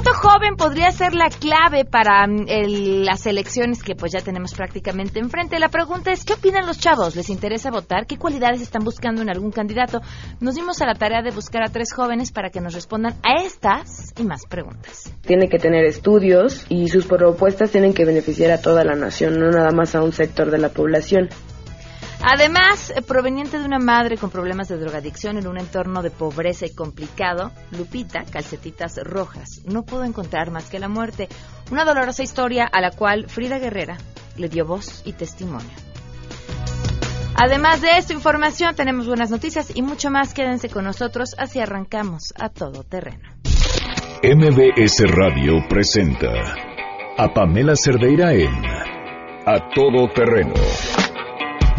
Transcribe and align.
voto 0.00 0.14
joven 0.14 0.56
podría 0.56 0.90
ser 0.92 1.14
la 1.14 1.28
clave 1.28 1.84
para 1.84 2.26
mm, 2.26 2.46
las 3.04 3.26
elecciones 3.26 3.82
que 3.82 3.94
pues 3.94 4.12
ya 4.12 4.22
tenemos 4.22 4.54
prácticamente 4.54 5.18
enfrente. 5.18 5.58
La 5.58 5.68
pregunta 5.68 6.10
es, 6.10 6.24
¿qué 6.24 6.32
opinan 6.32 6.66
los 6.66 6.78
chavos? 6.78 7.16
¿Les 7.16 7.28
interesa 7.28 7.70
votar? 7.70 8.06
¿Qué 8.06 8.16
cualidades 8.16 8.62
están 8.62 8.82
buscando 8.82 9.20
en 9.20 9.28
algún 9.28 9.50
candidato? 9.50 10.00
Nos 10.40 10.54
dimos 10.54 10.80
a 10.80 10.86
la 10.86 10.94
tarea 10.94 11.20
de 11.20 11.32
buscar 11.32 11.62
a 11.62 11.68
tres 11.68 11.92
jóvenes 11.92 12.32
para 12.32 12.48
que 12.48 12.62
nos 12.62 12.72
respondan 12.72 13.16
a 13.22 13.42
estas 13.42 14.14
y 14.18 14.24
más 14.24 14.46
preguntas. 14.46 15.12
Tiene 15.20 15.50
que 15.50 15.58
tener 15.58 15.84
estudios 15.84 16.64
y 16.70 16.88
sus 16.88 17.06
propuestas 17.06 17.70
tienen 17.70 17.92
que 17.92 18.06
beneficiar 18.06 18.52
a 18.52 18.62
toda 18.62 18.84
la 18.84 18.94
nación, 18.94 19.38
no 19.38 19.50
nada 19.50 19.70
más 19.70 19.94
a 19.94 20.02
un 20.02 20.12
sector 20.12 20.50
de 20.50 20.58
la 20.58 20.70
población. 20.70 21.28
Además, 22.22 22.92
proveniente 23.06 23.58
de 23.58 23.64
una 23.64 23.78
madre 23.78 24.18
con 24.18 24.30
problemas 24.30 24.68
de 24.68 24.76
drogadicción 24.76 25.38
en 25.38 25.46
un 25.46 25.58
entorno 25.58 26.02
de 26.02 26.10
pobreza 26.10 26.66
y 26.66 26.74
complicado, 26.74 27.50
Lupita, 27.70 28.24
calcetitas 28.30 28.98
rojas, 29.02 29.62
no 29.64 29.84
pudo 29.84 30.04
encontrar 30.04 30.50
más 30.50 30.68
que 30.68 30.78
la 30.78 30.88
muerte. 30.88 31.28
Una 31.70 31.84
dolorosa 31.84 32.22
historia 32.22 32.66
a 32.70 32.80
la 32.80 32.90
cual 32.90 33.28
Frida 33.28 33.58
Guerrera 33.58 33.96
le 34.36 34.48
dio 34.48 34.66
voz 34.66 35.02
y 35.06 35.12
testimonio. 35.14 35.70
Además 37.42 37.80
de 37.80 37.96
esta 37.96 38.12
información, 38.12 38.74
tenemos 38.74 39.06
buenas 39.06 39.30
noticias 39.30 39.74
y 39.74 39.80
mucho 39.80 40.10
más. 40.10 40.34
Quédense 40.34 40.68
con 40.68 40.84
nosotros, 40.84 41.34
así 41.38 41.58
arrancamos 41.58 42.34
a 42.38 42.50
todo 42.50 42.82
terreno. 42.84 43.30
MBS 44.22 45.04
Radio 45.08 45.66
presenta 45.66 46.28
a 47.16 47.32
Pamela 47.32 47.74
Cerdeira 47.74 48.34
en 48.34 48.52
A 49.46 49.70
Todo 49.74 50.08
Terreno, 50.14 50.52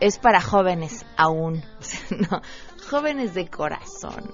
es 0.00 0.18
para 0.18 0.40
jóvenes 0.40 1.04
aún. 1.16 1.62
no, 2.10 2.42
jóvenes 2.90 3.34
de 3.34 3.48
corazón. 3.48 4.32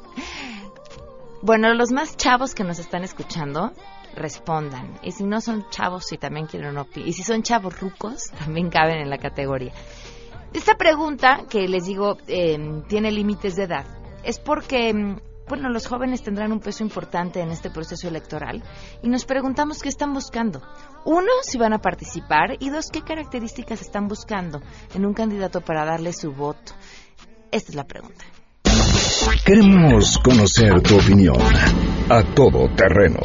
Bueno, 1.43 1.73
los 1.75 1.91
más 1.93 2.17
chavos 2.17 2.55
que 2.55 2.65
nos 2.65 2.79
están 2.79 3.05
escuchando, 3.05 3.73
respondan. 4.15 4.99
Y 5.03 5.13
si 5.13 5.25
no 5.25 5.41
son 5.41 5.69
chavos, 5.71 6.07
si 6.07 6.17
también 6.17 6.47
quieren 6.47 6.71
una 6.71 6.85
opi- 6.87 7.05
Y 7.05 7.13
si 7.13 7.23
son 7.23 7.43
chavos 7.43 7.79
rucos, 7.81 8.31
también 8.39 8.71
caben 8.71 8.99
en 8.99 9.11
la 9.11 9.19
categoría. 9.19 9.73
Esta 10.53 10.77
pregunta, 10.77 11.45
que 11.51 11.67
les 11.69 11.85
digo, 11.85 12.17
eh, 12.29 12.83
tiene 12.89 13.11
límites 13.11 13.57
de 13.57 13.65
edad, 13.65 13.85
es 14.23 14.39
porque, 14.39 14.95
mm, 14.95 15.17
bueno, 15.49 15.69
los 15.69 15.87
jóvenes 15.87 16.23
tendrán 16.23 16.53
un 16.53 16.61
peso 16.61 16.83
importante 16.83 17.41
en 17.41 17.51
este 17.51 17.71
proceso 17.71 18.09
electoral 18.09 18.63
y 19.03 19.09
nos 19.09 19.25
preguntamos 19.25 19.81
qué 19.83 19.89
están 19.89 20.15
buscando. 20.15 20.63
Uno, 21.05 21.31
si 21.43 21.59
van 21.59 21.73
a 21.73 21.79
participar 21.79 22.57
y 22.61 22.71
dos, 22.71 22.91
qué 22.91 23.03
características 23.03 23.83
están 23.83 24.09
buscando 24.09 24.61
en 24.95 25.05
un 25.05 25.13
candidato 25.13 25.61
para 25.61 25.85
darle 25.85 26.13
su 26.13 26.33
voto. 26.33 26.73
Esta 27.51 27.71
es 27.71 27.77
la 27.77 27.85
pregunta. 27.85 28.25
Queremos 29.45 30.19
conocer 30.19 30.81
tu 30.83 30.97
opinión. 30.97 31.37
A 32.09 32.23
Todo 32.35 32.69
Terreno. 32.75 33.21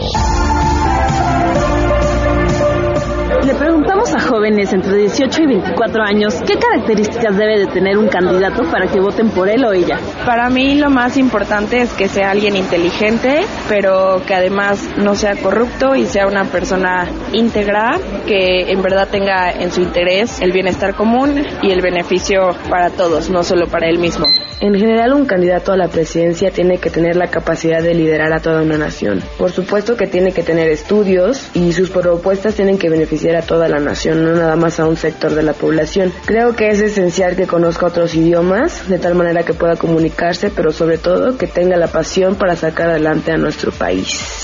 A 4.20 4.22
jóvenes 4.22 4.74
entre 4.74 4.98
18 4.98 5.44
y 5.44 5.48
24 5.48 6.04
años 6.04 6.36
qué 6.46 6.56
características 6.58 7.38
debe 7.38 7.60
de 7.60 7.68
tener 7.68 7.98
un 7.98 8.10
candidato 8.10 8.64
para 8.70 8.86
que 8.88 9.00
voten 9.00 9.30
por 9.30 9.48
él 9.48 9.64
o 9.64 9.72
ella. 9.72 9.98
Para 10.26 10.50
mí 10.50 10.76
lo 10.76 10.90
más 10.90 11.16
importante 11.16 11.80
es 11.80 11.94
que 11.94 12.10
sea 12.10 12.32
alguien 12.32 12.58
inteligente, 12.58 13.46
pero 13.70 14.22
que 14.28 14.36
además 14.36 14.90
no 14.98 15.16
sea 15.16 15.38
corrupto 15.38 15.96
y 15.96 16.06
sea 16.06 16.28
una 16.28 16.44
persona 16.44 17.08
íntegra, 17.32 17.98
que 18.28 18.70
en 18.70 18.82
verdad 18.82 19.08
tenga 19.10 19.52
en 19.52 19.72
su 19.72 19.80
interés 19.80 20.42
el 20.42 20.52
bienestar 20.52 20.96
común 20.96 21.42
y 21.62 21.72
el 21.72 21.80
beneficio 21.80 22.50
para 22.70 22.90
todos, 22.90 23.30
no 23.30 23.44
solo 23.44 23.68
para 23.68 23.88
él 23.88 24.00
mismo. 24.00 24.26
En 24.62 24.76
general, 24.76 25.14
un 25.14 25.26
candidato 25.26 25.72
a 25.72 25.78
la 25.78 25.88
presidencia 25.88 26.52
tiene 26.52 26.80
que 26.80 26.90
tener 26.90 27.16
la 27.16 27.28
capacidad 27.28 27.82
de 27.82 27.94
liderar 27.94 28.34
a 28.34 28.42
toda 28.42 28.62
una 28.62 28.78
nación. 28.78 29.24
Por 29.38 29.52
supuesto 29.52 29.96
que 29.96 30.06
tiene 30.06 30.34
que 30.34 30.44
tener 30.44 30.68
estudios 30.68 31.50
y 31.54 31.72
sus 31.72 31.90
propuestas 31.90 32.56
tienen 32.56 32.78
que 32.78 32.90
beneficiar 32.90 33.38
a 33.38 33.42
toda 33.42 33.70
la 33.70 33.80
nación, 33.80 34.09
no 34.16 34.36
nada 34.36 34.56
más 34.56 34.80
a 34.80 34.88
un 34.88 34.98
sector 34.98 35.34
de 35.34 35.44
la 35.44 35.54
población. 35.54 36.14
Creo 36.26 36.56
que 36.56 36.70
es 36.70 36.82
esencial 36.82 37.36
que 37.36 37.48
conozca 37.48 37.88
otros 37.88 38.16
idiomas, 38.16 38.88
de 38.88 39.00
tal 39.00 39.16
manera 39.16 39.44
que 39.44 39.54
pueda 39.54 39.76
comunicarse, 39.76 40.50
pero 40.50 40.72
sobre 40.72 40.98
todo 40.98 41.38
que 41.38 41.48
tenga 41.48 41.78
la 41.78 41.88
pasión 41.88 42.36
para 42.36 42.56
sacar 42.56 42.90
adelante 42.90 43.32
a 43.32 43.38
nuestro 43.38 43.72
país. 43.72 44.39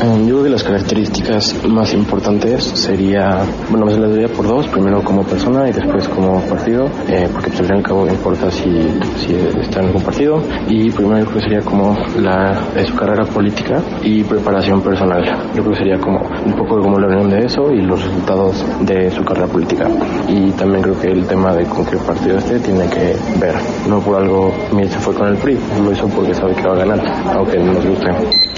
Eh, 0.00 0.26
Yo 0.28 0.34
creo 0.34 0.42
que 0.44 0.50
las 0.50 0.62
características 0.62 1.64
más 1.66 1.92
importantes 1.92 2.62
sería, 2.64 3.42
bueno, 3.68 3.86
me 3.86 3.96
las 3.98 4.10
daría 4.10 4.28
por 4.28 4.46
dos, 4.46 4.68
primero 4.68 5.02
como 5.02 5.24
persona 5.24 5.68
y 5.68 5.72
después 5.72 6.06
como 6.08 6.40
partido, 6.42 6.86
eh, 7.08 7.28
porque 7.32 7.48
pues, 7.48 7.60
al 7.60 7.66
fin 7.66 7.74
y 7.74 7.78
al 7.78 7.82
cabo 7.82 8.06
importa 8.06 8.50
si, 8.50 8.70
si 9.16 9.34
está 9.60 9.80
en 9.80 9.86
algún 9.86 10.02
partido, 10.02 10.40
y 10.68 10.90
primero 10.90 11.18
yo 11.18 11.24
creo 11.26 11.38
que 11.38 11.42
sería 11.42 11.60
como 11.62 11.96
la, 12.20 12.52
eh, 12.76 12.84
su 12.86 12.94
carrera 12.94 13.24
política 13.24 13.82
y 14.02 14.22
preparación 14.22 14.80
personal. 14.82 15.24
Yo 15.54 15.62
creo 15.62 15.72
que 15.72 15.78
sería 15.78 15.98
como 15.98 16.20
un 16.46 16.52
poco 16.52 16.80
como 16.80 16.98
la 17.00 17.08
unión 17.08 17.30
de 17.30 17.46
eso 17.46 17.72
y 17.72 17.80
los 17.82 18.04
resultados 18.04 18.64
de 18.82 19.10
su 19.10 19.24
carrera 19.24 19.48
política. 19.48 19.88
Y 20.28 20.52
también 20.52 20.82
creo 20.82 21.00
que 21.00 21.08
el 21.08 21.26
tema 21.26 21.52
de 21.54 21.64
con 21.64 21.84
qué 21.84 21.96
partido 21.96 22.38
esté 22.38 22.60
tiene 22.60 22.88
que 22.88 23.16
ver, 23.40 23.54
no 23.88 23.98
por 24.00 24.16
algo, 24.22 24.52
mira, 24.72 24.88
se 24.90 24.98
fue 25.00 25.14
con 25.14 25.26
el 25.26 25.36
PRI, 25.38 25.58
lo 25.82 25.90
hizo 25.90 26.06
porque 26.08 26.34
sabe 26.34 26.54
que 26.54 26.62
va 26.62 26.74
a 26.74 26.78
ganar, 26.78 27.00
aunque 27.34 27.58
no 27.58 27.72
nos 27.72 27.84
guste. 27.84 28.08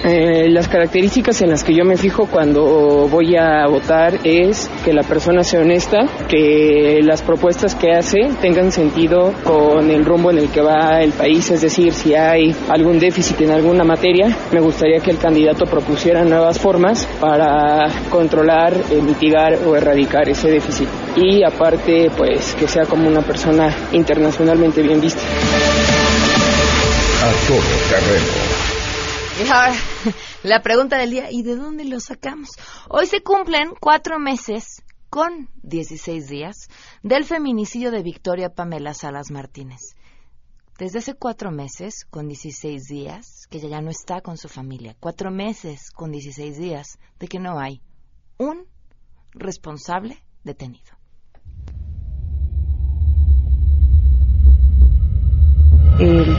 Eh, 0.03 0.49
las 0.49 0.67
características 0.69 1.30
en 1.31 1.51
las 1.51 1.63
que 1.63 1.73
yo 1.73 1.85
me 1.85 1.97
fijo 1.97 2.27
cuando 2.27 3.07
voy 3.09 3.37
a 3.37 3.65
votar 3.69 4.19
es 4.25 4.69
que 4.85 4.93
la 4.93 5.05
persona 5.05 5.45
sea 5.45 5.61
honesta, 5.61 6.09
que 6.29 6.99
las 7.05 7.23
propuestas 7.23 7.77
que 7.77 7.93
hace 7.93 8.31
tengan 8.43 8.73
sentido 8.73 9.33
con 9.45 9.89
el 9.91 10.05
rumbo 10.05 10.33
en 10.33 10.39
el 10.39 10.49
que 10.51 10.61
va 10.61 11.01
el 11.01 11.13
país, 11.13 11.49
es 11.53 11.61
decir, 11.61 11.93
si 11.93 12.17
hay 12.17 12.53
algún 12.69 12.99
déficit 12.99 13.41
en 13.43 13.53
alguna 13.53 13.85
materia, 13.85 14.37
me 14.51 14.59
gustaría 14.59 14.99
que 14.99 15.13
el 15.13 15.19
candidato 15.19 15.67
propusiera 15.67 16.25
nuevas 16.25 16.59
formas 16.59 17.07
para 17.21 17.89
controlar, 18.11 18.75
eh, 18.91 19.01
mitigar 19.01 19.57
o 19.65 19.77
erradicar 19.77 20.29
ese 20.29 20.51
déficit. 20.51 20.89
Y 21.15 21.45
aparte, 21.45 22.11
pues 22.17 22.55
que 22.55 22.67
sea 22.67 22.87
como 22.87 23.07
una 23.07 23.23
persona 23.23 23.73
internacionalmente 23.93 24.83
bien 24.83 25.01
vista. 25.01 25.23
A 27.23 27.47
Todo 27.47 27.61
Terreno. 27.89 28.60
Y 29.41 29.49
ahora, 29.49 29.73
la 30.43 30.61
pregunta 30.61 30.99
del 30.99 31.13
día, 31.13 31.31
¿y 31.31 31.43
de 31.43 31.57
dónde 31.57 31.87
lo 31.87 31.99
sacamos? 31.99 32.51
Hoy 32.91 33.07
se 33.07 33.23
cumplen 33.23 33.71
cuatro 33.81 34.19
meses 34.19 34.83
con 35.09 35.49
16 35.63 36.29
días 36.29 36.69
del 37.03 37.25
feminicidio 37.25 37.91
de 37.91 38.03
Victoria 38.03 38.51
Pamela 38.51 38.93
Salas 38.93 39.31
Martínez. 39.31 39.95
Desde 40.79 40.99
hace 40.99 41.15
cuatro 41.15 41.51
meses, 41.51 42.05
con 42.11 42.29
16 42.29 42.83
días, 42.85 43.47
que 43.49 43.57
ella 43.57 43.71
ya 43.71 43.81
no 43.81 43.89
está 43.89 44.21
con 44.21 44.37
su 44.37 44.51
familia. 44.51 44.95
Cuatro 45.01 45.31
meses 45.31 45.91
con 45.91 46.13
16 46.13 46.59
días 46.59 46.99
de 47.19 47.27
que 47.27 47.39
no 47.39 47.59
hay 47.59 47.81
un 48.37 48.67
responsable 49.33 50.23
detenido. 50.45 51.00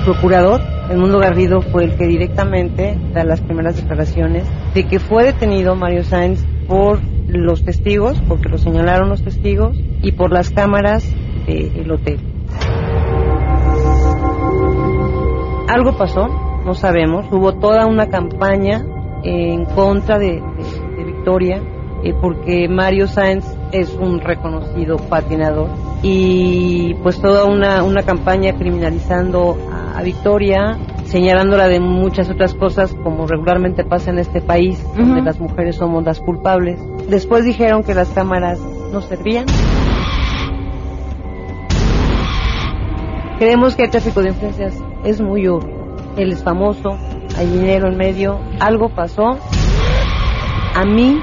Procurador, 0.04 0.62
el 0.90 0.98
Mundo 0.98 1.20
Garrido, 1.20 1.62
fue 1.62 1.86
el 1.86 1.96
que 1.96 2.08
directamente 2.08 2.98
da 3.14 3.24
las 3.24 3.42
primeras 3.42 3.76
declaraciones 3.76 4.46
de 4.74 4.88
que 4.88 5.00
fue 5.00 5.24
detenido 5.26 5.76
Mario 5.76 6.04
Sáenz 6.04 6.46
por 6.68 7.00
los 7.28 7.64
testigos, 7.64 8.22
porque 8.28 8.50
lo 8.50 8.58
señalaron 8.58 9.10
los 9.10 9.24
testigos, 9.24 9.78
y 10.02 10.12
por 10.14 10.32
las 10.32 10.50
cámaras 10.50 11.04
del 11.46 11.92
hotel. 11.92 12.20
Algo 15.68 15.98
pasó, 15.98 16.28
no 16.66 16.74
sabemos, 16.74 17.26
hubo 17.32 17.54
toda 17.54 17.86
una 17.86 18.08
campaña 18.08 18.84
en 19.24 19.66
contra 19.66 20.18
de 20.18 20.42
Victoria, 21.06 21.62
eh, 22.04 22.14
porque 22.20 22.68
Mario 22.68 23.08
Sáenz 23.08 23.46
es 23.72 23.94
un 23.94 24.20
reconocido 24.20 24.98
patinador 24.98 25.70
y 26.02 26.96
pues 27.04 27.22
toda 27.22 27.46
una, 27.46 27.84
una 27.84 28.02
campaña 28.02 28.58
criminalizando 28.58 29.56
a, 29.96 30.02
Victoria, 30.02 30.78
señalándola 31.06 31.68
de 31.68 31.80
muchas 31.80 32.30
otras 32.30 32.54
cosas, 32.54 32.94
como 33.04 33.28
regularmente 33.28 33.84
pasa 33.84 34.12
en 34.12 34.20
este 34.20 34.42
país, 34.42 34.84
donde 34.96 35.20
Ujú. 35.20 35.24
las 35.26 35.40
mujeres 35.40 35.76
somos 35.76 36.04
las 36.04 36.20
culpables. 36.20 36.80
Después 37.10 37.46
dijeron 37.46 37.84
que 37.84 37.94
las 37.94 38.10
cámaras 38.10 38.60
no 38.92 39.02
servían. 39.02 39.46
Creemos 43.40 43.76
que 43.76 43.84
el 43.84 43.90
tráfico 43.90 44.22
de 44.22 44.30
influencias 44.30 44.76
es 45.04 45.20
muy 45.20 45.48
obvio. 45.48 45.96
Él 46.16 46.32
es 46.32 46.44
famoso, 46.44 46.98
hay 47.38 47.48
dinero 47.48 47.88
en 47.88 47.98
medio, 47.98 48.40
algo 48.60 48.90
pasó. 48.90 49.40
A 50.76 50.86
mí 50.86 51.20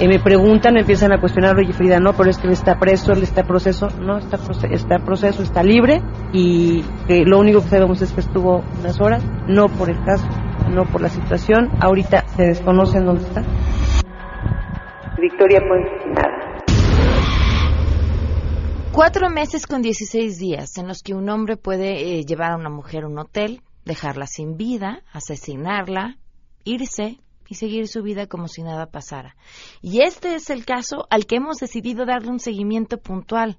eh, 0.00 0.08
me 0.08 0.18
preguntan, 0.18 0.74
me 0.74 0.80
empiezan 0.80 1.12
a 1.12 1.20
cuestionar, 1.20 1.56
oye 1.56 1.72
Frida, 1.72 2.00
no, 2.00 2.14
pero 2.14 2.30
es 2.30 2.38
que 2.38 2.46
él 2.46 2.52
está 2.54 2.78
preso, 2.78 3.12
él 3.12 3.22
está 3.22 3.42
proceso. 3.44 3.88
No, 4.00 4.18
está, 4.18 4.38
proce- 4.38 4.72
está 4.72 4.96
en 4.96 5.04
proceso, 5.04 5.42
está 5.42 5.62
libre 5.62 6.00
y 6.32 6.82
que 7.06 7.24
lo 7.24 7.38
único 7.38 7.60
que 7.62 7.68
sabemos 7.68 8.00
es 8.02 8.12
que 8.12 8.20
estuvo 8.20 8.64
unas 8.80 9.00
horas, 9.00 9.22
no 9.46 9.68
por 9.68 9.90
el 9.90 10.02
caso, 10.04 10.26
no 10.70 10.84
por 10.84 11.02
la 11.02 11.08
situación. 11.08 11.70
Ahorita 11.80 12.24
se 12.28 12.42
desconoce 12.44 12.98
en 12.98 13.04
dónde 13.06 13.24
está. 13.24 13.42
Victoria 15.18 15.60
pues 15.68 16.14
nada. 16.14 16.36
Cuatro 18.92 19.30
meses 19.30 19.66
con 19.66 19.82
16 19.82 20.38
días 20.38 20.76
en 20.78 20.88
los 20.88 21.02
que 21.02 21.14
un 21.14 21.28
hombre 21.28 21.56
puede 21.56 22.18
eh, 22.18 22.24
llevar 22.24 22.52
a 22.52 22.56
una 22.56 22.70
mujer 22.70 23.04
a 23.04 23.06
un 23.06 23.18
hotel, 23.18 23.60
dejarla 23.84 24.26
sin 24.26 24.56
vida, 24.56 25.02
asesinarla, 25.12 26.16
irse 26.64 27.18
y 27.50 27.56
seguir 27.56 27.88
su 27.88 28.02
vida 28.02 28.28
como 28.28 28.46
si 28.46 28.62
nada 28.62 28.86
pasara. 28.86 29.34
Y 29.82 30.02
este 30.02 30.36
es 30.36 30.50
el 30.50 30.64
caso 30.64 31.08
al 31.10 31.26
que 31.26 31.36
hemos 31.36 31.56
decidido 31.56 32.06
darle 32.06 32.30
un 32.30 32.38
seguimiento 32.38 32.98
puntual. 32.98 33.58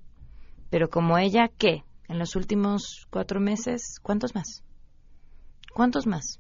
Pero 0.70 0.90
como 0.90 1.18
ella, 1.18 1.50
¿qué? 1.58 1.84
En 2.08 2.18
los 2.18 2.38
últimos 2.38 3.06
cuatro 3.10 3.42
meses, 3.42 4.00
¿cuántos 4.02 4.34
más? 4.34 4.64
¿Cuántos 5.74 6.08
más? 6.08 6.40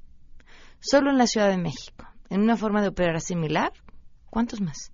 Solo 0.79 1.11
en 1.11 1.17
la 1.17 1.27
Ciudad 1.27 1.49
de 1.49 1.57
México, 1.57 2.07
en 2.29 2.41
una 2.41 2.55
forma 2.55 2.81
de 2.81 2.87
operar 2.87 3.19
similar, 3.19 3.73
¿cuántos 4.29 4.61
más? 4.61 4.93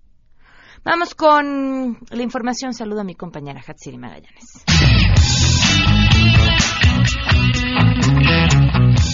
Vamos 0.84 1.14
con 1.14 1.96
la 2.10 2.22
información. 2.22 2.74
Saludo 2.74 3.02
a 3.02 3.04
mi 3.04 3.14
compañera 3.14 3.62
Hatsiri 3.64 3.98
Magallanes. 3.98 4.64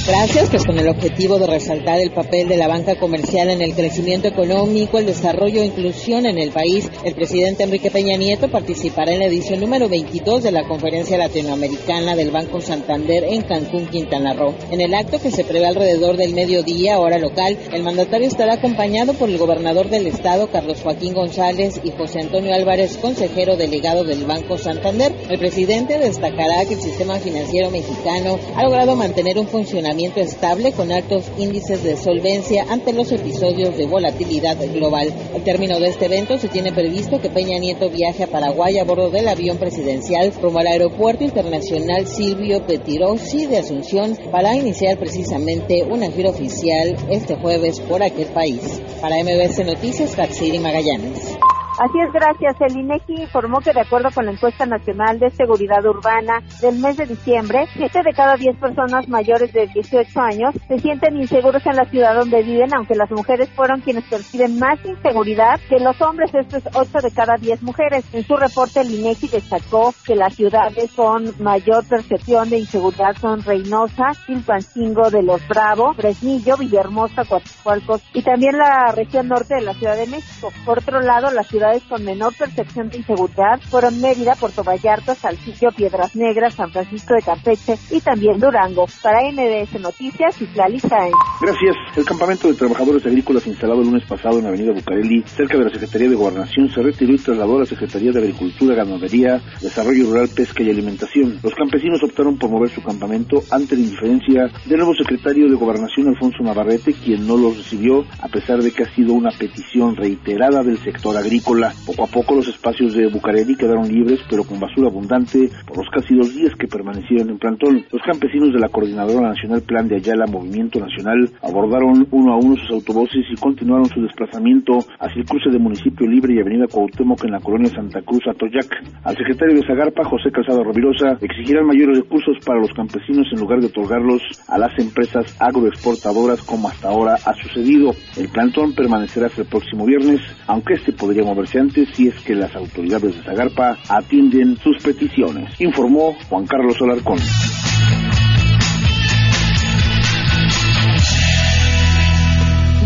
Gracias, 0.07 0.51
pues 0.51 0.67
con 0.67 0.79
el 0.79 0.89
objetivo 0.89 1.39
de 1.39 1.47
resaltar 1.47 1.99
el 1.99 2.11
papel 2.11 2.47
de 2.47 2.59
la 2.59 2.69
banca 2.69 2.95
comercial 2.97 3.49
en 3.49 3.63
el 3.63 3.75
crecimiento 3.75 4.29
económico, 4.29 4.99
el 4.99 5.07
desarrollo 5.07 5.63
e 5.63 5.65
inclusión 5.65 6.27
en 6.27 6.37
el 6.37 6.51
país, 6.51 6.91
el 7.05 7.15
presidente 7.15 7.63
Enrique 7.63 7.91
Peña 7.91 8.19
Nieto 8.19 8.51
participará 8.51 9.15
en 9.15 9.21
la 9.21 9.25
edición 9.25 9.61
número 9.61 9.89
22 9.89 10.43
de 10.43 10.53
la 10.53 10.69
Conferencia 10.69 11.17
Latinoamericana 11.17 12.15
del 12.17 12.31
Banco 12.31 12.61
Santander 12.61 13.25
en 13.25 13.41
Cancún, 13.45 13.87
Quintana 13.87 14.35
Roo. 14.35 14.55
En 14.71 14.83
el 14.83 14.93
acto 14.93 15.19
que 15.19 15.31
se 15.31 15.43
prevé 15.43 15.65
alrededor 15.65 16.19
del 16.19 16.35
mediodía, 16.35 16.99
hora 16.99 17.17
local, 17.17 17.57
el 17.73 17.83
mandatario 17.83 18.29
estará 18.29 18.55
acompañado 18.55 19.15
por 19.15 19.31
el 19.31 19.39
gobernador 19.39 19.89
del 19.89 20.07
estado, 20.07 20.49
Carlos 20.49 20.83
Joaquín 20.83 21.15
González, 21.15 21.81
y 21.83 21.93
José 21.93 22.21
Antonio 22.21 22.55
Álvarez, 22.55 22.99
consejero 22.99 23.57
delegado 23.57 24.05
del 24.05 24.27
Banco 24.27 24.59
Santander. 24.59 25.15
El 25.31 25.39
presidente 25.39 25.99
destacará 25.99 26.63
que 26.67 26.75
el 26.75 26.83
sistema 26.83 27.19
financiero 27.21 27.71
mexicano 27.71 28.39
ha 28.55 28.65
logrado 28.65 28.97
mantener 28.97 29.39
un 29.39 29.49
funcionamiento 29.49 29.94
estable 30.01 30.73
con 30.73 30.91
altos 30.91 31.25
índices 31.39 31.83
de 31.85 31.97
solvencia 31.97 32.67
ante 32.69 32.93
los 32.93 33.13
episodios 33.13 33.77
de 33.77 33.87
volatilidad 33.87 34.57
global. 34.73 35.13
Al 35.35 35.45
término 35.45 35.79
de 35.79 35.89
este 35.89 36.07
evento 36.07 36.37
se 36.39 36.49
tiene 36.49 36.73
previsto 36.73 37.21
que 37.21 37.31
Peña 37.31 37.59
Nieto 37.59 37.89
viaje 37.91 38.25
a 38.25 38.27
Paraguay 38.27 38.79
a 38.79 38.85
bordo 38.85 39.11
del 39.11 39.29
avión 39.29 39.57
presidencial 39.59 40.33
rumbo 40.43 40.59
al 40.59 40.67
Aeropuerto 40.67 41.25
Internacional 41.25 42.07
Silvio 42.07 42.67
Petirosi 42.67 43.47
de 43.47 43.59
Asunción 43.59 44.19
para 44.31 44.57
iniciar 44.57 44.99
precisamente 44.99 45.85
una 45.85 46.11
gira 46.11 46.31
oficial 46.31 46.97
este 47.09 47.37
jueves 47.37 47.81
por 47.81 48.03
aquel 48.03 48.27
país. 48.27 48.81
Para 49.01 49.23
MBS 49.23 49.65
Noticias, 49.65 50.17
Katsiri 50.17 50.59
Magallanes. 50.59 51.37
Así 51.79 51.99
es, 51.99 52.13
gracias. 52.13 52.55
El 52.61 52.79
INEGI 52.79 53.23
informó 53.23 53.59
que 53.59 53.73
de 53.73 53.81
acuerdo 53.81 54.09
con 54.15 54.27
la 54.27 54.33
encuesta 54.33 54.65
nacional 54.65 55.19
de 55.19 55.31
seguridad 55.31 55.85
urbana 55.85 56.41
del 56.61 56.79
mes 56.79 56.97
de 56.97 57.07
diciembre, 57.07 57.67
7 57.75 58.03
de 58.05 58.13
cada 58.13 58.37
10 58.37 58.59
personas 58.59 59.09
mayores 59.09 59.53
de 59.53 59.67
18 59.67 60.21
años 60.21 60.55
se 60.69 60.79
sienten 60.79 61.17
inseguros 61.17 61.67
en 61.67 61.75
la 61.75 61.85
ciudad 61.87 62.15
donde 62.15 62.45
viven, 62.45 62.73
aunque 62.75 62.95
las 62.95 63.11
mujeres 63.11 63.51
fueron 63.57 63.81
quienes 63.81 64.05
perciben 64.05 64.57
más 64.57 64.79
inseguridad 64.85 65.59
que 65.69 65.81
los 65.81 66.01
hombres. 66.01 66.33
Esto 66.33 66.59
es 66.59 66.65
8 66.73 66.99
de 67.03 67.11
cada 67.11 67.35
10 67.39 67.63
mujeres. 67.63 68.05
En 68.13 68.25
su 68.25 68.37
reporte, 68.37 68.81
el 68.81 68.95
INEGI 68.95 69.29
destacó 69.29 69.93
que 70.07 70.15
las 70.15 70.35
ciudades 70.35 70.93
con 70.95 71.25
mayor 71.41 71.85
percepción 71.89 72.51
de 72.51 72.59
inseguridad 72.59 73.17
son 73.21 73.43
Reynosa, 73.43 74.13
Chilpancingo 74.27 75.11
de 75.11 75.25
los 75.25 75.47
Bravo, 75.49 75.93
Fresnillo, 75.95 76.57
Villahermosa, 76.57 77.25
Coatzacoalcos 77.25 78.01
y 78.13 78.23
también 78.23 78.57
la 78.59 78.93
región 78.95 79.27
norte 79.27 79.57
de 79.57 79.63
la 79.63 79.75
Ciudad 79.75 79.97
de 79.97 80.07
México. 80.07 80.53
Por 80.65 80.79
otro 80.79 81.01
lado, 81.01 81.33
las 81.33 81.49
con 81.89 82.05
menor 82.05 82.35
percepción 82.37 82.91
de 82.91 82.99
inseguridad 82.99 83.59
fueron 83.71 83.99
Mérida, 84.01 84.35
Puerto 84.35 84.63
Vallarta, 84.63 85.15
Saltillo, 85.15 85.71
Piedras 85.73 86.15
Negras, 86.15 86.55
San 86.55 86.71
Francisco 86.71 87.15
de 87.15 87.23
Campeche 87.23 87.79
y 87.91 88.01
también 88.01 88.39
Durango. 88.39 88.87
Para 89.03 89.23
NBS 89.31 89.81
Noticias, 89.81 90.41
Islali 90.41 90.79
Sáenz. 90.79 91.15
Gracias. 91.41 91.77
El 91.97 92.05
campamento 92.05 92.49
de 92.49 92.55
trabajadores 92.55 93.07
agrícolas 93.07 93.47
instalado 93.47 93.81
el 93.81 93.87
lunes 93.87 94.05
pasado 94.07 94.39
en 94.39 94.47
avenida 94.47 94.73
Bucareli, 94.73 95.23
cerca 95.23 95.57
de 95.57 95.65
la 95.65 95.71
Secretaría 95.71 96.11
de 96.11 96.15
Gobernación, 96.15 96.69
se 96.69 96.83
retiró 96.83 97.15
y 97.15 97.19
trasladó 97.19 97.57
a 97.57 97.61
la 97.61 97.67
Secretaría 97.67 98.13
de 98.13 98.19
Agricultura, 98.19 98.75
Ganadería, 98.75 99.41
Desarrollo 99.63 100.05
Rural, 100.05 100.29
Pesca 100.35 100.63
y 100.63 100.71
Alimentación. 100.71 101.39
Los 101.43 101.55
campesinos 101.55 102.03
optaron 102.03 102.37
por 102.37 102.51
mover 102.51 102.69
su 102.71 102.83
campamento 102.83 103.43
ante 103.51 103.75
la 103.75 103.83
indiferencia 103.83 104.51
del 104.67 104.79
nuevo 104.79 104.95
secretario 104.95 105.49
de 105.49 105.57
Gobernación, 105.57 106.09
Alfonso 106.09 106.43
Navarrete, 106.43 106.93
quien 106.93 107.27
no 107.27 107.39
los 107.39 107.57
recibió, 107.57 108.05
a 108.21 108.29
pesar 108.29 108.63
de 108.63 108.71
que 108.71 108.83
ha 108.83 108.95
sido 108.95 109.15
una 109.15 109.31
petición 109.31 109.97
reiterada 109.97 110.63
del 110.63 110.79
sector 110.79 111.17
agrícola. 111.17 111.54
Poco 111.55 112.05
a 112.05 112.07
poco 112.09 112.35
los 112.35 112.49
espacios 112.49 112.95
de 112.95 113.07
Bucareli 113.07 113.55
quedaron 113.55 113.87
libres, 113.87 114.19
pero 114.29 114.43
con 114.43 114.59
basura 114.59 114.89
abundante, 114.89 115.49
por 115.65 115.79
los 115.79 115.89
casi 115.89 116.17
dos 116.17 116.35
días 116.35 116.53
que 116.59 116.67
permanecieron 116.67 117.31
en 117.31 117.39
plantón. 117.39 117.85
Los 117.93 118.03
campesinos 118.03 118.53
de 118.53 118.59
la 118.59 118.69
Coordinadora 118.69 119.29
Nacional 119.29 119.63
Plan 119.63 119.87
de 119.87 119.97
Ayala 119.97 120.27
Movimiento 120.27 120.81
Nacional 120.81 121.31
abordaron 121.43 122.09
uno 122.11 122.33
a 122.33 122.39
uno 122.39 122.57
sus 122.57 122.71
autobuses 122.73 123.25
y 123.31 123.37
continuaron 123.37 123.87
su 123.87 124.03
desplazamiento 124.03 124.79
hacia 124.99 125.21
el 125.21 125.27
cruce 125.27 125.49
de 125.51 125.61
Municipio 125.61 126.09
Libre 126.09 126.35
y 126.35 126.41
Avenida 126.41 126.67
Cuauhtémoc 126.67 127.23
en 127.25 127.31
la 127.31 127.41
colonia 127.41 127.71
Santa 127.71 128.03
Cruz, 128.03 128.23
Atoyac. 128.27 128.75
Al 129.05 129.17
secretario 129.17 129.55
de 129.55 129.67
Zagarpa, 129.67 130.03
José 130.05 130.33
Calzado 130.33 130.65
Rovirosa, 130.65 131.19
exigirán 131.21 131.67
mayores 131.67 131.99
recursos 131.99 132.37
para 132.45 132.59
los 132.59 132.73
campesinos 132.73 133.29
en 133.31 133.39
lugar 133.39 133.61
de 133.61 133.67
otorgarlos 133.67 134.23
a 134.49 134.59
las 134.59 134.77
empresas 134.77 135.37
agroexportadoras 135.39 136.43
como 136.43 136.67
hasta 136.67 136.89
ahora 136.89 137.15
ha 137.15 137.35
sucedido. 137.35 137.93
El 138.17 138.29
plantón 138.29 138.75
permanecerá 138.75 139.27
hasta 139.27 139.43
el 139.43 139.49
próximo 139.49 139.87
viernes, 139.87 140.21
aunque 140.49 140.75
este 140.75 140.93
podría 140.93 141.23
moverse 141.23 141.44
si 141.47 142.09
es 142.09 142.21
que 142.21 142.35
las 142.35 142.55
autoridades 142.55 143.17
de 143.17 143.23
Zagarpa 143.23 143.79
atienden 143.89 144.57
sus 144.59 144.83
peticiones, 144.83 145.61
informó 145.61 146.17
Juan 146.29 146.47
Carlos 146.47 146.81
Olarcón. 146.81 147.19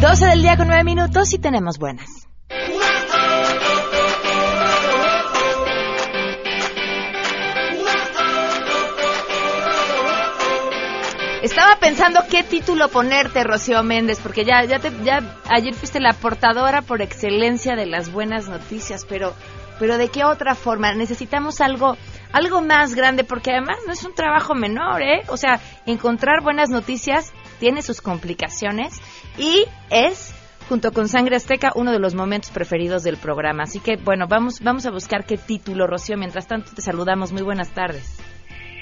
Doce 0.00 0.27
del 0.27 0.43
día 0.43 0.57
con 0.57 0.69
nueve 0.69 0.85
minutos 0.85 1.33
y 1.35 1.38
tenemos 1.38 1.79
buenas. 1.79 2.28
Estaba 11.49 11.76
pensando 11.81 12.21
qué 12.31 12.43
título 12.43 12.90
ponerte, 12.90 13.43
Rocío 13.43 13.83
Méndez, 13.83 14.21
porque 14.23 14.45
ya, 14.45 14.62
ya, 14.64 14.81
te, 14.81 14.93
ya 15.02 15.38
ayer 15.49 15.75
fuiste 15.75 15.99
la 15.99 16.12
portadora 16.12 16.83
por 16.83 17.00
excelencia 17.00 17.75
de 17.75 17.87
las 17.87 18.12
buenas 18.12 18.49
noticias, 18.49 19.07
pero, 19.09 19.33
pero 19.78 19.97
de 19.97 20.11
qué 20.11 20.25
otra 20.25 20.55
forma 20.55 20.93
necesitamos 20.93 21.62
algo, 21.62 21.97
algo 22.33 22.61
más 22.61 22.95
grande, 22.95 23.25
porque 23.25 23.52
además 23.52 23.78
no 23.87 23.95
es 23.95 24.05
un 24.05 24.14
trabajo 24.14 24.55
menor, 24.55 25.00
¿eh? 25.00 25.23
O 25.28 25.38
sea, 25.38 25.59
encontrar 25.87 26.43
buenas 26.43 26.69
noticias 26.69 27.33
tiene 27.59 27.81
sus 27.81 28.02
complicaciones 28.02 29.00
y 29.38 29.64
es 29.88 30.35
junto 30.69 30.93
con 30.93 31.09
Sangre 31.09 31.37
Azteca, 31.37 31.73
uno 31.75 31.93
de 31.93 31.99
los 31.99 32.14
momentos 32.14 32.50
preferidos 32.50 33.05
del 33.05 33.17
programa. 33.17 33.62
Así 33.62 33.81
que, 33.81 33.97
bueno, 33.97 34.26
vamos, 34.28 34.61
vamos 34.61 34.85
a 34.85 34.90
buscar 34.90 35.25
qué 35.25 35.38
título, 35.38 35.87
Rocío. 35.87 36.19
Mientras 36.19 36.47
tanto, 36.47 36.73
te 36.75 36.83
saludamos. 36.83 37.33
Muy 37.33 37.43
buenas 37.43 37.71
tardes. 37.71 38.19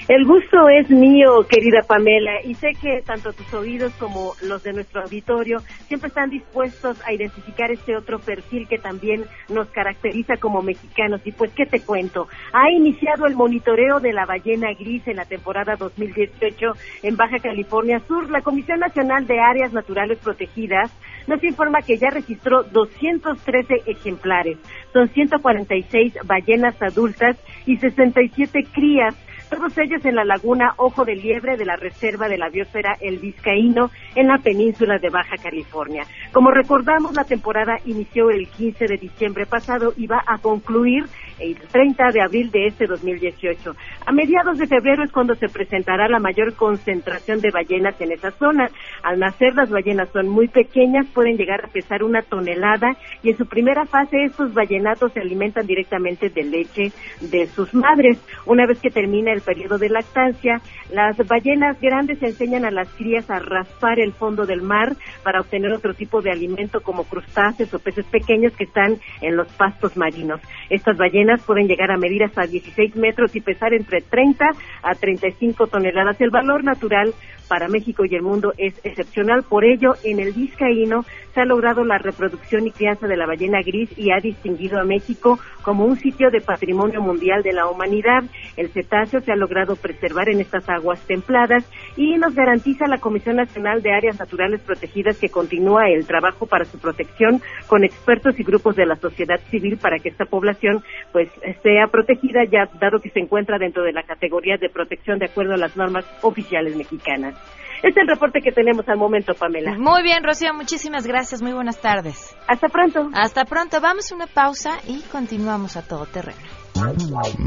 El 0.07 0.23
gusto 0.23 0.69
es 0.69 0.89
mío, 0.89 1.45
querida 1.49 1.81
Pamela, 1.85 2.41
y 2.41 2.53
sé 2.53 2.69
que 2.81 3.01
tanto 3.05 3.33
tus 3.33 3.53
oídos 3.53 3.91
como 3.99 4.35
los 4.41 4.63
de 4.63 4.71
nuestro 4.71 5.01
auditorio 5.01 5.57
siempre 5.89 6.07
están 6.07 6.29
dispuestos 6.29 6.97
a 7.05 7.11
identificar 7.11 7.71
este 7.71 7.93
otro 7.93 8.17
perfil 8.19 8.69
que 8.69 8.77
también 8.77 9.25
nos 9.49 9.67
caracteriza 9.67 10.37
como 10.37 10.61
mexicanos. 10.61 11.19
Y 11.25 11.33
pues, 11.33 11.51
¿qué 11.51 11.65
te 11.65 11.81
cuento? 11.81 12.29
Ha 12.53 12.71
iniciado 12.71 13.25
el 13.25 13.35
monitoreo 13.35 13.99
de 13.99 14.13
la 14.13 14.25
ballena 14.25 14.73
gris 14.79 15.05
en 15.09 15.17
la 15.17 15.25
temporada 15.25 15.75
2018 15.75 16.67
en 17.03 17.17
Baja 17.17 17.39
California 17.39 17.99
Sur. 18.07 18.29
La 18.29 18.39
Comisión 18.39 18.79
Nacional 18.79 19.27
de 19.27 19.41
Áreas 19.41 19.73
Naturales 19.73 20.19
Protegidas 20.19 20.89
nos 21.27 21.43
informa 21.43 21.81
que 21.81 21.97
ya 21.97 22.11
registró 22.11 22.63
213 22.63 23.83
ejemplares. 23.85 24.57
Son 24.93 25.09
146 25.09 26.13
ballenas 26.23 26.81
adultas 26.81 27.35
y 27.65 27.75
67 27.75 28.67
crías 28.73 29.13
todos 29.49 29.77
ellos 29.77 30.03
en 30.05 30.15
la 30.15 30.25
laguna 30.25 30.73
Ojo 30.77 31.05
de 31.05 31.15
Liebre 31.15 31.57
de 31.57 31.65
la 31.65 31.75
Reserva 31.75 32.27
de 32.27 32.37
la 32.37 32.49
Biosfera 32.49 32.97
El 32.99 33.19
Vizcaíno 33.19 33.89
en 34.15 34.27
la 34.27 34.37
península 34.37 34.99
de 34.99 35.09
Baja 35.09 35.37
California. 35.37 36.03
Como 36.31 36.51
recordamos, 36.51 37.13
la 37.13 37.23
temporada 37.23 37.77
inició 37.85 38.29
el 38.29 38.47
15 38.47 38.85
de 38.87 38.97
diciembre 38.97 39.45
pasado 39.45 39.93
y 39.95 40.07
va 40.07 40.23
a 40.25 40.37
concluir 40.37 41.05
el 41.39 41.55
30 41.55 42.11
de 42.11 42.21
abril 42.21 42.51
de 42.51 42.67
este 42.67 42.85
2018. 42.85 43.75
A 44.05 44.11
mediados 44.11 44.57
de 44.57 44.67
febrero 44.67 45.03
es 45.03 45.11
cuando 45.11 45.35
se 45.35 45.47
presentará 45.47 46.07
la 46.07 46.19
mayor 46.19 46.53
concentración 46.55 47.39
de 47.41 47.51
ballenas 47.51 47.99
en 48.01 48.11
esa 48.11 48.31
zona. 48.31 48.69
Al 49.03 49.19
nacer 49.19 49.55
las 49.55 49.69
ballenas 49.69 50.09
son 50.09 50.27
muy 50.27 50.47
pequeñas, 50.47 51.07
pueden 51.13 51.37
llegar 51.37 51.65
a 51.65 51.67
pesar 51.67 52.03
una 52.03 52.21
tonelada 52.21 52.97
y 53.23 53.29
en 53.29 53.37
su 53.37 53.45
primera 53.45 53.85
fase 53.85 54.23
estos 54.23 54.53
ballenatos 54.53 55.13
se 55.13 55.19
alimentan 55.19 55.65
directamente 55.65 56.29
de 56.29 56.43
leche 56.43 56.91
de 57.21 57.47
sus 57.47 57.73
madres. 57.73 58.19
Una 58.45 58.65
vez 58.65 58.79
que 58.79 58.89
termina 58.89 59.31
el 59.31 59.41
periodo 59.41 59.77
de 59.77 59.89
lactancia, 59.89 60.61
las 60.91 61.17
ballenas 61.27 61.79
grandes 61.81 62.21
enseñan 62.23 62.65
a 62.65 62.71
las 62.71 62.89
crías 62.93 63.29
a 63.29 63.39
raspar 63.39 63.99
el 63.99 64.13
fondo 64.13 64.45
del 64.45 64.61
mar 64.61 64.95
para 65.23 65.41
obtener 65.41 65.71
otro 65.73 65.93
tipo 65.93 66.21
de 66.21 66.31
alimento 66.31 66.81
como 66.81 67.03
crustáceos 67.03 67.73
o 67.73 67.79
peces 67.79 68.05
pequeños 68.05 68.53
que 68.53 68.63
están 68.63 68.97
en 69.21 69.35
los 69.35 69.47
pastos 69.53 69.97
marinos. 69.97 70.41
Estas 70.69 70.97
ballenas 70.97 71.26
pueden 71.45 71.67
llegar 71.67 71.91
a 71.91 71.97
medir 71.97 72.23
hasta 72.23 72.45
16 72.45 72.95
metros 72.95 73.35
y 73.35 73.41
pesar 73.41 73.73
entre 73.73 74.01
30 74.01 74.45
a 74.83 74.95
35 74.95 75.67
toneladas. 75.67 76.19
El 76.21 76.29
valor 76.29 76.63
natural 76.63 77.13
para 77.47 77.67
México 77.67 78.05
y 78.05 78.15
el 78.15 78.21
mundo 78.21 78.53
es 78.57 78.73
excepcional. 78.83 79.43
Por 79.43 79.65
ello, 79.65 79.95
en 80.03 80.19
el 80.19 80.33
Vizcaíno 80.33 81.05
se 81.33 81.41
ha 81.41 81.45
logrado 81.45 81.83
la 81.85 81.97
reproducción 81.97 82.67
y 82.67 82.71
crianza 82.71 83.07
de 83.07 83.15
la 83.15 83.27
ballena 83.27 83.61
gris 83.61 83.89
y 83.97 84.11
ha 84.11 84.19
distinguido 84.19 84.79
a 84.79 84.83
México 84.83 85.39
como 85.61 85.85
un 85.85 85.97
sitio 85.97 86.31
de 86.31 86.41
patrimonio 86.41 87.01
mundial 87.01 87.43
de 87.43 87.53
la 87.53 87.67
humanidad. 87.67 88.23
El 88.55 88.69
cetáceo 88.69 89.21
se 89.21 89.31
ha 89.31 89.35
logrado 89.35 89.75
preservar 89.75 90.29
en 90.29 90.39
estas 90.39 90.67
aguas 90.69 90.99
templadas 91.01 91.63
y 91.95 92.17
nos 92.17 92.33
garantiza 92.33 92.87
la 92.87 92.97
Comisión 92.97 93.35
Nacional 93.35 93.81
de 93.81 93.91
Áreas 93.91 94.19
Naturales 94.19 94.61
Protegidas 94.61 95.19
que 95.19 95.29
continúa 95.29 95.89
el 95.89 96.07
trabajo 96.07 96.47
para 96.47 96.65
su 96.65 96.79
protección 96.79 97.41
con 97.67 97.83
expertos 97.83 98.39
y 98.39 98.43
grupos 98.43 98.75
de 98.75 98.85
la 98.85 98.95
sociedad 98.95 99.39
civil 99.51 99.77
para 99.77 99.99
que 99.99 100.09
esta 100.09 100.25
población 100.25 100.83
pues 101.11 101.29
sea 101.61 101.87
protegida 101.87 102.45
ya 102.45 102.67
dado 102.79 102.99
que 102.99 103.09
se 103.09 103.19
encuentra 103.19 103.59
dentro 103.59 103.83
de 103.83 103.93
la 103.93 104.03
categoría 104.03 104.57
de 104.57 104.69
protección 104.69 105.19
de 105.19 105.25
acuerdo 105.25 105.53
a 105.53 105.57
las 105.57 105.77
normas 105.77 106.05
oficiales 106.21 106.75
mexicanas. 106.75 107.35
Este 107.83 107.89
es 107.89 107.97
el 107.97 108.07
reporte 108.07 108.41
que 108.41 108.51
tenemos 108.51 108.87
al 108.87 108.97
momento, 108.97 109.33
Pamela. 109.33 109.77
Muy 109.77 110.01
bien, 110.03 110.23
Rocío, 110.23 110.53
muchísimas 110.53 111.05
gracias. 111.05 111.41
Muy 111.41 111.53
buenas 111.53 111.79
tardes. 111.79 112.35
Hasta 112.47 112.69
pronto. 112.69 113.09
Hasta 113.13 113.45
pronto. 113.45 113.79
Vamos 113.81 114.11
a 114.11 114.15
una 114.15 114.27
pausa 114.27 114.77
y 114.87 115.01
continuamos 115.11 115.77
a 115.77 115.87
todo 115.87 116.05
terreno. 116.05 116.37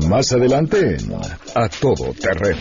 Más 0.09 0.33
adelante, 0.33 0.97
a 1.55 1.69
todo 1.69 2.13
terreno. 2.15 2.61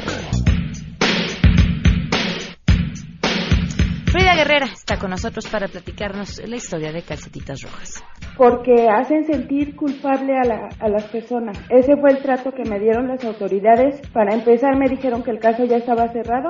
Frida 4.11 4.35
Guerrera 4.35 4.65
está 4.65 4.97
con 4.97 5.11
nosotros 5.11 5.47
para 5.47 5.67
platicarnos 5.67 6.41
la 6.47 6.55
historia 6.55 6.91
de 6.91 7.03
Calcetitas 7.03 7.61
Rojas. 7.61 8.03
Porque 8.37 8.87
hacen 8.89 9.25
sentir 9.25 9.75
culpable 9.75 10.33
a, 10.35 10.47
la, 10.47 10.69
a 10.79 10.89
las 10.89 11.03
personas. 11.09 11.59
Ese 11.69 11.95
fue 11.95 12.11
el 12.11 12.21
trato 12.23 12.51
que 12.51 12.67
me 12.67 12.79
dieron 12.79 13.07
las 13.07 13.23
autoridades. 13.23 14.01
Para 14.11 14.33
empezar 14.33 14.75
me 14.77 14.89
dijeron 14.89 15.21
que 15.21 15.29
el 15.29 15.39
caso 15.39 15.65
ya 15.65 15.77
estaba 15.77 16.07
cerrado. 16.11 16.49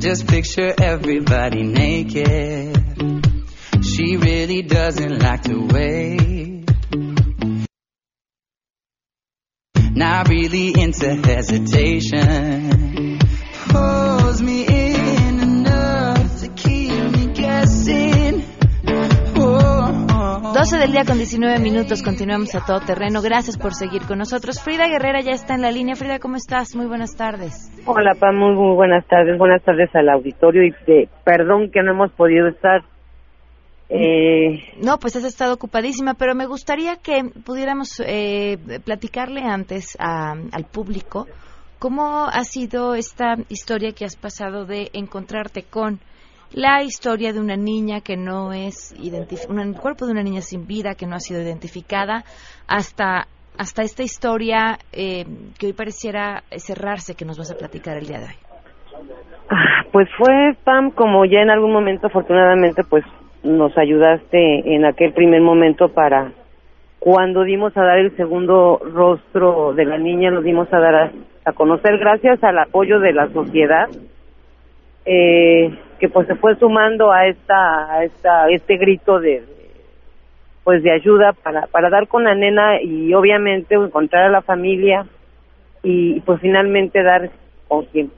Just 0.00 0.26
picture 0.26 0.74
everybody 0.80 1.62
naked. 1.62 2.74
She 3.84 4.16
really 4.16 4.62
doesn't 4.62 5.18
like 5.18 5.42
to 5.42 5.66
wait. 5.66 6.64
Not 9.94 10.30
really 10.30 10.68
into 10.80 11.16
hesitation. 11.16 13.18
Pulls 13.68 14.40
me 14.40 14.66
in 14.66 14.79
12 20.62 20.76
del 20.76 20.92
día 20.92 21.06
con 21.06 21.16
19 21.16 21.58
minutos, 21.58 22.02
continuamos 22.02 22.54
a 22.54 22.62
todo 22.66 22.80
terreno. 22.80 23.22
Gracias 23.22 23.56
por 23.56 23.72
seguir 23.72 24.02
con 24.02 24.18
nosotros. 24.18 24.60
Frida 24.62 24.88
Guerrera 24.88 25.22
ya 25.22 25.30
está 25.32 25.54
en 25.54 25.62
la 25.62 25.70
línea. 25.70 25.96
Frida, 25.96 26.18
¿cómo 26.18 26.36
estás? 26.36 26.76
Muy 26.76 26.84
buenas 26.84 27.16
tardes. 27.16 27.70
Hola, 27.86 28.12
Pam, 28.14 28.36
muy, 28.36 28.54
muy 28.54 28.74
buenas 28.74 29.06
tardes. 29.06 29.38
Buenas 29.38 29.62
tardes 29.64 29.88
al 29.94 30.10
auditorio 30.10 30.64
y 30.64 30.70
de, 30.86 31.08
perdón 31.24 31.70
que 31.70 31.82
no 31.82 31.92
hemos 31.92 32.12
podido 32.12 32.46
estar. 32.48 32.82
Eh, 33.88 34.62
No, 34.82 34.98
pues 34.98 35.16
has 35.16 35.24
estado 35.24 35.54
ocupadísima, 35.54 36.12
pero 36.12 36.34
me 36.34 36.44
gustaría 36.44 36.96
que 36.96 37.24
pudiéramos 37.42 37.98
eh, 38.04 38.58
platicarle 38.84 39.40
antes 39.44 39.96
a- 39.98 40.34
al 40.52 40.64
público 40.66 41.26
cómo 41.78 42.26
ha 42.26 42.44
sido 42.44 42.94
esta 42.96 43.36
historia 43.48 43.92
que 43.92 44.04
has 44.04 44.16
pasado 44.16 44.66
de 44.66 44.90
encontrarte 44.92 45.62
con 45.62 46.00
la 46.52 46.82
historia 46.82 47.32
de 47.32 47.40
una 47.40 47.56
niña 47.56 48.00
que 48.00 48.16
no 48.16 48.52
es 48.52 48.92
identificada, 48.98 49.62
el 49.62 49.76
cuerpo 49.76 50.06
de 50.06 50.12
una 50.12 50.22
niña 50.22 50.40
sin 50.40 50.66
vida 50.66 50.94
que 50.94 51.06
no 51.06 51.16
ha 51.16 51.20
sido 51.20 51.40
identificada, 51.42 52.24
hasta 52.66 53.26
hasta 53.58 53.82
esta 53.82 54.02
historia 54.02 54.78
eh, 54.92 55.24
que 55.58 55.66
hoy 55.66 55.72
pareciera 55.74 56.44
cerrarse 56.56 57.14
que 57.14 57.26
nos 57.26 57.36
vas 57.36 57.50
a 57.52 57.58
platicar 57.58 57.98
el 57.98 58.06
día 58.06 58.18
de 58.18 58.24
hoy. 58.26 58.36
ah, 59.50 59.84
pues 59.92 60.08
fue, 60.16 60.54
Pam, 60.64 60.90
como 60.92 61.26
ya 61.26 61.40
en 61.40 61.50
algún 61.50 61.72
momento, 61.72 62.06
afortunadamente, 62.06 62.84
pues 62.88 63.04
nos 63.42 63.76
ayudaste 63.76 64.74
en 64.74 64.86
aquel 64.86 65.12
primer 65.12 65.42
momento 65.42 65.88
para 65.88 66.32
cuando 67.00 67.44
dimos 67.44 67.76
a 67.76 67.82
dar 67.82 67.98
el 67.98 68.16
segundo 68.16 68.78
rostro 68.78 69.72
de 69.74 69.84
la 69.84 69.98
niña, 69.98 70.30
lo 70.30 70.42
dimos 70.42 70.72
a 70.72 70.78
dar 70.78 70.94
a, 70.94 71.12
a 71.44 71.52
conocer 71.52 71.98
gracias 71.98 72.42
al 72.44 72.58
apoyo 72.58 73.00
de 73.00 73.12
la 73.12 73.28
sociedad, 73.32 73.88
eh, 75.06 75.70
que 76.00 76.08
pues 76.08 76.26
se 76.26 76.34
fue 76.34 76.56
sumando 76.56 77.12
a 77.12 77.26
esta, 77.26 77.92
a 77.92 78.04
esta, 78.04 78.48
este 78.48 78.78
grito 78.78 79.20
de, 79.20 79.44
pues 80.64 80.82
de 80.82 80.90
ayuda 80.90 81.34
para, 81.34 81.66
para 81.66 81.90
dar 81.90 82.08
con 82.08 82.24
la 82.24 82.34
nena 82.34 82.80
y 82.80 83.12
obviamente 83.12 83.74
encontrar 83.74 84.24
a 84.24 84.30
la 84.30 84.40
familia 84.40 85.06
y 85.82 86.20
pues 86.20 86.40
finalmente 86.40 87.02
dar 87.02 87.30
con 87.68 87.84
quien 87.84 88.10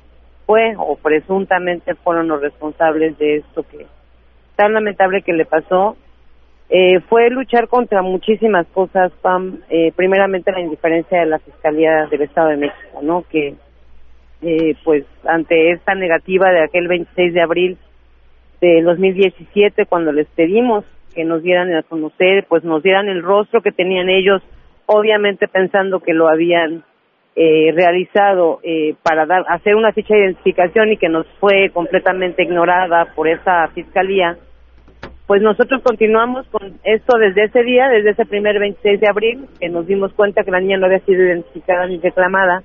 fue 0.46 0.74
o 0.78 0.96
presuntamente 0.96 1.94
fueron 1.96 2.28
los 2.28 2.40
responsables 2.40 3.18
de 3.18 3.36
esto 3.36 3.64
que 3.64 3.86
tan 4.54 4.74
lamentable 4.74 5.22
que 5.22 5.32
le 5.32 5.44
pasó 5.44 5.96
eh, 6.68 7.00
fue 7.00 7.28
luchar 7.30 7.68
contra 7.68 8.00
muchísimas 8.00 8.66
cosas. 8.68 9.12
Eh, 9.68 9.92
primeramente 9.94 10.52
la 10.52 10.60
indiferencia 10.60 11.20
de 11.20 11.26
la 11.26 11.38
Fiscalía 11.40 12.06
del 12.06 12.22
Estado 12.22 12.48
de 12.48 12.56
México, 12.56 13.00
¿no? 13.02 13.24
Que, 13.28 13.54
eh, 14.42 14.74
pues, 14.84 15.04
ante 15.24 15.70
esta 15.72 15.94
negativa 15.94 16.50
de 16.50 16.64
aquel 16.64 16.88
26 16.88 17.34
de 17.34 17.42
abril 17.42 17.78
del 18.60 18.84
2017, 18.84 19.86
cuando 19.86 20.12
les 20.12 20.26
pedimos 20.28 20.84
que 21.14 21.24
nos 21.24 21.42
dieran 21.42 21.74
a 21.74 21.82
conocer, 21.82 22.46
pues 22.48 22.64
nos 22.64 22.82
dieran 22.82 23.08
el 23.08 23.22
rostro 23.22 23.60
que 23.60 23.72
tenían 23.72 24.08
ellos, 24.08 24.42
obviamente 24.86 25.48
pensando 25.48 26.00
que 26.00 26.14
lo 26.14 26.28
habían 26.28 26.84
eh, 27.36 27.72
realizado 27.74 28.60
eh, 28.62 28.94
para 29.02 29.26
dar 29.26 29.44
hacer 29.48 29.74
una 29.74 29.92
ficha 29.92 30.14
de 30.14 30.24
identificación 30.24 30.92
y 30.92 30.96
que 30.96 31.08
nos 31.08 31.26
fue 31.40 31.70
completamente 31.70 32.42
ignorada 32.42 33.06
por 33.14 33.28
esa 33.28 33.68
fiscalía 33.68 34.36
pues 35.32 35.40
nosotros 35.40 35.80
continuamos 35.82 36.46
con 36.48 36.78
esto 36.84 37.16
desde 37.16 37.44
ese 37.44 37.62
día, 37.62 37.88
desde 37.88 38.10
ese 38.10 38.26
primer 38.26 38.58
26 38.58 39.00
de 39.00 39.08
abril, 39.08 39.46
que 39.58 39.70
nos 39.70 39.86
dimos 39.86 40.12
cuenta 40.12 40.44
que 40.44 40.50
la 40.50 40.60
niña 40.60 40.76
no 40.76 40.84
había 40.84 40.98
sido 41.00 41.22
identificada 41.22 41.86
ni 41.86 41.98
reclamada, 41.98 42.62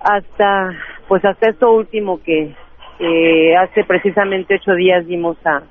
hasta, 0.00 0.70
pues 1.08 1.24
hasta 1.24 1.50
esto 1.50 1.72
último 1.72 2.22
que 2.22 2.54
eh, 2.98 3.56
hace 3.56 3.84
precisamente 3.84 4.56
ocho 4.56 4.74
días 4.74 5.06
dimos 5.06 5.36
a, 5.46 5.62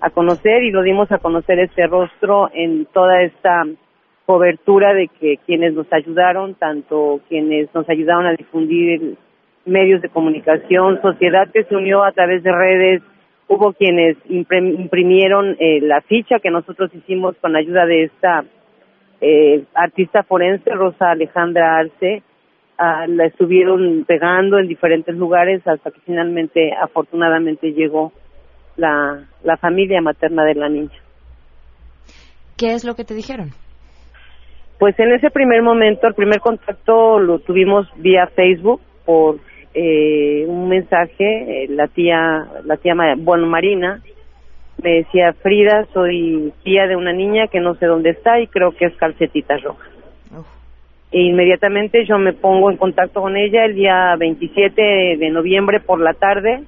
a 0.00 0.10
conocer 0.10 0.62
y 0.64 0.70
lo 0.70 0.82
dimos 0.82 1.10
a 1.12 1.18
conocer 1.18 1.58
este 1.58 1.86
rostro 1.86 2.50
en 2.52 2.86
toda 2.86 3.22
esta 3.22 3.64
cobertura 4.26 4.92
de 4.92 5.08
que 5.08 5.38
quienes 5.46 5.72
nos 5.74 5.90
ayudaron, 5.92 6.54
tanto 6.54 7.20
quienes 7.28 7.72
nos 7.74 7.88
ayudaron 7.88 8.26
a 8.26 8.34
difundir 8.34 9.16
medios 9.64 10.02
de 10.02 10.08
comunicación, 10.08 11.00
sociedad 11.00 11.48
que 11.52 11.64
se 11.64 11.76
unió 11.76 12.04
a 12.04 12.12
través 12.12 12.42
de 12.42 12.52
redes, 12.52 13.02
hubo 13.48 13.72
quienes 13.72 14.16
imprim- 14.28 14.78
imprimieron 14.78 15.56
eh, 15.58 15.80
la 15.80 16.00
ficha 16.02 16.40
que 16.40 16.50
nosotros 16.50 16.90
hicimos 16.94 17.36
con 17.40 17.56
ayuda 17.56 17.86
de 17.86 18.04
esta 18.04 18.44
eh, 19.20 19.64
artista 19.74 20.22
forense, 20.22 20.70
Rosa 20.70 21.10
Alejandra 21.10 21.78
Arce, 21.78 22.22
ah, 22.78 23.06
la 23.06 23.26
estuvieron 23.26 24.04
pegando 24.06 24.58
en 24.58 24.68
diferentes 24.68 25.14
lugares 25.14 25.66
hasta 25.66 25.90
que 25.90 26.00
finalmente, 26.00 26.72
afortunadamente, 26.72 27.72
llegó 27.72 28.12
la, 28.76 29.24
la 29.42 29.56
familia 29.56 30.00
materna 30.00 30.44
de 30.44 30.54
la 30.54 30.68
niña. 30.68 30.98
¿Qué 32.56 32.72
es 32.72 32.84
lo 32.84 32.94
que 32.94 33.04
te 33.04 33.14
dijeron? 33.14 33.50
Pues 34.78 34.98
en 34.98 35.12
ese 35.12 35.30
primer 35.30 35.62
momento, 35.62 36.06
el 36.06 36.14
primer 36.14 36.40
contacto 36.40 37.18
lo 37.18 37.40
tuvimos 37.40 37.88
vía 37.96 38.28
Facebook 38.28 38.80
por 39.04 39.38
eh, 39.74 40.44
un 40.46 40.68
mensaje, 40.68 41.64
eh, 41.64 41.66
la 41.68 41.88
tía, 41.88 42.46
la 42.64 42.76
tía, 42.76 42.94
bueno, 43.16 43.46
Marina, 43.46 44.00
me 44.82 44.90
decía, 44.98 45.32
Frida, 45.34 45.86
soy 45.92 46.52
tía 46.62 46.86
de 46.86 46.96
una 46.96 47.12
niña 47.12 47.48
que 47.48 47.60
no 47.60 47.74
sé 47.74 47.86
dónde 47.86 48.10
está 48.10 48.40
y 48.40 48.46
creo 48.46 48.70
que 48.72 48.86
es 48.86 48.96
calcetita 48.96 49.56
roja. 49.56 49.84
E 51.10 51.22
inmediatamente 51.22 52.04
yo 52.04 52.18
me 52.18 52.34
pongo 52.34 52.70
en 52.70 52.76
contacto 52.76 53.22
con 53.22 53.36
ella 53.36 53.64
el 53.64 53.74
día 53.74 54.14
27 54.16 55.16
de 55.18 55.30
noviembre 55.30 55.80
por 55.80 56.00
la 56.00 56.12
tarde, 56.12 56.64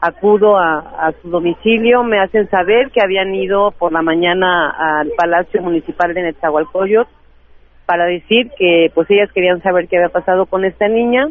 acudo 0.00 0.56
a, 0.56 0.78
a 0.78 1.12
su 1.22 1.30
domicilio, 1.30 2.02
me 2.02 2.20
hacen 2.20 2.48
saber 2.50 2.90
que 2.90 3.00
habían 3.02 3.34
ido 3.34 3.70
por 3.72 3.92
la 3.92 4.02
mañana 4.02 4.70
al 4.70 5.10
Palacio 5.16 5.62
Municipal 5.62 6.12
de 6.12 6.22
Netzahualcoyot 6.22 7.08
para 7.88 8.04
decir 8.04 8.50
que 8.58 8.90
pues 8.94 9.10
ellas 9.10 9.30
querían 9.32 9.62
saber 9.62 9.88
qué 9.88 9.96
había 9.96 10.10
pasado 10.10 10.44
con 10.46 10.64
esta 10.64 10.88
niña. 10.88 11.28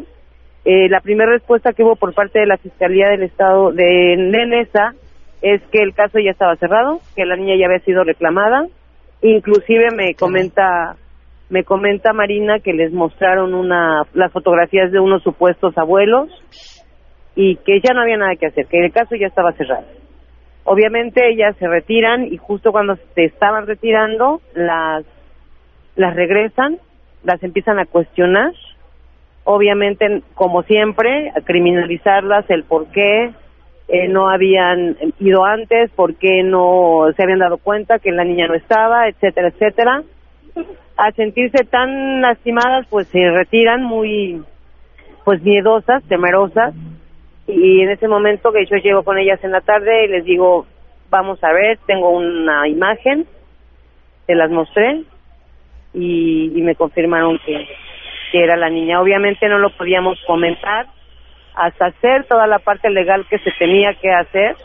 Eh, 0.64 0.88
la 0.88 1.00
primera 1.00 1.30
respuesta 1.30 1.72
que 1.72 1.84
hubo 1.84 1.94
por 1.94 2.14
parte 2.14 2.40
de 2.40 2.46
la 2.46 2.56
Fiscalía 2.56 3.08
del 3.08 3.22
Estado 3.22 3.70
de 3.70 4.16
Nenesa 4.16 4.92
es 5.40 5.62
que 5.70 5.82
el 5.82 5.94
caso 5.94 6.18
ya 6.18 6.32
estaba 6.32 6.56
cerrado, 6.56 7.00
que 7.14 7.24
la 7.24 7.36
niña 7.36 7.54
ya 7.56 7.66
había 7.66 7.78
sido 7.84 8.02
reclamada. 8.02 8.66
Inclusive 9.22 9.90
me 9.94 10.14
comenta 10.14 10.96
me 11.50 11.64
comenta 11.64 12.12
Marina 12.12 12.60
que 12.60 12.72
les 12.72 12.92
mostraron 12.92 13.54
una 13.54 14.02
las 14.14 14.32
fotografías 14.32 14.92
de 14.92 15.00
unos 15.00 15.22
supuestos 15.22 15.76
abuelos 15.78 16.28
y 17.34 17.56
que 17.56 17.80
ya 17.80 17.94
no 17.94 18.02
había 18.02 18.16
nada 18.16 18.36
que 18.36 18.46
hacer, 18.46 18.66
que 18.66 18.84
el 18.84 18.92
caso 18.92 19.14
ya 19.16 19.28
estaba 19.28 19.52
cerrado. 19.52 19.86
Obviamente 20.64 21.30
ellas 21.30 21.56
se 21.58 21.66
retiran 21.66 22.24
y 22.26 22.36
justo 22.36 22.72
cuando 22.72 22.96
se 23.14 23.24
estaban 23.24 23.66
retirando 23.66 24.40
las 24.54 25.04
las 25.96 26.14
regresan, 26.14 26.78
las 27.24 27.42
empiezan 27.42 27.78
a 27.80 27.86
cuestionar, 27.86 28.52
obviamente 29.44 30.22
como 30.34 30.62
siempre 30.62 31.30
a 31.30 31.40
criminalizarlas 31.40 32.48
el 32.50 32.64
por 32.64 32.86
qué 32.92 33.32
eh, 33.88 34.06
no 34.06 34.28
habían 34.28 34.96
ido 35.18 35.44
antes, 35.44 35.90
por 35.92 36.16
qué 36.16 36.42
no 36.42 37.06
se 37.16 37.22
habían 37.22 37.38
dado 37.38 37.56
cuenta 37.56 37.98
que 37.98 38.12
la 38.12 38.24
niña 38.24 38.46
no 38.46 38.54
estaba, 38.54 39.08
etcétera, 39.08 39.48
etcétera. 39.48 40.02
A 40.98 41.12
sentirse 41.12 41.64
tan 41.64 42.20
lastimadas, 42.20 42.86
pues 42.90 43.06
se 43.08 43.30
retiran 43.30 43.82
muy, 43.82 44.42
pues 45.24 45.40
miedosas, 45.42 46.02
temerosas. 46.08 46.74
Y 47.46 47.80
en 47.80 47.90
ese 47.90 48.08
momento 48.08 48.52
que 48.52 48.66
yo 48.66 48.76
llego 48.76 49.04
con 49.04 49.16
ellas 49.16 49.42
en 49.42 49.52
la 49.52 49.62
tarde 49.62 50.04
y 50.04 50.08
les 50.08 50.24
digo, 50.24 50.66
vamos 51.08 51.42
a 51.42 51.52
ver, 51.52 51.78
tengo 51.86 52.10
una 52.10 52.68
imagen, 52.68 53.26
se 54.26 54.34
las 54.34 54.50
mostré 54.50 55.04
y, 55.94 56.52
y 56.54 56.62
me 56.62 56.74
confirmaron 56.74 57.38
que, 57.46 57.66
que 58.32 58.42
era 58.42 58.56
la 58.56 58.68
niña. 58.68 59.00
Obviamente 59.00 59.48
no 59.48 59.58
lo 59.58 59.70
podíamos 59.70 60.18
comentar 60.26 60.86
hasta 61.54 61.86
hacer 61.86 62.24
toda 62.24 62.46
la 62.46 62.58
parte 62.58 62.90
legal 62.90 63.26
que 63.28 63.38
se 63.38 63.50
tenía 63.58 63.94
que 63.94 64.10
hacer. 64.10 64.56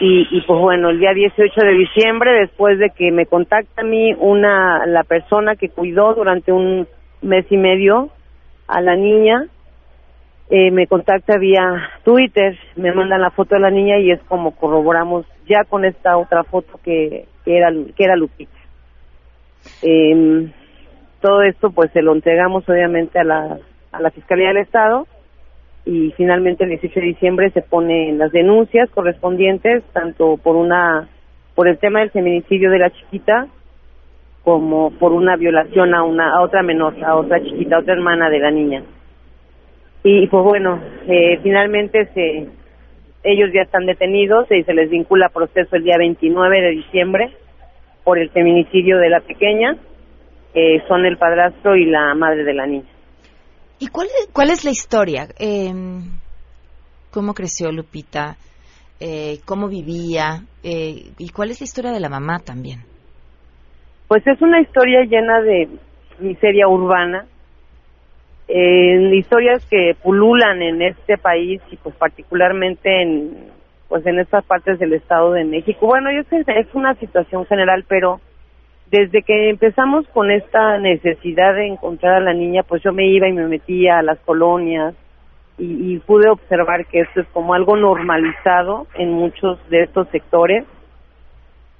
Y, 0.00 0.28
y 0.30 0.40
pues 0.42 0.60
bueno, 0.60 0.90
el 0.90 1.00
día 1.00 1.12
18 1.12 1.60
de 1.60 1.72
diciembre, 1.72 2.32
después 2.40 2.78
de 2.78 2.90
que 2.90 3.10
me 3.10 3.26
contacta 3.26 3.82
a 3.82 3.84
mí 3.84 4.14
una, 4.14 4.86
la 4.86 5.02
persona 5.02 5.56
que 5.56 5.70
cuidó 5.70 6.14
durante 6.14 6.52
un 6.52 6.86
mes 7.20 7.46
y 7.50 7.56
medio 7.56 8.10
a 8.68 8.80
la 8.80 8.94
niña, 8.94 9.46
eh, 10.50 10.70
me 10.70 10.86
contacta 10.86 11.36
vía 11.36 11.90
Twitter, 12.04 12.56
me 12.76 12.92
mandan 12.92 13.20
la 13.20 13.30
foto 13.30 13.56
de 13.56 13.60
la 13.60 13.70
niña 13.70 13.98
y 13.98 14.12
es 14.12 14.20
como 14.22 14.54
corroboramos 14.54 15.26
ya 15.46 15.64
con 15.64 15.84
esta 15.84 16.16
otra 16.16 16.44
foto 16.44 16.78
que, 16.82 17.26
era 17.44 17.70
que 17.96 18.04
era 18.04 18.16
Lupita. 18.16 18.52
Em, 19.82 20.52
todo 21.20 21.42
esto 21.42 21.70
pues 21.70 21.90
se 21.90 22.02
lo 22.02 22.14
entregamos 22.14 22.68
obviamente 22.68 23.18
a 23.18 23.24
la, 23.24 23.58
a 23.90 24.00
la 24.00 24.10
Fiscalía 24.10 24.48
del 24.48 24.58
Estado 24.58 25.06
y 25.88 26.12
finalmente 26.18 26.64
el 26.64 26.70
18 26.70 27.00
de 27.00 27.06
diciembre 27.06 27.50
se 27.50 27.62
ponen 27.62 28.18
las 28.18 28.30
denuncias 28.30 28.90
correspondientes 28.90 29.82
tanto 29.94 30.36
por 30.36 30.54
una 30.54 31.08
por 31.54 31.66
el 31.66 31.78
tema 31.78 32.00
del 32.00 32.10
feminicidio 32.10 32.70
de 32.70 32.78
la 32.78 32.90
chiquita 32.90 33.46
como 34.44 34.90
por 34.90 35.12
una 35.12 35.36
violación 35.36 35.94
a 35.94 36.02
una 36.02 36.34
a 36.34 36.42
otra 36.42 36.62
menor, 36.62 36.94
a 37.02 37.16
otra 37.16 37.42
chiquita, 37.42 37.76
a 37.76 37.78
otra 37.78 37.94
hermana 37.94 38.28
de 38.28 38.38
la 38.38 38.50
niña. 38.50 38.82
Y 40.02 40.26
pues 40.26 40.44
bueno, 40.44 40.78
eh, 41.08 41.40
finalmente 41.42 42.04
se 42.12 42.46
ellos 43.22 43.50
ya 43.54 43.62
están 43.62 43.86
detenidos 43.86 44.46
y 44.50 44.62
se 44.64 44.74
les 44.74 44.90
vincula 44.90 45.30
proceso 45.30 45.74
el 45.74 45.84
día 45.84 45.96
29 45.96 46.60
de 46.60 46.70
diciembre 46.70 47.30
por 48.04 48.18
el 48.18 48.28
feminicidio 48.28 48.98
de 48.98 49.08
la 49.08 49.20
pequeña, 49.20 49.74
eh, 50.52 50.82
son 50.86 51.06
el 51.06 51.16
padrastro 51.16 51.76
y 51.76 51.86
la 51.86 52.14
madre 52.14 52.44
de 52.44 52.52
la 52.52 52.66
niña. 52.66 52.97
¿Y 53.80 53.88
cuál 53.88 54.08
es, 54.08 54.28
cuál 54.32 54.50
es 54.50 54.64
la 54.64 54.70
historia? 54.70 55.28
Eh, 55.38 55.72
¿Cómo 57.10 57.34
creció 57.34 57.70
Lupita? 57.70 58.36
Eh, 59.00 59.38
¿Cómo 59.44 59.68
vivía? 59.68 60.42
Eh, 60.62 61.12
¿Y 61.18 61.28
cuál 61.30 61.50
es 61.50 61.60
la 61.60 61.64
historia 61.64 61.92
de 61.92 62.00
la 62.00 62.08
mamá 62.08 62.40
también? 62.40 62.80
Pues 64.08 64.26
es 64.26 64.40
una 64.42 64.60
historia 64.60 65.04
llena 65.04 65.40
de 65.40 65.68
miseria 66.18 66.66
urbana, 66.66 67.26
en 68.48 69.14
historias 69.14 69.64
que 69.66 69.94
pululan 70.02 70.62
en 70.62 70.80
este 70.82 71.18
país 71.18 71.60
y 71.70 71.76
pues 71.76 71.94
particularmente 71.96 73.02
en 73.02 73.58
pues 73.88 74.04
en 74.06 74.18
estas 74.18 74.44
partes 74.44 74.78
del 74.78 74.94
Estado 74.94 75.32
de 75.32 75.44
México. 75.44 75.86
Bueno, 75.86 76.10
yo 76.12 76.22
sé 76.28 76.44
es 76.46 76.74
una 76.74 76.94
situación 76.94 77.46
general, 77.46 77.84
pero 77.88 78.20
desde 78.90 79.22
que 79.22 79.50
empezamos 79.50 80.06
con 80.08 80.30
esta 80.30 80.78
necesidad 80.78 81.54
de 81.54 81.66
encontrar 81.66 82.14
a 82.14 82.20
la 82.20 82.32
niña, 82.32 82.62
pues 82.62 82.82
yo 82.82 82.92
me 82.92 83.06
iba 83.06 83.28
y 83.28 83.32
me 83.32 83.46
metía 83.46 83.98
a 83.98 84.02
las 84.02 84.18
colonias 84.20 84.94
y, 85.58 85.94
y 85.94 85.98
pude 85.98 86.28
observar 86.30 86.86
que 86.86 87.00
esto 87.00 87.20
es 87.20 87.26
como 87.28 87.54
algo 87.54 87.76
normalizado 87.76 88.86
en 88.94 89.12
muchos 89.12 89.58
de 89.68 89.82
estos 89.82 90.08
sectores. 90.08 90.64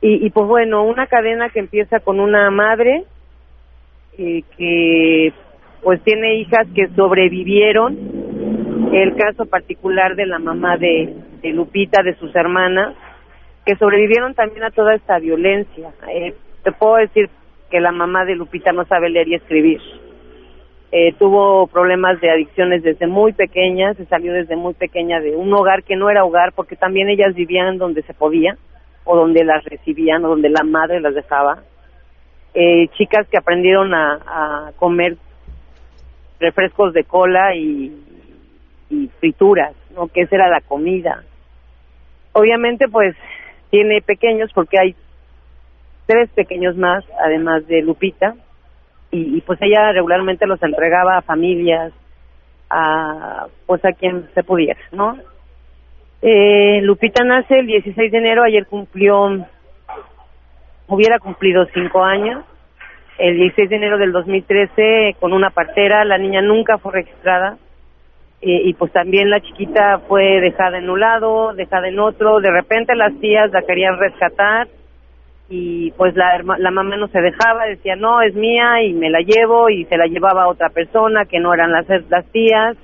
Y, 0.00 0.26
y 0.26 0.30
pues 0.30 0.46
bueno, 0.46 0.84
una 0.84 1.06
cadena 1.06 1.48
que 1.48 1.60
empieza 1.60 2.00
con 2.00 2.20
una 2.20 2.50
madre 2.50 3.04
eh, 4.18 4.42
que 4.56 5.32
pues 5.82 6.02
tiene 6.02 6.34
hijas 6.34 6.66
que 6.74 6.88
sobrevivieron, 6.88 7.96
el 8.92 9.16
caso 9.16 9.46
particular 9.46 10.16
de 10.16 10.26
la 10.26 10.38
mamá 10.38 10.76
de, 10.76 11.14
de 11.40 11.52
Lupita, 11.52 12.02
de 12.02 12.14
sus 12.16 12.34
hermanas, 12.34 12.94
que 13.64 13.76
sobrevivieron 13.76 14.34
también 14.34 14.64
a 14.64 14.70
toda 14.70 14.94
esta 14.94 15.18
violencia. 15.18 15.90
Eh, 16.12 16.34
te 16.62 16.72
puedo 16.72 16.96
decir 16.96 17.28
que 17.70 17.80
la 17.80 17.92
mamá 17.92 18.24
de 18.24 18.34
Lupita 18.34 18.72
no 18.72 18.84
sabe 18.84 19.10
leer 19.10 19.28
y 19.28 19.34
escribir. 19.34 19.80
Eh, 20.90 21.12
tuvo 21.18 21.66
problemas 21.66 22.18
de 22.20 22.30
adicciones 22.30 22.82
desde 22.82 23.06
muy 23.06 23.34
pequeña, 23.34 23.92
se 23.94 24.06
salió 24.06 24.32
desde 24.32 24.56
muy 24.56 24.72
pequeña 24.72 25.20
de 25.20 25.36
un 25.36 25.52
hogar 25.52 25.82
que 25.82 25.96
no 25.96 26.08
era 26.08 26.24
hogar 26.24 26.52
porque 26.54 26.76
también 26.76 27.10
ellas 27.10 27.34
vivían 27.34 27.76
donde 27.76 28.02
se 28.02 28.14
podía 28.14 28.56
o 29.04 29.14
donde 29.14 29.44
las 29.44 29.62
recibían 29.64 30.24
o 30.24 30.28
donde 30.28 30.48
la 30.48 30.64
madre 30.64 31.00
las 31.00 31.14
dejaba. 31.14 31.62
Eh, 32.54 32.88
chicas 32.96 33.28
que 33.28 33.36
aprendieron 33.36 33.92
a, 33.92 34.72
comer 34.76 35.16
refrescos 36.40 36.94
de 36.94 37.04
cola 37.04 37.54
y, 37.54 37.92
y 38.88 39.08
frituras, 39.20 39.74
¿no? 39.94 40.08
Que 40.08 40.22
esa 40.22 40.36
era 40.36 40.48
la 40.48 40.60
comida. 40.60 41.24
Obviamente, 42.32 42.88
pues, 42.88 43.14
tiene 43.70 44.00
pequeños 44.00 44.50
porque 44.54 44.78
hay 44.78 44.94
tres 46.08 46.30
pequeños 46.30 46.74
más, 46.74 47.04
además 47.22 47.66
de 47.66 47.82
Lupita, 47.82 48.34
y, 49.10 49.40
pues 49.42 49.60
ella 49.62 49.92
regularmente 49.92 50.46
los 50.46 50.62
entregaba 50.62 51.18
a 51.18 51.22
familias, 51.22 51.92
a 52.70 53.46
pues 53.66 53.82
a 53.84 53.92
quien 53.92 54.28
se 54.34 54.42
pudiera, 54.42 54.80
¿no? 54.92 55.16
Eh, 56.20 56.80
Lupita 56.82 57.24
nace 57.24 57.58
el 57.58 57.66
16 57.66 58.10
de 58.10 58.18
enero, 58.18 58.42
ayer 58.42 58.66
cumplió, 58.66 59.46
hubiera 60.86 61.18
cumplido 61.18 61.66
cinco 61.72 62.02
años, 62.02 62.44
el 63.18 63.36
16 63.36 63.68
de 63.68 63.76
enero 63.76 63.98
del 63.98 64.12
2013 64.12 65.16
con 65.20 65.32
una 65.32 65.50
partera, 65.50 66.04
la 66.04 66.18
niña 66.18 66.40
nunca 66.40 66.78
fue 66.78 66.92
registrada 66.92 67.58
y 68.40 68.72
pues 68.74 68.92
también 68.92 69.30
la 69.30 69.40
chiquita 69.40 69.98
fue 70.06 70.40
dejada 70.40 70.78
en 70.78 70.88
un 70.88 71.00
lado, 71.00 71.54
dejada 71.54 71.88
en 71.88 71.98
otro, 71.98 72.40
de 72.40 72.52
repente 72.52 72.94
las 72.94 73.12
tías 73.20 73.50
la 73.50 73.62
querían 73.62 73.98
rescatar 73.98 74.68
y 75.50 75.90
pues 75.92 76.14
la, 76.14 76.42
la 76.58 76.70
mamá 76.70 76.96
no 76.96 77.08
se 77.08 77.20
dejaba, 77.20 77.66
decía 77.66 77.96
no, 77.96 78.20
es 78.20 78.34
mía 78.34 78.82
y 78.82 78.92
me 78.92 79.08
la 79.08 79.20
llevo 79.20 79.70
y 79.70 79.86
se 79.86 79.96
la 79.96 80.06
llevaba 80.06 80.42
a 80.42 80.48
otra 80.48 80.68
persona 80.68 81.24
que 81.24 81.40
no 81.40 81.54
eran 81.54 81.72
las, 81.72 81.86
las 82.10 82.26
tías. 82.32 82.76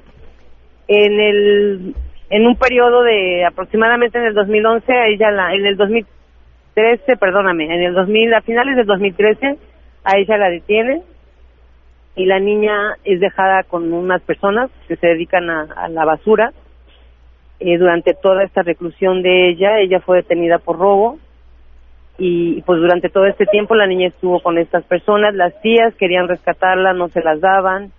En 0.88 1.20
el 1.20 1.94
en 2.30 2.46
un 2.46 2.56
periodo 2.56 3.02
de 3.02 3.44
aproximadamente 3.44 4.18
en 4.18 4.24
el 4.24 4.34
2011, 4.34 4.92
a 4.92 5.06
ella 5.08 5.30
la, 5.30 5.54
en 5.54 5.66
el 5.66 5.76
2013, 5.76 7.16
perdóname, 7.18 7.64
en 7.64 7.82
el 7.82 7.94
2000, 7.94 8.34
a 8.34 8.40
finales 8.40 8.76
del 8.76 8.86
2013, 8.86 9.58
A 10.04 10.16
ella 10.16 10.38
la 10.38 10.48
detienen 10.48 11.02
y 12.16 12.24
la 12.26 12.40
niña 12.40 12.94
es 13.04 13.20
dejada 13.20 13.62
con 13.64 13.92
unas 13.92 14.22
personas 14.22 14.70
que 14.88 14.96
se 14.96 15.06
dedican 15.06 15.50
a, 15.50 15.66
a 15.76 15.88
la 15.88 16.04
basura. 16.04 16.52
Eh, 17.60 17.78
durante 17.78 18.14
toda 18.14 18.42
esta 18.42 18.62
reclusión 18.62 19.22
de 19.22 19.50
ella, 19.50 19.78
ella 19.78 20.00
fue 20.00 20.18
detenida 20.18 20.58
por 20.58 20.78
robo 20.78 21.18
y 22.18 22.62
pues 22.62 22.80
durante 22.80 23.08
todo 23.08 23.26
este 23.26 23.46
tiempo 23.46 23.74
la 23.74 23.86
niña 23.86 24.08
estuvo 24.08 24.40
con 24.40 24.58
estas 24.58 24.84
personas, 24.84 25.34
las 25.34 25.60
tías 25.62 25.94
querían 25.96 26.28
rescatarla, 26.28 26.92
no 26.92 27.08
se 27.08 27.22
las 27.22 27.40
daban. 27.40 27.90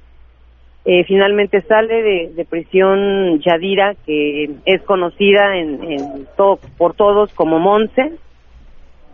Eh, 0.86 1.04
finalmente 1.06 1.62
sale 1.62 2.04
de, 2.04 2.46
prisión 2.46 3.40
Yadira, 3.40 3.96
que 4.06 4.52
es 4.66 4.82
conocida 4.84 5.58
en, 5.58 5.84
en 5.92 6.28
to- 6.38 6.60
por 6.78 6.94
todos 6.94 7.34
como 7.34 7.58
Monse, 7.60 8.12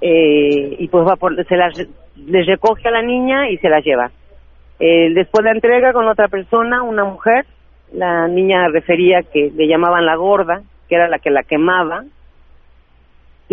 eh, 0.01 0.75
y 0.77 0.87
pues 0.89 1.07
va 1.07 1.15
por, 1.15 1.33
se 1.45 1.55
las, 1.55 1.73
les 2.17 2.45
recoge 2.45 2.87
a 2.87 2.91
la 2.91 3.01
niña 3.01 3.49
y 3.49 3.57
se 3.57 3.69
la 3.69 3.79
lleva. 3.79 4.11
Eh, 4.79 5.11
después 5.13 5.45
la 5.45 5.51
entrega 5.51 5.93
con 5.93 6.07
otra 6.07 6.27
persona, 6.27 6.83
una 6.83 7.05
mujer, 7.05 7.45
la 7.93 8.27
niña 8.27 8.67
refería 8.67 9.21
que 9.23 9.51
le 9.55 9.67
llamaban 9.67 10.05
la 10.05 10.15
gorda, 10.15 10.61
que 10.89 10.95
era 10.95 11.07
la 11.07 11.19
que 11.19 11.29
la 11.29 11.43
quemaba, 11.43 12.03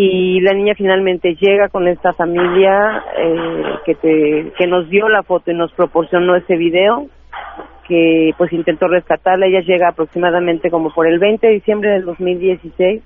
y 0.01 0.41
la 0.43 0.53
niña 0.53 0.75
finalmente 0.77 1.35
llega 1.35 1.69
con 1.69 1.89
esta 1.89 2.13
familia 2.13 3.05
eh, 3.19 3.63
que 3.85 3.95
te, 3.97 4.53
que 4.57 4.67
nos 4.69 4.89
dio 4.89 5.09
la 5.09 5.25
foto 5.25 5.51
y 5.51 5.55
nos 5.55 5.73
proporcionó 5.73 6.37
ese 6.37 6.57
video 6.57 7.09
que 7.89 8.33
pues 8.39 8.53
intentó 8.53 8.87
rescatarla. 8.87 9.47
Ella 9.47 9.61
llega 9.61 9.89
aproximadamente 9.89 10.71
como 10.71 10.95
por 10.95 11.09
el 11.09 11.19
20 11.19 11.47
de 11.47 11.53
diciembre 11.55 11.91
del 11.91 12.05
2016 12.05 13.03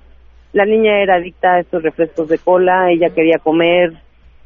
la 0.53 0.65
niña 0.65 1.01
era 1.01 1.15
adicta 1.15 1.53
a 1.53 1.59
estos 1.59 1.81
refrescos 1.81 2.29
de 2.29 2.37
cola. 2.37 2.91
Ella 2.91 3.09
quería 3.09 3.39
comer 3.39 3.93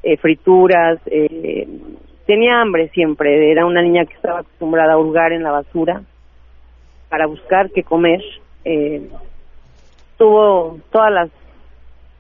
eh, 0.02 0.16
frituras 0.18 1.00
eh, 1.08 1.68
tenía 2.26 2.62
hambre 2.62 2.90
siempre. 2.90 3.52
Era 3.52 3.66
una 3.66 3.82
niña 3.82 4.06
que 4.06 4.14
estaba 4.14 4.40
acostumbrada 4.40 4.94
a 4.94 4.98
hurgar 4.98 5.34
en 5.34 5.44
la 5.44 5.52
basura 5.52 6.02
para 7.10 7.28
buscar 7.28 7.72
qué 7.72 7.84
comer. 7.84 8.22
Eh, 8.64 9.10
tuvo 10.18 10.80
todas 10.92 11.12
las 11.12 11.30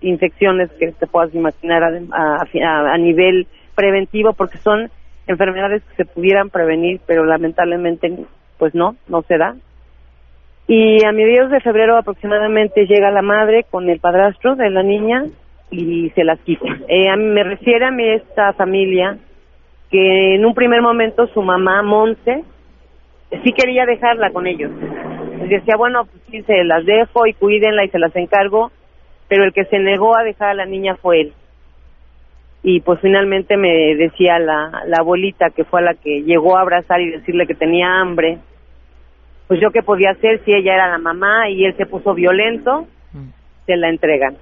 infecciones 0.01 0.71
que 0.79 0.91
te 0.91 1.07
puedas 1.07 1.33
imaginar 1.33 1.83
a, 1.83 2.97
nivel 2.97 3.47
preventivo 3.75 4.33
porque 4.33 4.57
son 4.59 4.89
enfermedades 5.27 5.83
que 5.83 6.03
se 6.03 6.05
pudieran 6.05 6.49
prevenir 6.49 7.01
pero 7.05 7.25
lamentablemente 7.25 8.25
pues 8.57 8.73
no, 8.75 8.95
no 9.07 9.21
se 9.23 9.37
da 9.37 9.55
y 10.67 11.03
a 11.05 11.11
mediados 11.11 11.49
de 11.51 11.61
febrero 11.61 11.97
aproximadamente 11.97 12.85
llega 12.85 13.09
la 13.09 13.21
madre 13.21 13.65
con 13.69 13.89
el 13.89 13.99
padrastro 13.99 14.55
de 14.55 14.69
la 14.69 14.83
niña 14.83 15.23
y 15.71 16.09
se 16.11 16.23
las 16.23 16.39
quita. 16.39 16.65
Eh, 16.87 17.15
me 17.15 17.43
refiere 17.43 17.85
a 17.85 17.91
mí 17.91 18.07
esta 18.07 18.53
familia 18.53 19.17
que 19.89 20.35
en 20.35 20.45
un 20.45 20.53
primer 20.53 20.81
momento 20.81 21.27
su 21.27 21.41
mamá 21.41 21.81
Monse 21.83 22.43
sí 23.43 23.53
quería 23.53 23.85
dejarla 23.85 24.31
con 24.31 24.47
ellos. 24.47 24.71
Decía, 25.47 25.75
bueno, 25.77 26.05
pues 26.05 26.21
sí, 26.29 26.41
se 26.43 26.63
las 26.65 26.85
dejo 26.85 27.25
y 27.25 27.33
cuídenla 27.33 27.85
y 27.85 27.89
se 27.89 27.99
las 27.99 28.13
encargo, 28.15 28.71
pero 29.27 29.43
el 29.43 29.53
que 29.53 29.65
se 29.65 29.79
negó 29.79 30.15
a 30.15 30.23
dejar 30.23 30.49
a 30.49 30.53
la 30.53 30.65
niña 30.65 30.95
fue 30.95 31.21
él. 31.21 31.33
Y 32.63 32.81
pues 32.81 32.99
finalmente 33.01 33.55
me 33.55 33.95
decía 33.95 34.39
la, 34.39 34.83
la 34.87 34.97
abuelita, 34.99 35.51
que 35.51 35.63
fue 35.63 35.81
a 35.81 35.85
la 35.85 35.93
que 35.93 36.23
llegó 36.23 36.57
a 36.57 36.61
abrazar 36.61 36.99
y 37.01 37.11
decirle 37.11 37.47
que 37.47 37.55
tenía 37.55 37.99
hambre, 37.99 38.39
pues 39.47 39.61
yo 39.61 39.71
qué 39.71 39.81
podía 39.81 40.11
hacer 40.11 40.41
si 40.43 40.53
ella 40.53 40.73
era 40.73 40.89
la 40.89 40.97
mamá 40.97 41.49
y 41.49 41.65
él 41.65 41.75
se 41.77 41.85
puso 41.85 42.13
violento, 42.13 42.87
se 43.65 43.77
la 43.77 43.89
entregan. 43.89 44.35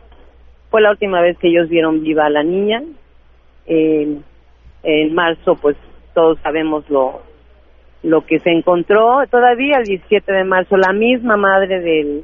Fue 0.71 0.81
la 0.81 0.91
última 0.91 1.21
vez 1.21 1.37
que 1.37 1.47
ellos 1.47 1.69
vieron 1.69 2.01
viva 2.01 2.25
a 2.25 2.29
la 2.29 2.43
niña. 2.43 2.81
Eh, 3.67 4.17
en 4.83 5.13
marzo, 5.13 5.55
pues 5.55 5.75
todos 6.13 6.39
sabemos 6.41 6.89
lo, 6.89 7.21
lo 8.03 8.25
que 8.25 8.39
se 8.39 8.51
encontró. 8.51 9.25
Todavía 9.29 9.77
el 9.77 9.85
17 9.85 10.31
de 10.31 10.43
marzo, 10.43 10.77
la 10.77 10.93
misma 10.93 11.37
madre 11.37 11.81
del, 11.81 12.23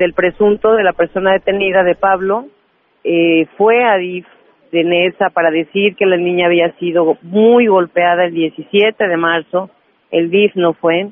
del 0.00 0.14
presunto, 0.14 0.72
de 0.72 0.82
la 0.82 0.94
persona 0.94 1.32
detenida, 1.32 1.84
de 1.84 1.94
Pablo, 1.94 2.46
eh, 3.04 3.46
fue 3.58 3.84
a 3.84 3.96
DIF 3.96 4.26
de 4.72 4.82
Nesa 4.82 5.28
para 5.28 5.50
decir 5.50 5.94
que 5.94 6.06
la 6.06 6.16
niña 6.16 6.46
había 6.46 6.72
sido 6.78 7.18
muy 7.20 7.66
golpeada 7.66 8.24
el 8.24 8.32
17 8.32 9.06
de 9.06 9.16
marzo. 9.18 9.68
El 10.10 10.30
DIF 10.30 10.56
no 10.56 10.72
fue 10.72 11.10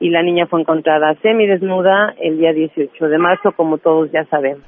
y 0.00 0.08
la 0.08 0.22
niña 0.22 0.46
fue 0.46 0.62
encontrada 0.62 1.14
semidesnuda 1.20 2.14
el 2.18 2.38
día 2.38 2.52
18 2.54 3.08
de 3.08 3.18
marzo, 3.18 3.52
como 3.52 3.76
todos 3.76 4.10
ya 4.10 4.24
sabemos. 4.24 4.64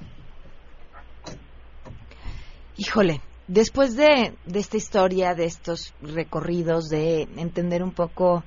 Híjole, 2.77 3.21
después 3.49 3.97
de, 3.97 4.33
de 4.45 4.59
esta 4.59 4.77
historia, 4.77 5.35
de 5.35 5.47
estos 5.47 5.95
recorridos, 6.03 6.91
de 6.91 7.23
entender 7.39 7.83
un 7.83 7.95
poco 7.95 8.45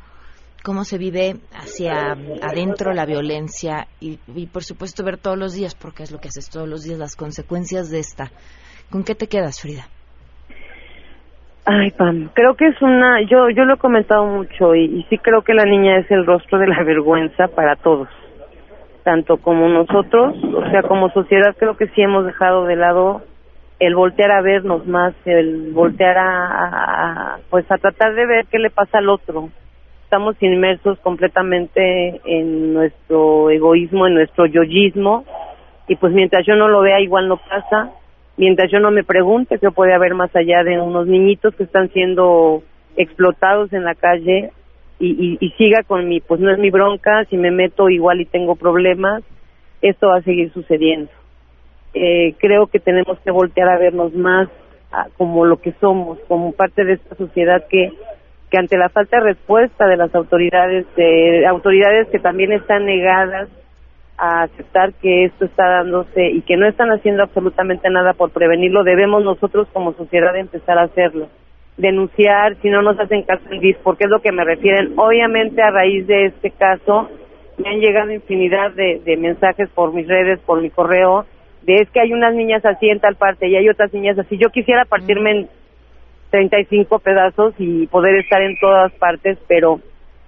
cómo 0.63 0.83
se 0.83 0.97
vive 0.97 1.35
hacia 1.53 2.11
adentro 2.41 2.93
la 2.93 3.05
violencia 3.05 3.87
y, 3.99 4.17
por 4.47 4.63
supuesto 4.63 5.03
ver 5.03 5.17
todos 5.17 5.37
los 5.37 5.53
días, 5.53 5.75
porque 5.75 6.03
es 6.03 6.11
lo 6.11 6.19
que 6.19 6.27
haces 6.27 6.49
todos 6.49 6.67
los 6.67 6.81
días, 6.81 6.99
las 6.99 7.15
consecuencias 7.15 7.89
de 7.89 7.99
esta. 7.99 8.31
¿Con 8.91 9.03
qué 9.03 9.15
te 9.15 9.27
quedas, 9.27 9.61
Frida? 9.61 9.83
Ay, 11.65 11.91
Pam, 11.91 12.29
creo 12.33 12.55
que 12.55 12.67
es 12.67 12.81
una, 12.81 13.21
yo, 13.21 13.49
yo 13.55 13.63
lo 13.65 13.75
he 13.75 13.77
comentado 13.77 14.25
mucho 14.25 14.73
y, 14.73 14.85
y 14.85 15.03
sí 15.09 15.17
creo 15.19 15.43
que 15.43 15.53
la 15.53 15.65
niña 15.65 15.99
es 15.99 16.09
el 16.09 16.25
rostro 16.25 16.57
de 16.57 16.67
la 16.67 16.83
vergüenza 16.83 17.47
para 17.47 17.75
todos, 17.75 18.07
tanto 19.03 19.37
como 19.37 19.67
nosotros, 19.67 20.35
o 20.55 20.69
sea, 20.71 20.81
como 20.81 21.09
sociedad 21.11 21.55
creo 21.59 21.77
que 21.77 21.87
sí 21.89 22.01
hemos 22.01 22.25
dejado 22.25 22.65
de 22.65 22.75
lado 22.75 23.21
el 23.79 23.93
voltear 23.95 24.31
a 24.31 24.41
vernos 24.41 24.87
más, 24.87 25.13
el 25.25 25.71
voltear 25.71 26.17
a- 26.17 26.47
a- 27.35 27.39
pues 27.51 27.69
a 27.71 27.77
tratar 27.77 28.15
de 28.15 28.25
ver 28.25 28.45
qué 28.47 28.57
le 28.57 28.71
pasa 28.71 28.97
al 28.97 29.09
otro. 29.09 29.49
Estamos 30.09 30.41
inmersos 30.41 30.97
completamente 31.01 32.19
en 32.25 32.73
nuestro 32.73 33.51
egoísmo, 33.51 34.07
en 34.07 34.15
nuestro 34.15 34.47
yoyismo 34.47 35.23
y 35.87 35.97
pues 35.97 36.13
mientras 36.13 36.47
yo 36.47 36.55
no 36.55 36.67
lo 36.67 36.81
vea 36.81 36.99
igual 36.99 37.27
no 37.27 37.37
pasa 37.37 37.91
mientras 38.39 38.71
yo 38.71 38.79
no 38.79 38.89
me 38.89 39.03
pregunte 39.03 39.59
qué 39.59 39.69
puede 39.69 39.93
haber 39.93 40.15
más 40.15 40.35
allá 40.35 40.63
de 40.63 40.79
unos 40.79 41.05
niñitos 41.05 41.53
que 41.53 41.63
están 41.63 41.89
siendo 41.89 42.63
explotados 42.97 43.71
en 43.71 43.83
la 43.83 43.93
calle 43.93 44.51
y, 44.97 45.09
y, 45.09 45.45
y 45.45 45.51
siga 45.51 45.83
con 45.83 46.07
mi, 46.09 46.21
pues 46.21 46.39
no 46.39 46.49
es 46.49 46.57
mi 46.57 46.71
bronca, 46.71 47.25
si 47.25 47.37
me 47.37 47.51
meto 47.51 47.87
igual 47.89 48.19
y 48.19 48.25
tengo 48.25 48.55
problemas, 48.55 49.21
esto 49.83 50.07
va 50.07 50.17
a 50.17 50.23
seguir 50.23 50.51
sucediendo. 50.53 51.11
Eh, 51.93 52.33
creo 52.39 52.65
que 52.65 52.79
tenemos 52.79 53.19
que 53.19 53.29
voltear 53.29 53.69
a 53.69 53.77
vernos 53.77 54.13
más 54.15 54.47
ah, 54.91 55.07
como 55.17 55.45
lo 55.45 55.57
que 55.57 55.73
somos, 55.79 56.17
como 56.27 56.53
parte 56.53 56.83
de 56.83 56.93
esta 56.93 57.15
sociedad 57.15 57.67
que, 57.69 57.91
que 58.49 58.57
ante 58.57 58.77
la 58.77 58.89
falta 58.89 59.17
de 59.17 59.23
respuesta 59.23 59.87
de 59.87 59.97
las 59.97 60.13
autoridades, 60.15 60.85
de 60.95 61.45
autoridades 61.47 62.07
que 62.09 62.19
también 62.19 62.51
están 62.51 62.85
negadas 62.85 63.49
a 64.17 64.43
aceptar 64.43 64.93
que 65.01 65.25
esto 65.25 65.45
está 65.45 65.67
dándose 65.67 66.27
y 66.27 66.41
que 66.41 66.57
no 66.57 66.67
están 66.67 66.89
haciendo 66.89 67.23
absolutamente 67.23 67.89
nada 67.89 68.13
por 68.13 68.31
prevenirlo, 68.31 68.83
debemos 68.83 69.23
nosotros 69.23 69.67
como 69.71 69.93
sociedad 69.93 70.35
empezar 70.35 70.77
a 70.77 70.83
hacerlo. 70.83 71.29
Denunciar 71.77 72.55
si 72.61 72.69
no 72.69 72.81
nos 72.81 72.99
hacen 72.99 73.23
caso 73.23 73.43
el 73.49 73.61
DIF, 73.61 73.77
porque 73.83 74.03
es 74.05 74.09
lo 74.09 74.21
que 74.21 74.33
me 74.33 74.43
refieren. 74.43 74.93
Obviamente 74.97 75.61
a 75.61 75.71
raíz 75.71 76.05
de 76.07 76.25
este 76.25 76.51
caso 76.51 77.09
me 77.57 77.69
han 77.69 77.79
llegado 77.79 78.11
infinidad 78.11 78.71
de, 78.71 79.01
de 79.05 79.15
mensajes 79.15 79.69
por 79.69 79.93
mis 79.93 80.07
redes, 80.07 80.39
por 80.39 80.61
mi 80.61 80.69
correo, 80.69 81.25
de 81.61 81.75
es 81.75 81.89
que 81.91 82.01
hay 82.01 82.11
unas 82.11 82.33
niñas 82.33 82.65
así 82.65 82.89
en 82.89 82.99
tal 82.99 83.15
parte 83.15 83.47
y 83.47 83.55
hay 83.55 83.69
otras 83.69 83.93
niñas 83.93 84.17
así. 84.17 84.37
Yo 84.37 84.49
quisiera 84.49 84.85
partirme 84.85 85.31
en 85.31 85.49
35 86.29 86.99
pedazos 86.99 87.53
y 87.57 87.87
poder 87.87 88.15
estar 88.15 88.41
en 88.41 88.57
todas 88.59 88.91
partes, 88.93 89.37
pero 89.47 89.79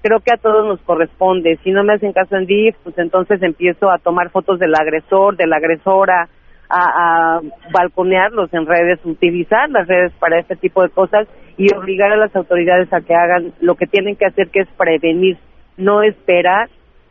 creo 0.01 0.19
que 0.19 0.33
a 0.33 0.37
todos 0.37 0.65
nos 0.65 0.81
corresponde. 0.81 1.59
Si 1.63 1.71
no 1.71 1.83
me 1.83 1.93
hacen 1.93 2.13
caso 2.13 2.35
en 2.35 2.45
DIF, 2.45 2.75
pues 2.83 2.97
entonces 2.97 3.41
empiezo 3.41 3.89
a 3.89 3.99
tomar 3.99 4.29
fotos 4.31 4.59
del 4.59 4.73
agresor, 4.75 5.37
de 5.37 5.47
la 5.47 5.57
agresora, 5.57 6.27
a, 6.69 7.41
balconearlos 7.71 8.53
en 8.53 8.65
redes, 8.65 8.99
utilizar 9.03 9.69
las 9.69 9.87
redes 9.87 10.13
para 10.19 10.39
este 10.39 10.55
tipo 10.55 10.81
de 10.81 10.89
cosas 10.89 11.27
y 11.57 11.67
obligar 11.75 12.11
a 12.11 12.17
las 12.17 12.35
autoridades 12.35 12.91
a 12.93 13.01
que 13.01 13.13
hagan 13.13 13.53
lo 13.59 13.75
que 13.75 13.87
tienen 13.87 14.15
que 14.15 14.25
hacer, 14.25 14.49
que 14.49 14.61
es 14.61 14.67
prevenir, 14.77 15.37
no 15.77 16.01
esperar 16.01 16.69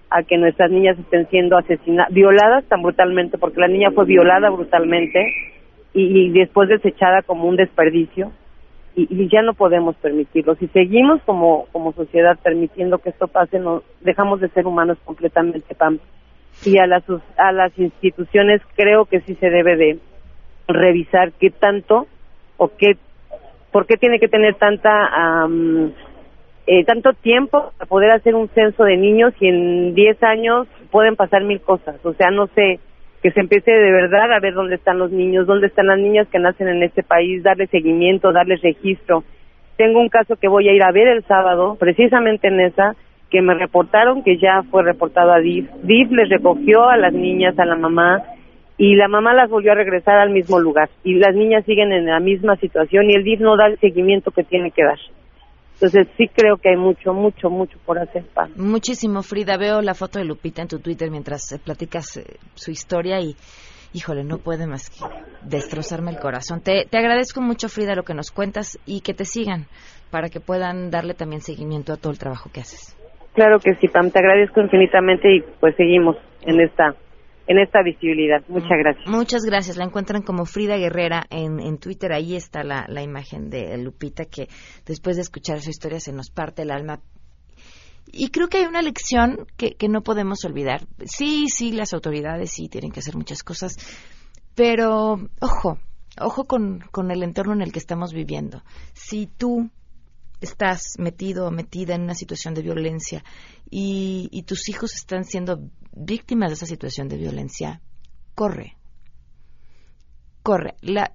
a 0.08 0.22
que 0.24 0.38
nuestras 0.38 0.70
niñas 0.70 0.98
estén 0.98 1.28
siendo 1.28 1.56
asesinadas, 1.56 2.12
violadas 2.12 2.64
tan 2.64 2.82
brutalmente, 2.82 3.38
porque 3.38 3.60
la 3.60 3.68
niña 3.68 3.90
fue 3.92 4.06
violada 4.06 4.50
brutalmente 4.50 5.32
y 5.92 6.30
después 6.30 6.68
desechada 6.68 7.22
como 7.22 7.46
un 7.46 7.56
desperdicio 7.56 8.32
y, 9.08 9.28
ya 9.28 9.42
no 9.42 9.54
podemos 9.54 9.96
permitirlo. 9.96 10.54
Si 10.56 10.66
seguimos 10.68 11.22
como, 11.22 11.66
como 11.72 11.92
sociedad 11.92 12.38
permitiendo 12.42 12.98
que 12.98 13.10
esto 13.10 13.28
pase, 13.28 13.58
no, 13.58 13.82
dejamos 14.00 14.40
de 14.40 14.48
ser 14.48 14.66
humanos 14.66 14.98
completamente, 15.04 15.74
Pam. 15.74 15.98
Y 16.64 16.78
a 16.78 16.86
las, 16.86 17.04
a 17.36 17.52
las 17.52 17.76
instituciones 17.78 18.60
creo 18.76 19.06
que 19.06 19.20
sí 19.20 19.34
se 19.36 19.50
debe 19.50 19.76
de 19.76 19.98
revisar 20.68 21.32
qué 21.32 21.50
tanto 21.50 22.06
o 22.56 22.68
qué, 22.76 22.96
por 23.72 23.86
qué 23.86 23.96
tiene 23.96 24.18
que 24.18 24.28
tener 24.28 24.56
tanta, 24.56 25.46
eh, 26.66 26.84
tanto 26.84 27.12
tiempo 27.14 27.72
para 27.78 27.88
poder 27.88 28.10
hacer 28.10 28.34
un 28.34 28.48
censo 28.48 28.84
de 28.84 28.96
niños 28.96 29.32
y 29.40 29.48
en 29.48 29.94
10 29.94 30.22
años 30.22 30.68
pueden 30.90 31.16
pasar 31.16 31.44
mil 31.44 31.60
cosas. 31.60 31.96
O 32.04 32.12
sea, 32.14 32.30
no 32.30 32.48
sé, 32.48 32.80
que 33.22 33.30
se 33.30 33.40
empiece 33.40 33.70
de 33.70 33.92
verdad 33.92 34.32
a 34.32 34.40
ver 34.40 34.54
dónde 34.54 34.76
están 34.76 34.98
los 34.98 35.10
niños, 35.10 35.46
dónde 35.46 35.66
están 35.66 35.86
las 35.86 35.98
niñas 35.98 36.26
que 36.28 36.38
nacen 36.38 36.68
en 36.68 36.82
este 36.82 37.02
país, 37.02 37.42
darles 37.42 37.70
seguimiento, 37.70 38.32
darles 38.32 38.62
registro. 38.62 39.24
tengo 39.76 40.00
un 40.00 40.08
caso 40.08 40.36
que 40.36 40.48
voy 40.48 40.68
a 40.68 40.72
ir 40.72 40.82
a 40.82 40.92
ver 40.92 41.08
el 41.08 41.24
sábado, 41.24 41.76
precisamente 41.78 42.48
en 42.48 42.60
esa, 42.60 42.94
que 43.30 43.40
me 43.40 43.54
reportaron 43.54 44.22
que 44.22 44.38
ya 44.38 44.62
fue 44.70 44.82
reportado 44.82 45.32
a 45.32 45.38
DIF. 45.38 45.70
DIF 45.82 46.10
les 46.10 46.28
recogió 46.28 46.88
a 46.88 46.96
las 46.96 47.12
niñas, 47.12 47.58
a 47.58 47.64
la 47.64 47.76
mamá, 47.76 48.22
y 48.76 48.96
la 48.96 49.08
mamá 49.08 49.34
las 49.34 49.48
volvió 49.50 49.72
a 49.72 49.76
regresar 49.76 50.18
al 50.18 50.30
mismo 50.30 50.58
lugar. 50.58 50.88
Y 51.04 51.14
las 51.14 51.34
niñas 51.34 51.64
siguen 51.64 51.92
en 51.92 52.06
la 52.06 52.18
misma 52.18 52.56
situación 52.56 53.10
y 53.10 53.14
el 53.14 53.24
DIF 53.24 53.40
no 53.40 53.56
da 53.56 53.66
el 53.66 53.78
seguimiento 53.78 54.30
que 54.30 54.42
tiene 54.42 54.70
que 54.70 54.84
dar. 54.84 54.98
Entonces 55.80 56.08
sí 56.18 56.28
creo 56.28 56.58
que 56.58 56.68
hay 56.68 56.76
mucho, 56.76 57.14
mucho, 57.14 57.48
mucho 57.48 57.78
por 57.86 57.98
hacer. 57.98 58.22
Pam. 58.34 58.52
Muchísimo, 58.56 59.22
Frida. 59.22 59.56
Veo 59.56 59.80
la 59.80 59.94
foto 59.94 60.18
de 60.18 60.26
Lupita 60.26 60.60
en 60.60 60.68
tu 60.68 60.78
Twitter 60.78 61.10
mientras 61.10 61.50
eh, 61.52 61.58
platicas 61.58 62.18
eh, 62.18 62.36
su 62.54 62.70
historia 62.70 63.18
y, 63.20 63.34
híjole, 63.94 64.22
no 64.22 64.36
puede 64.36 64.66
más 64.66 64.90
que 64.90 65.06
destrozarme 65.42 66.10
el 66.10 66.18
corazón. 66.18 66.60
Te, 66.60 66.84
te 66.84 66.98
agradezco 66.98 67.40
mucho, 67.40 67.70
Frida, 67.70 67.94
lo 67.94 68.02
que 68.02 68.12
nos 68.12 68.30
cuentas 68.30 68.78
y 68.84 69.00
que 69.00 69.14
te 69.14 69.24
sigan 69.24 69.68
para 70.10 70.28
que 70.28 70.40
puedan 70.40 70.90
darle 70.90 71.14
también 71.14 71.40
seguimiento 71.40 71.94
a 71.94 71.96
todo 71.96 72.12
el 72.12 72.18
trabajo 72.18 72.50
que 72.52 72.60
haces. 72.60 72.94
Claro 73.32 73.58
que 73.58 73.74
sí, 73.76 73.88
Pam. 73.88 74.10
Te 74.10 74.18
agradezco 74.18 74.60
infinitamente 74.60 75.34
y 75.34 75.40
pues 75.60 75.74
seguimos 75.76 76.16
en 76.42 76.60
esta 76.60 76.94
en 77.50 77.58
esta 77.58 77.82
visibilidad. 77.82 78.44
Muchas 78.46 78.78
gracias. 78.78 79.08
Muchas 79.08 79.42
gracias. 79.42 79.76
La 79.76 79.84
encuentran 79.84 80.22
como 80.22 80.44
Frida 80.44 80.76
Guerrera 80.76 81.26
en, 81.30 81.58
en 81.58 81.78
Twitter. 81.78 82.12
Ahí 82.12 82.36
está 82.36 82.62
la, 82.62 82.86
la 82.88 83.02
imagen 83.02 83.50
de 83.50 83.76
Lupita 83.76 84.24
que 84.24 84.46
después 84.86 85.16
de 85.16 85.22
escuchar 85.22 85.60
su 85.60 85.70
historia 85.70 85.98
se 85.98 86.12
nos 86.12 86.30
parte 86.30 86.62
el 86.62 86.70
alma. 86.70 87.00
Y 88.12 88.28
creo 88.30 88.46
que 88.46 88.58
hay 88.58 88.66
una 88.66 88.82
lección 88.82 89.48
que, 89.56 89.72
que 89.74 89.88
no 89.88 90.02
podemos 90.02 90.44
olvidar. 90.44 90.86
Sí, 91.04 91.46
sí, 91.48 91.72
las 91.72 91.92
autoridades 91.92 92.52
sí 92.52 92.68
tienen 92.68 92.92
que 92.92 93.00
hacer 93.00 93.16
muchas 93.16 93.42
cosas, 93.42 93.74
pero 94.54 95.18
ojo, 95.40 95.78
ojo 96.20 96.44
con, 96.44 96.84
con 96.92 97.10
el 97.10 97.24
entorno 97.24 97.52
en 97.54 97.62
el 97.62 97.72
que 97.72 97.80
estamos 97.80 98.12
viviendo. 98.12 98.62
Si 98.92 99.26
tú 99.26 99.70
estás 100.40 100.94
metido 100.98 101.48
o 101.48 101.50
metida 101.50 101.96
en 101.96 102.02
una 102.02 102.14
situación 102.14 102.54
de 102.54 102.62
violencia 102.62 103.24
y, 103.68 104.28
y 104.30 104.44
tus 104.44 104.68
hijos 104.68 104.94
están 104.94 105.24
siendo 105.24 105.68
víctimas 105.92 106.50
de 106.50 106.54
esa 106.54 106.66
situación 106.66 107.08
de 107.08 107.16
violencia, 107.16 107.80
corre. 108.34 108.76
Corre. 110.42 110.74
La, 110.80 111.12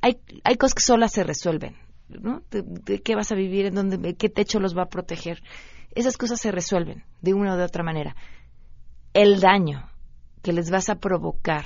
hay, 0.00 0.20
hay 0.44 0.56
cosas 0.56 0.74
que 0.74 0.82
solas 0.82 1.12
se 1.12 1.24
resuelven. 1.24 1.76
¿no? 2.08 2.42
¿De, 2.50 2.62
de 2.62 3.02
qué 3.02 3.14
vas 3.14 3.32
a 3.32 3.36
vivir? 3.36 3.66
¿En 3.66 3.74
dónde, 3.74 4.14
¿Qué 4.14 4.28
techo 4.28 4.60
los 4.60 4.76
va 4.76 4.82
a 4.82 4.88
proteger? 4.88 5.42
Esas 5.94 6.16
cosas 6.16 6.40
se 6.40 6.50
resuelven 6.50 7.04
de 7.20 7.34
una 7.34 7.54
o 7.54 7.56
de 7.56 7.64
otra 7.64 7.82
manera. 7.82 8.16
El 9.12 9.40
daño 9.40 9.88
que 10.42 10.52
les 10.52 10.70
vas 10.70 10.88
a 10.88 10.96
provocar 10.96 11.64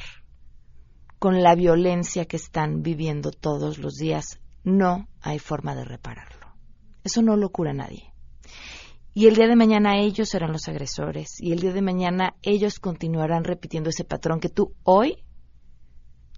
con 1.18 1.42
la 1.42 1.54
violencia 1.54 2.26
que 2.26 2.36
están 2.36 2.82
viviendo 2.82 3.30
todos 3.32 3.78
los 3.78 3.94
días, 3.94 4.38
no 4.62 5.08
hay 5.20 5.38
forma 5.38 5.74
de 5.74 5.84
repararlo. 5.84 6.46
Eso 7.02 7.22
no 7.22 7.36
lo 7.36 7.50
cura 7.50 7.72
nadie. 7.72 8.12
Y 9.18 9.26
el 9.26 9.34
día 9.34 9.48
de 9.48 9.56
mañana 9.56 9.98
ellos 9.98 10.28
serán 10.28 10.52
los 10.52 10.68
agresores 10.68 11.40
y 11.40 11.50
el 11.50 11.58
día 11.58 11.72
de 11.72 11.82
mañana 11.82 12.36
ellos 12.40 12.78
continuarán 12.78 13.42
repitiendo 13.42 13.90
ese 13.90 14.04
patrón 14.04 14.38
que 14.38 14.48
tú 14.48 14.76
hoy 14.84 15.24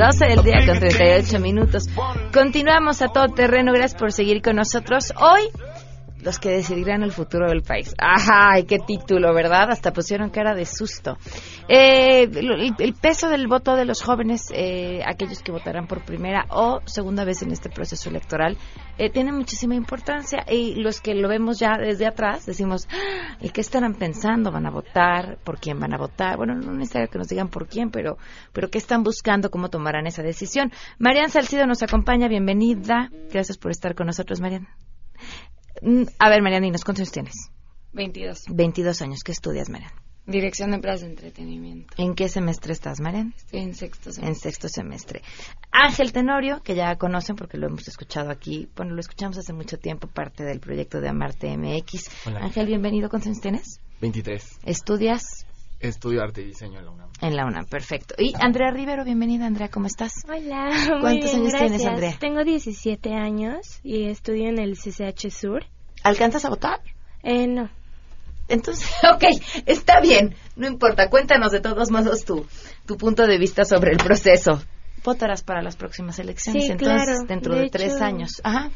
12 0.00 0.26
del 0.26 0.42
día 0.42 0.66
con 0.66 0.78
38 0.78 1.38
minutos. 1.40 1.84
Continuamos 2.32 3.02
a 3.02 3.08
todo 3.08 3.28
terreno. 3.28 3.72
Gracias 3.72 4.00
por 4.00 4.12
seguir 4.12 4.40
con 4.40 4.56
nosotros. 4.56 5.12
Hoy 5.20 5.42
los 6.22 6.38
que 6.38 6.50
decidirán 6.50 7.02
el 7.02 7.12
futuro 7.12 7.48
del 7.48 7.62
país. 7.62 7.94
¡Ay, 7.98 8.64
qué 8.64 8.78
título, 8.78 9.32
¿verdad? 9.34 9.70
Hasta 9.70 9.92
pusieron 9.92 10.30
cara 10.30 10.54
de 10.54 10.66
susto. 10.66 11.16
Eh, 11.68 12.24
el, 12.24 12.74
el, 12.78 12.94
peso 12.94 13.28
del 13.28 13.46
voto 13.46 13.76
de 13.76 13.84
los 13.84 14.02
jóvenes, 14.02 14.46
eh, 14.52 15.02
aquellos 15.06 15.42
que 15.42 15.52
votarán 15.52 15.86
por 15.86 16.04
primera 16.04 16.46
o 16.50 16.80
segunda 16.86 17.24
vez 17.24 17.42
en 17.42 17.52
este 17.52 17.70
proceso 17.70 18.08
electoral, 18.10 18.56
eh, 18.98 19.10
tiene 19.10 19.32
muchísima 19.32 19.74
importancia. 19.74 20.44
Y 20.50 20.74
los 20.76 21.00
que 21.00 21.14
lo 21.14 21.28
vemos 21.28 21.58
ya 21.58 21.78
desde 21.78 22.06
atrás, 22.06 22.46
decimos, 22.46 22.88
¡Ah! 22.90 23.36
¿y 23.40 23.50
qué 23.50 23.60
estarán 23.60 23.94
pensando? 23.94 24.50
¿Van 24.50 24.66
a 24.66 24.70
votar? 24.70 25.38
¿Por 25.44 25.58
quién 25.58 25.78
van 25.78 25.94
a 25.94 25.98
votar? 25.98 26.36
Bueno, 26.36 26.54
no 26.54 26.72
necesario 26.72 27.08
que 27.08 27.18
nos 27.18 27.28
digan 27.28 27.48
por 27.48 27.66
quién, 27.66 27.90
pero, 27.90 28.18
pero 28.52 28.68
¿qué 28.68 28.78
están 28.78 29.02
buscando? 29.02 29.50
¿Cómo 29.50 29.68
tomarán 29.68 30.06
esa 30.06 30.22
decisión? 30.22 30.72
Marian 30.98 31.30
Salcido 31.30 31.66
nos 31.66 31.82
acompaña. 31.82 32.28
Bienvenida. 32.28 33.10
Gracias 33.30 33.58
por 33.58 33.70
estar 33.70 33.94
con 33.94 34.06
nosotros, 34.06 34.40
Marian. 34.40 34.68
A 36.18 36.28
ver, 36.28 36.42
Marianinos, 36.42 36.84
¿cuántos 36.84 37.02
años 37.02 37.12
tienes? 37.12 37.50
22. 37.92 38.44
22 38.48 39.02
años. 39.02 39.20
¿Qué 39.24 39.32
estudias, 39.32 39.68
Marian? 39.68 39.90
Dirección 40.26 40.70
de 40.70 40.76
empresas 40.76 41.00
de 41.00 41.06
entretenimiento. 41.08 41.94
¿En 41.96 42.14
qué 42.14 42.28
semestre 42.28 42.72
estás, 42.72 43.00
Marian? 43.00 43.34
Estoy 43.36 43.60
en 43.60 43.74
sexto 43.74 44.12
semestre. 44.12 44.28
En 44.28 44.34
sexto 44.36 44.68
semestre. 44.68 45.22
Ángel 45.72 46.12
Tenorio, 46.12 46.62
que 46.62 46.74
ya 46.74 46.94
conocen 46.96 47.36
porque 47.36 47.56
lo 47.56 47.66
hemos 47.66 47.88
escuchado 47.88 48.30
aquí. 48.30 48.68
Bueno, 48.76 48.94
lo 48.94 49.00
escuchamos 49.00 49.38
hace 49.38 49.52
mucho 49.52 49.78
tiempo, 49.78 50.06
parte 50.06 50.44
del 50.44 50.60
proyecto 50.60 51.00
de 51.00 51.08
Amarte 51.08 51.56
MX. 51.56 52.26
Hola. 52.26 52.40
Ángel, 52.40 52.66
bienvenido. 52.66 53.08
¿Cuántos 53.08 53.28
años 53.28 53.40
tienes? 53.40 53.80
23. 54.00 54.60
¿Estudias? 54.64 55.46
Estudio 55.80 56.22
arte 56.22 56.42
y 56.42 56.44
diseño 56.44 56.78
en 56.78 56.84
la 56.84 56.90
UNAM. 56.90 57.08
En 57.22 57.36
la 57.36 57.46
UNAM, 57.46 57.64
perfecto. 57.64 58.14
Y 58.18 58.34
Andrea 58.38 58.70
Rivero, 58.70 59.02
bienvenida, 59.02 59.46
Andrea, 59.46 59.70
¿cómo 59.70 59.86
estás? 59.86 60.12
Hola, 60.28 60.68
¿Cuántos 61.00 61.02
muy 61.02 61.16
bien, 61.18 61.36
años 61.36 61.52
gracias. 61.52 61.70
tienes, 61.70 61.86
Andrea? 61.86 62.16
Tengo 62.20 62.44
17 62.44 63.14
años 63.14 63.80
y 63.82 64.04
estudio 64.04 64.50
en 64.50 64.58
el 64.58 64.76
CCH 64.76 65.30
Sur. 65.30 65.64
¿Alcanzas 66.02 66.44
a 66.44 66.50
votar? 66.50 66.80
Eh, 67.22 67.46
no. 67.46 67.70
Entonces, 68.48 68.90
ok, 69.14 69.24
está 69.64 70.00
bien, 70.00 70.34
no 70.54 70.66
importa, 70.66 71.08
cuéntanos 71.08 71.50
de 71.50 71.60
todos 71.60 71.90
modos 71.90 72.26
tu, 72.26 72.46
tu 72.84 72.98
punto 72.98 73.26
de 73.26 73.38
vista 73.38 73.64
sobre 73.64 73.92
el 73.92 73.96
proceso. 73.96 74.62
Votarás 75.04 75.42
para 75.42 75.62
las 75.62 75.76
próximas 75.76 76.18
elecciones, 76.18 76.64
Sí, 76.66 76.72
entonces, 76.72 77.04
claro. 77.04 77.24
dentro 77.26 77.54
de, 77.54 77.62
De 77.62 77.70
tres 77.70 78.00
años. 78.00 78.40
Ajá. 78.44 78.70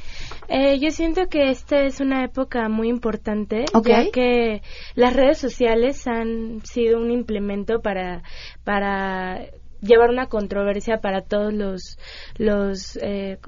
Eh, 0.48 0.78
yo 0.78 0.90
siento 0.90 1.26
que 1.28 1.50
esta 1.50 1.82
es 1.82 2.00
una 2.00 2.24
época 2.24 2.68
muy 2.68 2.88
importante, 2.88 3.64
Ok. 3.74 3.86
ya 3.88 4.10
que 4.10 4.62
las 4.94 5.14
redes 5.14 5.38
sociales 5.38 6.06
han 6.06 6.60
sido 6.64 6.98
un 7.00 7.10
implemento 7.10 7.80
para, 7.80 8.22
para 8.64 9.40
llevar 9.80 10.10
una 10.10 10.26
controversia 10.26 10.98
para 10.98 11.20
todos 11.22 11.52
los, 11.52 11.98
los 12.38 12.96
eh, 13.02 13.38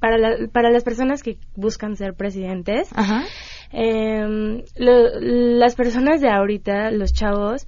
para, 0.00 0.16
la- 0.18 0.46
para 0.52 0.70
las 0.70 0.84
personas 0.84 1.22
que 1.22 1.38
buscan 1.56 1.96
ser 1.96 2.14
presidentes. 2.14 2.88
Ajá. 2.94 3.24
Em, 3.72 4.62
lo- 4.76 5.20
las 5.20 5.74
personas 5.74 6.20
de 6.20 6.30
ahorita, 6.30 6.90
los 6.90 7.12
chavos, 7.12 7.66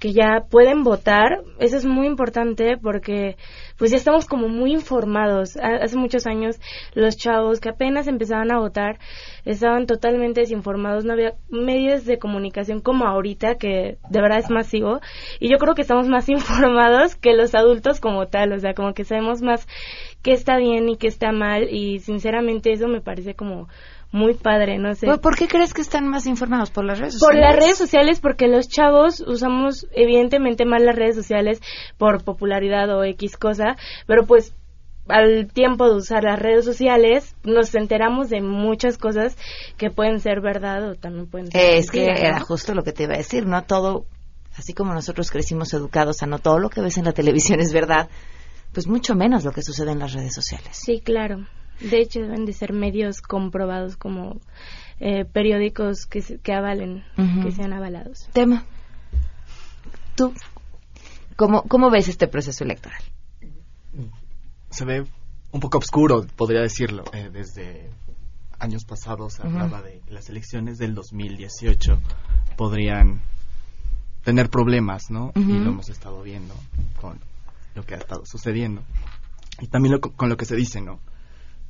que 0.00 0.12
ya 0.12 0.44
pueden 0.50 0.82
votar, 0.82 1.42
eso 1.60 1.76
es 1.76 1.84
muy 1.84 2.06
importante 2.06 2.76
porque 2.76 3.36
pues 3.78 3.90
ya 3.92 3.96
estamos 3.96 4.26
como 4.26 4.48
muy 4.48 4.72
informados. 4.72 5.56
Ha- 5.56 5.82
Hace 5.84 5.96
muchos 5.96 6.26
años 6.26 6.58
los 6.94 7.16
chavos 7.16 7.60
que 7.60 7.68
apenas 7.68 8.08
empezaban 8.08 8.50
a 8.50 8.58
votar 8.58 8.98
estaban 9.44 9.86
totalmente 9.86 10.40
desinformados, 10.40 11.04
no 11.04 11.12
había 11.12 11.34
medios 11.50 12.04
de 12.04 12.18
comunicación 12.18 12.80
como 12.80 13.06
ahorita 13.06 13.54
que 13.56 13.98
de 14.10 14.20
verdad 14.20 14.38
es 14.40 14.50
masivo 14.50 15.00
y 15.40 15.48
yo 15.50 15.58
creo 15.58 15.74
que 15.74 15.82
estamos 15.82 16.08
más 16.08 16.28
informados 16.28 17.14
que 17.16 17.34
los 17.34 17.54
adultos 17.54 18.00
como 18.00 18.26
tal, 18.26 18.52
o 18.52 18.58
sea, 18.58 18.74
como 18.74 18.92
que 18.92 19.04
sabemos 19.04 19.40
más 19.42 19.66
qué 20.22 20.32
está 20.32 20.56
bien 20.56 20.88
y 20.88 20.96
qué 20.96 21.06
está 21.06 21.32
mal 21.32 21.68
y 21.72 22.00
sinceramente 22.00 22.72
eso 22.72 22.88
me 22.88 23.00
parece 23.00 23.34
como 23.34 23.68
muy 24.12 24.34
padre, 24.34 24.78
no 24.78 24.94
sé. 24.94 25.06
¿Por, 25.06 25.20
por 25.20 25.36
qué 25.36 25.48
crees 25.48 25.74
que 25.74 25.82
están 25.82 26.08
más 26.08 26.26
informados? 26.26 26.70
¿Por 26.70 26.84
las 26.84 26.98
redes 26.98 27.18
Por 27.18 27.34
sociales? 27.34 27.50
las 27.50 27.56
redes 27.56 27.78
sociales, 27.78 28.20
porque 28.20 28.48
los 28.48 28.68
chavos 28.68 29.20
usamos 29.26 29.86
evidentemente 29.92 30.64
más 30.64 30.82
las 30.82 30.96
redes 30.96 31.16
sociales 31.16 31.60
por 31.98 32.24
popularidad 32.24 32.88
o 32.96 33.04
X 33.04 33.36
cosa, 33.36 33.76
pero 34.06 34.24
pues 34.26 34.54
al 35.08 35.46
tiempo 35.52 35.88
de 35.88 35.96
usar 35.96 36.24
las 36.24 36.38
redes 36.38 36.64
sociales 36.64 37.34
nos 37.44 37.74
enteramos 37.74 38.28
de 38.28 38.40
muchas 38.40 38.98
cosas 38.98 39.36
que 39.76 39.90
pueden 39.90 40.18
ser 40.20 40.40
verdad 40.40 40.90
o 40.90 40.94
también 40.94 41.26
pueden 41.26 41.50
ser 41.50 41.60
Es 41.78 41.90
que 41.90 42.06
¿no? 42.06 42.12
era 42.12 42.40
justo 42.40 42.74
lo 42.74 42.82
que 42.82 42.92
te 42.92 43.04
iba 43.04 43.14
a 43.14 43.18
decir, 43.18 43.46
no 43.46 43.62
todo, 43.64 44.04
así 44.56 44.72
como 44.72 44.94
nosotros 44.94 45.30
crecimos 45.30 45.72
educados 45.74 46.22
a 46.22 46.26
no 46.26 46.38
todo 46.38 46.58
lo 46.58 46.70
que 46.70 46.80
ves 46.80 46.98
en 46.98 47.04
la 47.04 47.12
televisión 47.12 47.60
es 47.60 47.72
verdad, 47.72 48.08
pues 48.72 48.86
mucho 48.88 49.14
menos 49.14 49.44
lo 49.44 49.52
que 49.52 49.62
sucede 49.62 49.92
en 49.92 50.00
las 50.00 50.12
redes 50.12 50.34
sociales. 50.34 50.70
Sí, 50.72 51.00
claro. 51.00 51.46
De 51.80 52.00
hecho, 52.00 52.20
deben 52.20 52.46
de 52.46 52.52
ser 52.52 52.72
medios 52.72 53.20
comprobados 53.20 53.96
como 53.96 54.40
eh, 55.00 55.24
periódicos 55.24 56.06
que, 56.06 56.22
se- 56.22 56.38
que 56.38 56.52
avalen, 56.54 57.04
que 57.42 57.50
sean 57.52 57.72
avalados. 57.72 58.28
Tema. 58.32 58.64
¿Tú 60.16 60.32
cómo, 61.36 61.62
cómo 61.64 61.90
ves 61.90 62.08
este 62.08 62.28
proceso 62.28 62.64
electoral? 62.64 63.00
Se 64.70 64.84
ve 64.84 65.06
un 65.52 65.60
poco 65.60 65.78
oscuro, 65.78 66.26
podría 66.36 66.60
decirlo. 66.60 67.04
eh, 67.12 67.30
desde 67.32 67.90
años 68.58 68.84
pasados 68.84 69.34
se 69.34 69.42
Ujú. 69.42 69.50
hablaba 69.50 69.82
de 69.82 70.00
que 70.00 70.12
las 70.14 70.28
elecciones 70.30 70.78
del 70.78 70.94
2018 70.94 72.00
podrían 72.56 73.20
tener 74.24 74.48
problemas, 74.50 75.10
¿no? 75.10 75.32
Y 75.36 75.60
lo 75.60 75.70
hemos 75.70 75.88
estado 75.90 76.22
viendo 76.22 76.54
con 77.00 77.20
lo 77.74 77.84
que 77.84 77.94
ha 77.94 77.98
estado 77.98 78.24
sucediendo. 78.24 78.82
Y 79.60 79.66
también 79.68 79.92
lo- 79.92 80.00
con 80.00 80.28
lo 80.30 80.36
que 80.36 80.46
se 80.46 80.56
dice, 80.56 80.80
¿no? 80.80 80.98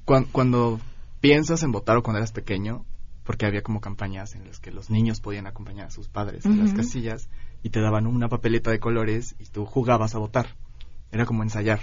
Cuan- 0.06 0.24
cuando 0.32 0.80
piensas 1.20 1.62
en 1.62 1.72
votar 1.72 1.96
o 1.98 2.02
cuando 2.02 2.18
eras 2.18 2.32
pequeño, 2.32 2.86
porque 3.24 3.44
había 3.44 3.62
como 3.62 3.80
campañas 3.80 4.34
en 4.36 4.46
las 4.46 4.60
que 4.60 4.70
los 4.70 4.88
niños 4.88 5.20
podían 5.20 5.46
acompañar 5.46 5.88
a 5.88 5.90
sus 5.90 6.08
padres 6.08 6.46
a 6.46 6.50
las 6.50 6.72
casillas 6.72 7.28
y 7.62 7.70
te 7.70 7.80
daban 7.80 8.06
una 8.06 8.28
papeleta 8.28 8.70
de 8.70 8.78
colores 8.78 9.34
y 9.40 9.46
tú 9.46 9.66
jugabas 9.66 10.14
a 10.14 10.18
votar. 10.18 10.54
Era 11.10 11.26
como 11.26 11.42
ensayar. 11.42 11.80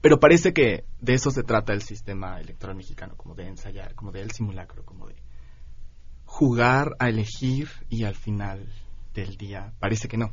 Pero 0.00 0.18
parece 0.20 0.52
que 0.54 0.84
de 1.00 1.14
eso 1.14 1.30
se 1.30 1.42
trata 1.42 1.72
el 1.74 1.82
sistema 1.82 2.40
electoral 2.40 2.74
mexicano, 2.76 3.14
como 3.16 3.34
de 3.34 3.48
ensayar, 3.48 3.94
como 3.94 4.12
del 4.12 4.30
simulacro, 4.32 4.84
como 4.84 5.06
de 5.06 5.14
jugar 6.24 6.92
a 6.98 7.08
elegir 7.08 7.68
y 7.90 8.04
al 8.04 8.14
final 8.14 8.66
del 9.14 9.36
día 9.36 9.72
parece 9.78 10.08
que 10.08 10.16
no. 10.16 10.32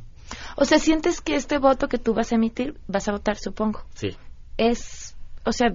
O 0.56 0.64
sea, 0.64 0.78
¿sientes 0.78 1.20
que 1.20 1.36
este 1.36 1.58
voto 1.58 1.88
que 1.88 1.98
tú 1.98 2.14
vas 2.14 2.32
a 2.32 2.36
emitir, 2.36 2.78
vas 2.88 3.08
a 3.08 3.12
votar, 3.12 3.36
supongo, 3.38 3.84
Sí. 3.94 4.16
es, 4.56 5.16
o 5.44 5.52
sea, 5.52 5.68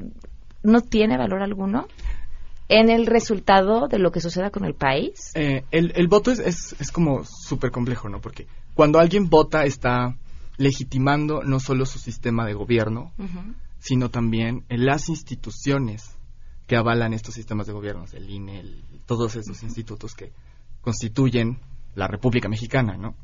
no 0.63 0.81
tiene 0.81 1.17
valor 1.17 1.41
alguno 1.41 1.87
en 2.69 2.89
el 2.89 3.05
resultado 3.05 3.87
de 3.87 3.99
lo 3.99 4.11
que 4.11 4.19
suceda 4.21 4.49
con 4.49 4.65
el 4.65 4.73
país? 4.73 5.31
Eh, 5.35 5.63
el, 5.71 5.93
el 5.95 6.07
voto 6.07 6.31
es, 6.31 6.39
es, 6.39 6.75
es 6.79 6.91
como 6.91 7.23
súper 7.23 7.71
complejo, 7.71 8.09
¿no? 8.09 8.19
Porque 8.19 8.47
cuando 8.73 8.99
alguien 8.99 9.29
vota 9.29 9.63
está 9.65 10.15
legitimando 10.57 11.43
no 11.43 11.59
solo 11.59 11.85
su 11.85 11.99
sistema 11.99 12.45
de 12.45 12.53
gobierno, 12.53 13.11
sino 13.79 14.09
también 14.09 14.65
en 14.69 14.85
las 14.85 15.07
instituciones 15.07 16.17
que 16.65 16.75
avalan 16.75 17.13
estos 17.13 17.35
sistemas 17.35 17.67
de 17.67 17.73
gobierno, 17.73 18.05
el 18.11 18.29
INE, 18.29 18.59
el- 18.59 18.83
todos 19.05 19.35
esos 19.37 19.63
institutos 19.63 20.13
que 20.15 20.33
constituyen 20.81 21.59
la 21.95 22.07
República 22.07 22.49
Mexicana, 22.49 22.97
¿no? 22.97 23.15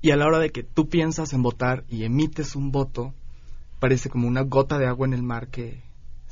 Y 0.00 0.12
a 0.12 0.16
la 0.16 0.26
hora 0.26 0.38
de 0.38 0.50
que 0.50 0.62
tú 0.62 0.88
piensas 0.88 1.34
en 1.34 1.42
votar 1.42 1.84
y 1.88 2.04
emites 2.04 2.56
un 2.56 2.70
voto, 2.70 3.12
parece 3.78 4.08
como 4.08 4.26
una 4.26 4.40
gota 4.42 4.78
de 4.78 4.86
agua 4.86 5.06
en 5.06 5.12
el 5.12 5.22
mar 5.22 5.48
que 5.48 5.82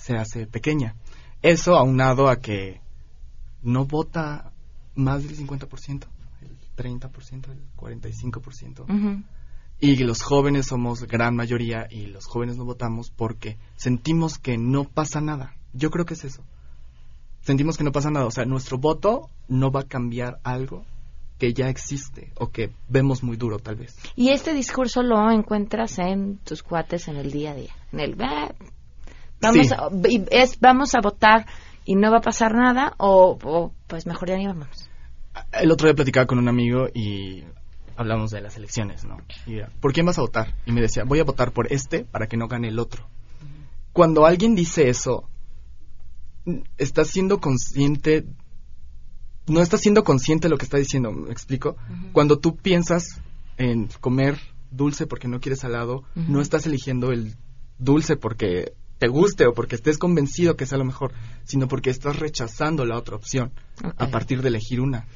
se 0.09 0.17
hace 0.17 0.47
pequeña. 0.47 0.95
Eso 1.43 1.77
aunado 1.77 2.29
a 2.29 2.37
que 2.37 2.81
no 3.63 3.85
vota 3.85 4.53
más 4.95 5.23
del 5.23 5.37
50%, 5.37 6.07
el 6.41 6.57
30%, 6.77 7.51
el 7.51 7.63
45%. 7.77 8.85
Ujú. 8.85 9.23
Y 9.81 9.97
los 9.97 10.23
jóvenes 10.23 10.67
somos 10.67 11.03
gran 11.05 11.37
mayoría 11.37 11.87
y 11.91 12.07
los 12.07 12.25
jóvenes 12.25 12.57
no 12.57 12.65
votamos 12.65 13.11
porque 13.11 13.59
sentimos 13.77 14.39
que 14.39 14.57
no 14.57 14.85
pasa 14.85 15.21
nada. 15.21 15.55
Yo 15.75 15.91
creo 15.91 16.07
que 16.07 16.15
es 16.15 16.25
eso. 16.25 16.43
Sentimos 17.43 17.77
que 17.77 17.85
no 17.85 17.93
pasa 17.93 18.11
nada. 18.11 18.25
O 18.27 18.31
sea, 18.31 18.47
nuestro 18.47 18.79
voto 18.79 19.29
no 19.47 19.71
va 19.71 19.81
a 19.81 19.89
cambiar 19.89 20.41
algo 20.43 20.85
que 21.39 21.53
ya 21.53 21.69
existe 21.69 22.33
o 22.37 22.49
que 22.51 22.73
vemos 22.89 23.23
muy 23.23 23.37
duro 23.37 23.59
tal 23.59 23.77
vez. 23.77 23.95
Y 24.17 24.31
este 24.31 24.55
discurso 24.55 25.03
lo 25.03 25.31
encuentras 25.31 25.99
en 25.99 26.39
tus 26.39 26.63
cuates 26.63 27.07
en 27.09 27.17
el 27.17 27.31
día 27.31 27.53
a 27.53 27.55
día. 27.55 27.75
En 27.93 28.01
el 28.01 28.17
"Ah, 28.21 28.53
vamos, 29.41 29.67
Sí. 29.69 29.75
a, 29.75 29.89
es, 30.31 30.59
vamos 30.61 30.95
a 30.95 31.01
votar 31.01 31.47
y 31.85 31.95
no 31.97 32.11
va 32.11 32.19
a 32.19 32.23
pasar 32.23 32.55
nada 32.55 32.95
o, 32.99 33.39
o, 33.43 33.73
pues 33.87 34.07
mejor 34.07 34.29
ya 34.29 34.37
ni 34.37 34.47
vamos. 34.47 34.89
El 35.53 35.71
otro 35.71 35.87
día 35.87 35.95
platicaba 35.95 36.27
con 36.27 36.39
un 36.39 36.49
amigo 36.49 36.89
y 36.93 37.45
hablamos 37.97 38.31
de 38.31 38.41
las 38.41 38.57
elecciones, 38.57 39.05
¿no? 39.05 39.19
Y 39.47 39.57
era, 39.57 39.71
¿por 39.81 39.93
quién 39.93 40.07
vas 40.07 40.19
a 40.19 40.23
votar? 40.23 40.55
Y 40.67 40.73
me 40.73 40.81
decía, 40.81 41.05
voy 41.05 41.21
a 41.21 41.25
votar 41.25 41.53
por 41.53 41.73
este 41.73 42.05
para 42.05 42.27
que 42.27 42.37
no 42.37 42.49
gane 42.49 42.69
el 42.69 42.79
otro. 42.79 43.09
Cuando 43.93 44.27
alguien 44.27 44.55
dice 44.55 44.89
eso, 44.89 45.29
está 46.77 47.05
siendo 47.05 47.41
consciente, 47.41 48.25
no 49.47 49.61
está 49.61 49.79
siendo 49.79 50.05
consciente 50.05 50.47
de 50.47 50.51
lo 50.51 50.59
que 50.59 50.65
está 50.65 50.77
diciendo, 50.79 51.11
¿me 51.13 51.31
explico? 51.33 51.77
Cuando 52.13 52.39
tú 52.39 52.57
piensas 52.57 53.21
en 53.57 53.89
comer 54.01 54.39
dulce 54.71 55.07
porque 55.07 55.29
no 55.29 55.41
quieres 55.41 55.61
salado, 55.61 56.05
no 56.15 56.41
estás 56.41 56.67
eligiendo 56.67 57.11
el 57.13 57.35
dulce 57.79 58.17
porque 58.17 58.73
te 58.99 59.09
guste 59.09 59.47
o 59.47 59.55
porque 59.55 59.77
estés 59.77 59.97
convencido 59.99 60.57
que 60.57 60.67
sea 60.67 60.77
lo 60.79 60.85
mejor, 60.85 61.13
sino 61.45 61.69
porque 61.69 61.91
estás 61.91 62.17
rechazando 62.19 62.85
la 62.85 62.97
otra 62.99 63.17
opción 63.17 63.53
a 63.97 64.09
partir 64.09 64.43
de 64.43 64.49
elegir 64.49 64.81
una. 64.81 65.07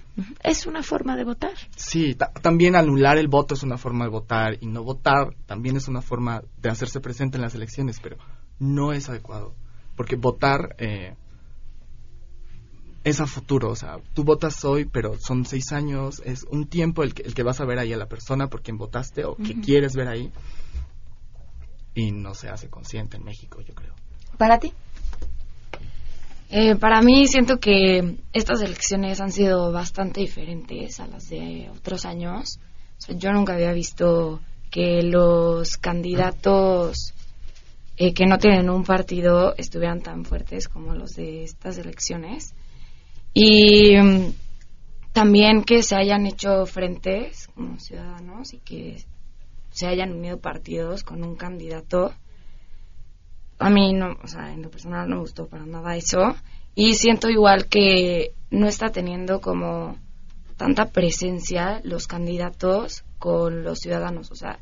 Es 0.43 0.67
una 0.67 0.83
forma 0.83 1.17
de 1.17 1.25
votar. 1.25 1.53
Sí, 1.77 2.15
ta- 2.15 2.33
también 2.33 2.77
anular 2.77 3.19
el 3.19 3.29
voto 3.29 3.55
es 3.55 3.63
una 3.63 3.79
forma 3.79 4.05
de 4.05 4.11
votar 4.11 4.57
y 4.61 4.67
no 4.67 4.85
votar 4.85 5.35
también 5.47 5.77
es 5.77 5.89
una 5.89 6.01
forma 6.03 6.43
de 6.61 6.69
hacerse 6.71 7.01
presente 7.01 7.37
en 7.39 7.43
las 7.43 7.55
elecciones, 7.55 7.99
pero 8.01 8.17
no 8.61 8.93
es 8.93 9.09
adecuado, 9.09 9.55
porque 9.97 10.15
votar 10.17 10.77
eh, 10.79 11.17
es 13.05 13.21
a 13.21 13.27
futuro, 13.27 13.71
o 13.71 13.75
sea, 13.77 13.97
tú 14.15 14.23
votas 14.23 14.65
hoy, 14.65 14.85
pero 14.85 15.17
son 15.19 15.45
seis 15.45 15.73
años, 15.73 16.23
es 16.25 16.45
un 16.45 16.69
tiempo 16.69 17.03
el 17.03 17.15
que, 17.15 17.23
el 17.23 17.35
que 17.35 17.43
vas 17.43 17.61
a 17.61 17.65
ver 17.65 17.81
ahí 17.81 17.93
a 17.93 17.97
la 17.97 18.07
persona 18.07 18.47
por 18.49 18.63
quien 18.63 18.79
votaste 18.79 19.25
o 19.25 19.35
que 19.35 19.61
quieres 19.61 19.97
ver 19.97 20.07
ahí 20.07 20.31
y 21.95 22.13
no 22.13 22.35
se 22.35 22.49
hace 22.49 22.69
consciente 22.69 23.17
en 23.17 23.25
México, 23.25 23.61
yo 23.61 23.75
creo. 23.75 23.95
¿Para 24.39 24.59
ti? 24.59 24.73
Eh, 26.51 26.77
para 26.77 27.01
mí 27.01 27.27
siento 27.27 27.59
que 27.59 28.17
estas 28.33 28.61
elecciones 28.61 29.21
han 29.21 29.33
sido 29.33 29.73
bastante 29.73 30.21
diferentes 30.21 31.01
a 31.01 31.07
las 31.07 31.29
de 31.31 31.71
otros 31.75 32.05
años. 32.05 32.59
O 32.99 33.01
sea, 33.01 33.17
yo 33.17 33.33
nunca 33.33 33.55
había 33.55 33.73
visto 33.73 34.41
que 34.71 35.03
los 35.03 35.77
candidatos 35.79 37.15
eh, 37.97 38.15
que 38.15 38.27
no 38.27 38.39
tienen 38.39 38.69
un 38.69 38.85
partido 38.85 39.55
estuvieran 39.57 40.03
tan 40.03 40.25
fuertes 40.25 40.69
como 40.69 40.95
los 40.95 41.15
de 41.15 41.45
estas 41.45 41.79
elecciones. 41.79 42.55
Y 43.33 43.97
mm, 43.97 44.33
también 45.13 45.63
que 45.63 45.83
se 45.83 45.97
hayan 45.97 46.27
hecho 46.27 46.67
frentes 46.67 47.49
como 47.55 47.79
ciudadanos 47.79 48.53
y 48.55 48.59
que 48.59 49.03
se 49.73 49.89
hayan 49.89 50.13
unido 50.13 50.39
partidos 50.39 51.03
con 51.03 51.25
un 51.25 51.35
candidato 51.35 52.15
a 53.63 53.71
mí 53.71 53.93
no, 53.93 54.17
o 54.23 54.27
sea, 54.27 54.53
en 54.53 54.63
lo 54.63 54.71
personal 54.71 55.09
no 55.09 55.17
me 55.17 55.23
gustó 55.23 55.47
para 55.47 55.65
nada 55.65 55.97
eso. 55.97 56.35
Y 56.75 56.95
siento 56.95 57.29
igual 57.31 57.69
que 57.69 58.35
no 58.51 58.67
está 58.67 58.91
teniendo 58.91 59.41
como 59.41 59.97
tanta 60.57 60.87
presencia 60.87 61.81
los 61.85 62.07
candidatos 62.07 63.05
con 63.19 63.63
los 63.63 63.79
ciudadanos. 63.79 64.31
O 64.33 64.35
sea, 64.35 64.59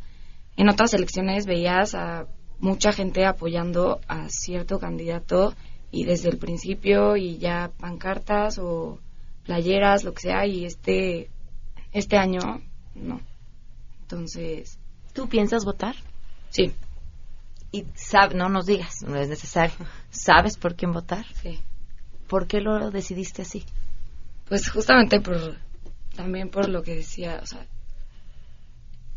en 0.57 0.69
otras 0.69 0.93
elecciones 0.93 1.47
veías 1.47 1.95
a 1.95 2.27
mucha 2.59 2.93
gente 2.93 3.25
apoyando 3.25 4.01
a 4.07 4.29
cierto 4.29 4.79
candidato 4.79 5.55
y 5.91 6.05
desde 6.05 6.29
el 6.29 6.39
principio 6.39 7.17
y 7.17 7.39
ya 7.39 7.71
pancartas 7.79 8.59
o 8.59 8.99
playeras, 9.45 10.05
lo 10.05 10.13
que 10.13 10.21
sea, 10.21 10.47
y 10.47 10.67
este, 10.67 11.31
este 11.93 12.19
año 12.19 12.61
no. 12.95 13.21
Entonces, 14.03 14.80
¿Tú 15.21 15.29
piensas 15.29 15.67
votar? 15.67 15.95
Sí. 16.49 16.73
Y 17.73 17.83
sab- 17.95 18.33
no 18.33 18.49
nos 18.49 18.65
digas, 18.65 19.03
no 19.07 19.17
es 19.17 19.29
necesario. 19.29 19.77
¿Sabes 20.09 20.57
por 20.57 20.77
quién 20.77 20.93
votar? 20.95 21.27
Sí. 21.43 21.61
¿Por 22.27 22.47
qué 22.47 22.63
lo 22.63 22.91
decidiste 22.91 23.43
así? 23.43 23.67
Pues 24.49 24.71
justamente 24.71 25.21
por 25.21 25.59
también 26.17 26.49
por 26.49 26.71
lo 26.71 26.83
que 26.83 26.95
decía, 26.95 27.39
o 27.43 27.45
sea, 27.45 27.67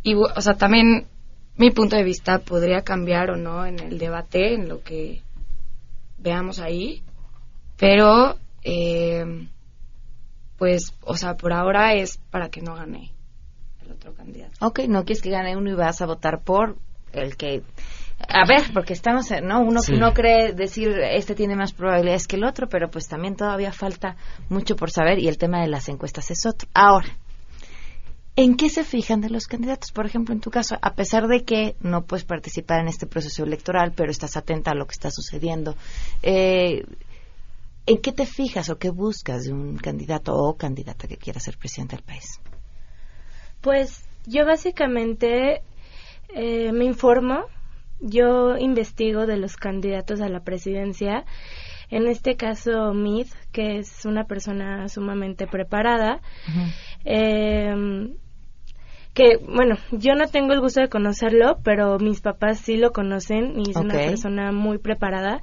y 0.04 0.14
o 0.16 0.41
sea, 0.41 0.56
también 0.56 1.08
mi 1.56 1.72
punto 1.72 1.95
de 1.95 2.04
vista 2.04 2.39
podría 2.39 2.82
cambiar 2.82 3.30
o 3.32 3.38
no 3.38 3.66
en 3.66 3.80
el 3.80 3.97
debate, 3.97 4.56
en 4.56 4.68
lo 4.68 4.84
que 4.84 5.22
veamos 6.18 6.60
ahí, 6.60 7.01
pero 7.78 8.38
eh, 8.66 9.47
pues, 10.58 10.93
o 10.99 11.16
sea, 11.16 11.38
por 11.38 11.54
ahora 11.54 11.93
es 11.93 12.18
para 12.30 12.49
que 12.49 12.62
no 12.62 12.76
gane 12.76 13.14
el 13.86 13.92
otro 13.92 14.14
candidato. 14.14 14.54
Ok, 14.66 14.80
no 14.88 15.04
quieres 15.06 15.22
que 15.22 15.30
gane 15.30 15.56
uno 15.58 15.70
y 15.70 15.74
vas 15.76 16.02
a 16.02 16.06
votar 16.06 16.42
por 16.44 16.78
el 17.12 17.36
que 17.38 17.62
A 18.30 18.46
ver, 18.48 18.72
porque 18.74 18.94
estamos, 18.94 19.28
¿no? 19.44 19.60
Uno 19.60 19.82
Sí. 19.82 19.94
no 19.98 20.14
cree 20.14 20.54
decir 20.54 20.90
este 20.98 21.36
tiene 21.36 21.56
más 21.56 21.74
probabilidades 21.74 22.26
que 22.28 22.38
el 22.38 22.46
otro, 22.46 22.70
pero 22.70 22.90
pues 22.90 23.08
también 23.08 23.36
todavía 23.36 23.74
falta 23.74 24.16
mucho 24.50 24.76
por 24.76 24.92
saber 24.92 25.20
y 25.20 25.28
el 25.28 25.38
tema 25.38 25.60
de 25.62 25.68
las 25.68 25.90
encuestas 25.90 26.32
es 26.32 26.46
otro. 26.46 26.70
Ahora, 26.74 27.18
¿en 28.38 28.56
qué 28.56 28.70
se 28.70 28.84
fijan 28.86 29.20
de 29.20 29.30
los 29.30 29.46
candidatos? 29.48 29.92
Por 29.92 30.06
ejemplo, 30.06 30.34
en 30.34 30.40
tu 30.40 30.52
caso, 30.52 30.78
a 30.82 30.94
pesar 30.94 31.28
de 31.28 31.44
que 31.44 31.76
no 31.82 32.04
puedes 32.06 32.24
participar 32.24 32.80
en 32.80 32.88
este 32.88 33.08
proceso 33.08 33.44
electoral, 33.44 33.92
pero 33.96 34.10
estás 34.10 34.38
atenta 34.38 34.72
a 34.72 34.76
lo 34.76 34.86
que 34.86 34.94
está 34.94 35.12
sucediendo, 35.12 35.76
eh, 36.22 36.86
¿en 37.86 37.98
qué 37.98 38.14
te 38.14 38.26
fijas 38.26 38.70
o 38.70 38.78
qué 38.78 38.90
buscas 38.90 39.44
de 39.44 39.52
un 39.52 39.76
candidato 39.78 40.34
o 40.34 40.56
candidata 40.56 41.08
que 41.08 41.18
quiera 41.18 41.40
ser 41.42 41.58
presidente 41.58 41.98
del 41.98 42.06
país? 42.06 42.40
Pues 43.64 44.05
yo 44.28 44.45
básicamente 44.45 45.61
eh, 46.36 46.72
me 46.72 46.86
informo, 46.86 47.45
yo 48.01 48.57
investigo 48.57 49.26
de 49.26 49.38
los 49.38 49.55
candidatos 49.55 50.22
a 50.22 50.30
la 50.30 50.41
presidencia. 50.41 51.26
En 51.89 52.07
este 52.07 52.36
caso, 52.36 52.93
Mid, 52.93 53.28
que 53.51 53.78
es 53.78 54.05
una 54.05 54.26
persona 54.26 54.88
sumamente 54.89 55.47
preparada. 55.47 56.22
Eh, 57.05 57.74
que, 59.14 59.38
bueno, 59.47 59.78
yo 59.91 60.16
no 60.16 60.28
tengo 60.28 60.53
el 60.53 60.59
gusto 60.59 60.82
de 60.82 60.89
conocerlo, 60.89 61.59
pero 61.64 61.99
mis 61.99 62.20
papás 62.20 62.59
sí 62.59 62.78
lo 62.78 62.91
conocen 62.91 63.59
y 63.59 63.72
es 63.72 63.78
una 63.78 63.93
persona 63.93 64.51
muy 64.51 64.80
preparada 64.80 65.41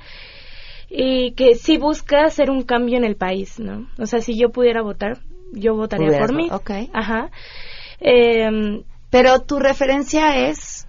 y 0.90 1.32
que 1.32 1.54
sí 1.54 1.78
busca 1.78 2.24
hacer 2.24 2.50
un 2.50 2.62
cambio 2.64 2.98
en 2.98 3.04
el 3.04 3.16
país, 3.16 3.60
¿no? 3.60 3.86
O 3.98 4.06
sea, 4.06 4.20
si 4.20 4.36
yo 4.36 4.50
pudiera 4.50 4.82
votar, 4.82 5.18
yo 5.52 5.74
votaría 5.76 6.18
por 6.18 6.34
mí. 6.34 6.48
Ajá. 6.92 7.30
Eh, 8.01 8.82
Pero 9.11 9.40
tu 9.40 9.59
referencia 9.59 10.48
es 10.48 10.86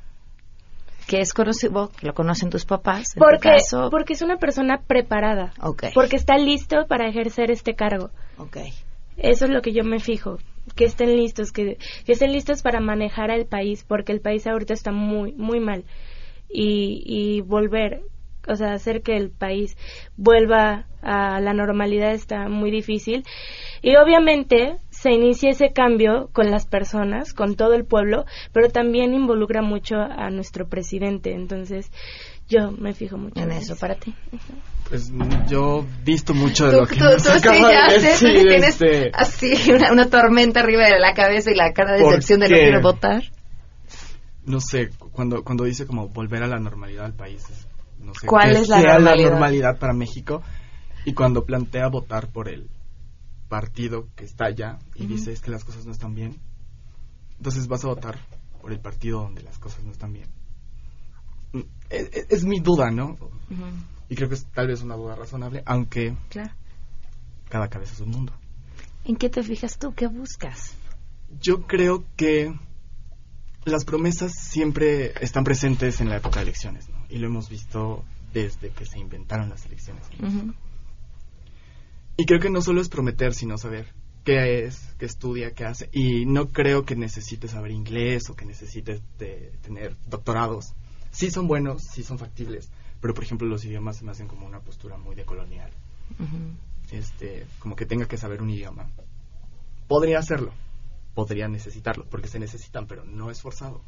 que 1.08 1.20
es 1.20 1.34
conocido, 1.34 1.90
que 2.00 2.08
lo 2.08 2.14
conocen 2.14 2.50
tus 2.50 2.66
papás. 2.66 3.16
En 3.16 3.20
tu 3.20 3.26
porque, 3.26 3.50
caso, 3.50 3.90
porque 3.90 4.14
es 4.14 4.22
una 4.22 4.38
persona 4.38 4.82
preparada. 4.88 5.52
Porque 5.94 6.16
está 6.16 6.38
listo 6.38 6.86
para 6.88 7.10
ejercer 7.10 7.52
este 7.52 7.76
cargo. 7.76 8.12
Ok. 8.38 8.58
Eso 9.18 9.46
es 9.46 9.52
lo 9.52 9.62
que 9.62 9.74
yo 9.74 9.84
me 9.84 10.00
fijo. 10.00 10.38
Que 10.76 10.86
estén 10.86 11.18
listos, 11.18 11.52
que, 11.52 11.78
que 12.06 12.14
estén 12.14 12.32
listos 12.32 12.62
para 12.62 12.80
manejar 12.80 13.30
al 13.30 13.46
país, 13.46 13.84
porque 13.86 14.14
el 14.14 14.22
país 14.22 14.48
ahorita 14.48 14.74
está 14.74 14.92
muy, 14.92 15.34
muy 15.34 15.60
mal. 15.60 15.84
Y, 16.50 17.04
y 17.06 17.42
volver, 17.42 18.04
o 18.48 18.56
sea, 18.56 18.74
hacer 18.74 19.02
que 19.02 19.18
el 19.18 19.32
país 19.32 19.76
vuelva 20.16 20.86
a 21.02 21.42
la 21.42 21.54
normalidad 21.54 22.14
está 22.14 22.48
muy 22.48 22.72
difícil. 22.72 23.26
Y 23.82 23.96
obviamente 23.98 24.78
se 25.02 25.12
inicia 25.12 25.50
ese 25.50 25.72
cambio 25.74 26.30
con 26.32 26.52
las 26.52 26.66
personas, 26.68 27.34
con 27.34 27.56
todo 27.56 27.74
el 27.74 27.86
pueblo, 27.86 28.26
pero 28.52 28.70
también 28.70 29.14
involucra 29.14 29.62
mucho 29.62 29.96
a 29.96 30.30
nuestro 30.30 30.68
presidente. 30.68 31.34
Entonces, 31.34 31.92
yo 32.48 32.72
me 32.72 32.94
fijo 32.94 33.18
mucho 33.18 33.42
en 33.42 33.52
eso 33.52 33.76
para 33.78 33.96
ti. 33.96 34.14
Pues 34.88 35.12
yo 35.48 35.86
visto 36.04 36.34
mucho 36.34 36.66
de 36.68 36.74
Tú, 36.74 36.78
lo 36.82 36.86
que 36.88 36.96
tú- 36.98 37.04
nos 37.06 37.24
tú 37.24 37.30
sí 37.32 37.38
acaba 37.38 37.72
ya 37.72 37.88
de 37.94 38.00
sé, 38.00 38.08
tú 38.20 38.26
decir, 38.26 38.38
sí 38.42 38.48
tienes 38.48 38.70
este, 38.82 39.12
así 39.14 39.72
una, 39.72 39.92
una 39.92 40.10
tormenta 40.10 40.60
arriba 40.60 40.84
de 40.86 41.00
la 41.00 41.14
cabeza 41.14 41.50
y 41.50 41.56
la 41.56 41.72
cara 41.74 41.94
de 41.94 42.02
¿Por 42.02 42.10
decepción 42.16 42.42
de 42.42 42.50
no 42.50 42.56
quiero 42.56 42.82
votar. 42.82 43.24
no 44.46 44.60
sé, 44.60 44.90
cuando, 45.14 45.44
cuando 45.44 45.64
dice 45.64 45.86
como 45.86 46.10
volver 46.10 46.44
a 46.44 46.48
la 46.48 46.60
normalidad 46.60 47.06
al 47.06 47.14
país, 47.14 47.44
es- 47.50 47.68
no 48.04 48.14
sé 48.14 48.28
¿Cuál 48.28 48.52
qué 48.54 48.60
es 48.62 48.68
la 48.68 48.82
sea 48.82 48.94
normalidad? 48.94 49.30
normalidad 49.32 49.80
para 49.80 49.94
México, 49.94 50.42
y 51.06 51.14
cuando 51.14 51.44
plantea 51.46 51.88
votar 51.88 52.28
por 52.28 52.50
el 52.50 52.68
partido 53.52 54.08
que 54.16 54.24
está 54.24 54.46
allá 54.46 54.80
y 54.96 55.06
dice 55.08 55.34
es 55.34 55.42
que 55.42 55.52
las 55.52 55.66
cosas 55.66 55.86
no 55.86 55.92
están 55.92 56.16
bien, 56.16 56.38
entonces 57.38 57.68
vas 57.68 57.84
a 57.84 57.90
votar 57.90 58.18
por 58.62 58.72
el 58.72 58.80
partido 58.80 59.20
donde 59.24 59.44
las 59.44 59.60
cosas 59.60 59.84
no 59.84 59.92
están 59.92 60.14
bien. 60.14 60.30
Mm, 61.52 61.60
Es, 61.90 62.10
es- 62.14 62.26
es 62.30 62.44
mi 62.46 62.62
duda, 62.62 62.90
¿no? 62.92 63.18
Y 64.08 64.16
creo 64.16 64.30
que 64.30 64.36
es 64.36 64.46
tal 64.54 64.68
vez 64.68 64.82
una 64.82 64.96
duda 64.96 65.16
razonable, 65.18 65.64
aunque 65.66 66.16
Claro. 66.30 66.52
cada 67.50 67.68
cabeza 67.68 67.94
es 67.94 68.00
un 68.00 68.12
mundo. 68.12 68.32
¿En 69.04 69.18
qué 69.18 69.30
te 69.30 69.44
fijas 69.44 69.78
tú? 69.78 69.94
¿Qué 69.94 70.08
buscas? 70.08 70.74
Yo 71.42 71.68
creo 71.68 72.06
que 72.16 72.54
las 73.66 73.84
promesas 73.84 74.32
siempre 74.34 75.12
están 75.22 75.44
presentes 75.44 76.00
en 76.00 76.08
la 76.08 76.16
época 76.18 76.40
de 76.40 76.44
elecciones, 76.44 76.88
¿no? 76.88 76.96
Y 77.10 77.18
lo 77.18 77.28
hemos 77.28 77.50
visto 77.50 78.06
desde 78.34 78.70
que 78.70 78.86
se 78.86 78.98
inventaron 78.98 79.50
las 79.50 79.66
elecciones. 79.66 80.04
Ujú. 80.24 80.54
Y 82.18 82.26
creo 82.26 82.40
que 82.40 82.50
no 82.50 82.62
solo 82.62 82.82
es 82.82 82.90
prometer, 82.90 83.34
sino 83.34 83.58
saber 83.58 83.88
qué 84.24 84.66
es, 84.66 84.94
qué 84.98 85.06
estudia, 85.06 85.54
qué 85.54 85.66
hace. 85.66 85.90
Y 85.92 86.26
no 86.26 86.50
creo 86.50 86.86
que 86.86 86.96
necesites 86.96 87.52
saber 87.52 87.72
inglés 87.72 88.30
o 88.30 88.36
que 88.36 88.46
necesites 88.46 89.02
de 89.18 89.52
tener 89.62 89.96
doctorados. 90.08 90.74
Sí 91.12 91.30
son 91.32 91.48
buenos, 91.48 91.84
sí 91.84 92.04
son 92.04 92.20
factibles, 92.20 92.72
pero 93.02 93.14
por 93.14 93.24
ejemplo 93.24 93.48
los 93.48 93.66
idiomas 93.66 93.98
se 93.98 94.06
me 94.06 94.12
hacen 94.12 94.28
como 94.28 94.46
una 94.46 94.60
postura 94.60 94.98
muy 94.98 95.16
de 95.16 95.26
colonial. 95.26 95.72
Este, 96.92 97.48
como 97.60 97.76
que 97.76 97.86
tenga 97.86 98.06
que 98.08 98.18
saber 98.18 98.42
un 98.42 98.50
idioma. 98.50 98.90
Podría 99.88 100.20
hacerlo, 100.20 100.54
podría 101.14 101.48
necesitarlo, 101.48 102.06
porque 102.10 102.28
se 102.28 102.40
necesitan, 102.40 102.88
pero 102.88 103.04
no 103.04 103.30
es 103.30 103.42
forzado. 103.42 103.82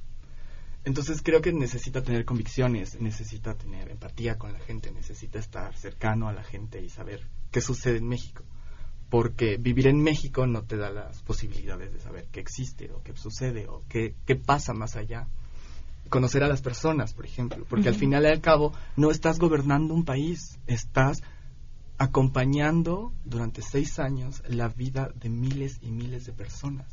Entonces 0.86 1.21
creo 1.21 1.41
que 1.41 1.53
necesita 1.53 2.03
tener 2.03 2.26
convicciones, 2.26 2.99
necesita 2.99 3.53
tener 3.53 3.89
empatía 3.89 4.38
con 4.38 4.51
la 4.51 4.59
gente, 4.59 4.91
necesita 4.91 5.39
estar 5.39 5.74
cercano 5.78 6.28
a 6.28 6.34
la 6.34 6.43
gente 6.43 6.82
y 6.82 6.89
saber 6.89 7.26
qué 7.54 7.62
sucede 7.62 7.99
en 7.99 8.08
México. 8.08 8.43
Porque 9.10 9.58
vivir 9.58 9.88
en 9.88 10.01
México 10.01 10.47
no 10.47 10.64
te 10.64 10.76
da 10.76 10.89
las 10.89 11.22
posibilidades 11.22 11.93
de 11.93 11.99
saber 11.99 12.28
qué 12.32 12.39
existe 12.41 12.91
o 12.91 13.01
qué 13.04 13.16
sucede 13.16 13.68
o 13.68 13.84
qué, 13.88 14.16
qué 14.26 14.36
pasa 14.36 14.74
más 14.74 14.97
allá. 14.97 15.28
Conocer 16.10 16.43
a 16.43 16.47
las 16.47 16.62
personas, 16.62 17.14
por 17.14 17.26
ejemplo, 17.26 17.66
porque 17.70 17.89
al 17.89 17.95
final 17.95 18.24
y 18.24 18.28
al 18.28 18.41
cabo 18.41 18.74
no 18.97 19.12
estás 19.12 19.39
gobernando 19.39 19.93
un 19.93 20.04
país, 20.04 20.60
estás 20.68 21.22
acompañando 21.97 23.14
durante 23.24 23.62
seis 23.62 23.99
años 23.99 24.41
la 24.47 24.68
vida 24.68 25.12
de 25.16 25.30
miles 25.30 25.78
y 25.82 25.91
miles 25.91 26.26
de 26.26 26.34
personas 26.34 26.88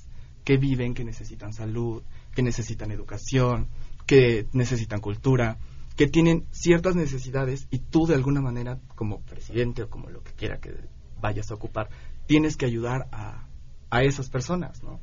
que 0.44 0.58
viven, 0.58 0.94
que 0.94 1.04
necesitan 1.04 1.54
salud, 1.54 2.02
que 2.34 2.42
necesitan 2.42 2.90
educación, 2.90 3.66
que 4.06 4.46
necesitan 4.52 5.00
cultura, 5.00 5.58
que 6.00 6.06
tienen 6.06 6.46
ciertas 6.50 6.96
necesidades 6.96 7.68
y 7.70 7.78
tú 7.78 8.06
de 8.06 8.14
alguna 8.14 8.40
manera, 8.40 8.78
como 8.94 9.20
presidente 9.20 9.82
o 9.82 9.90
como 9.90 10.08
lo 10.08 10.22
que 10.22 10.32
quiera 10.32 10.58
que 10.58 10.72
vayas 11.20 11.50
a 11.50 11.54
ocupar, 11.54 11.90
tienes 12.24 12.56
que 12.56 12.64
ayudar 12.64 13.06
a, 13.12 13.44
a 13.90 14.02
esas 14.02 14.30
personas, 14.30 14.82
¿no? 14.82 14.98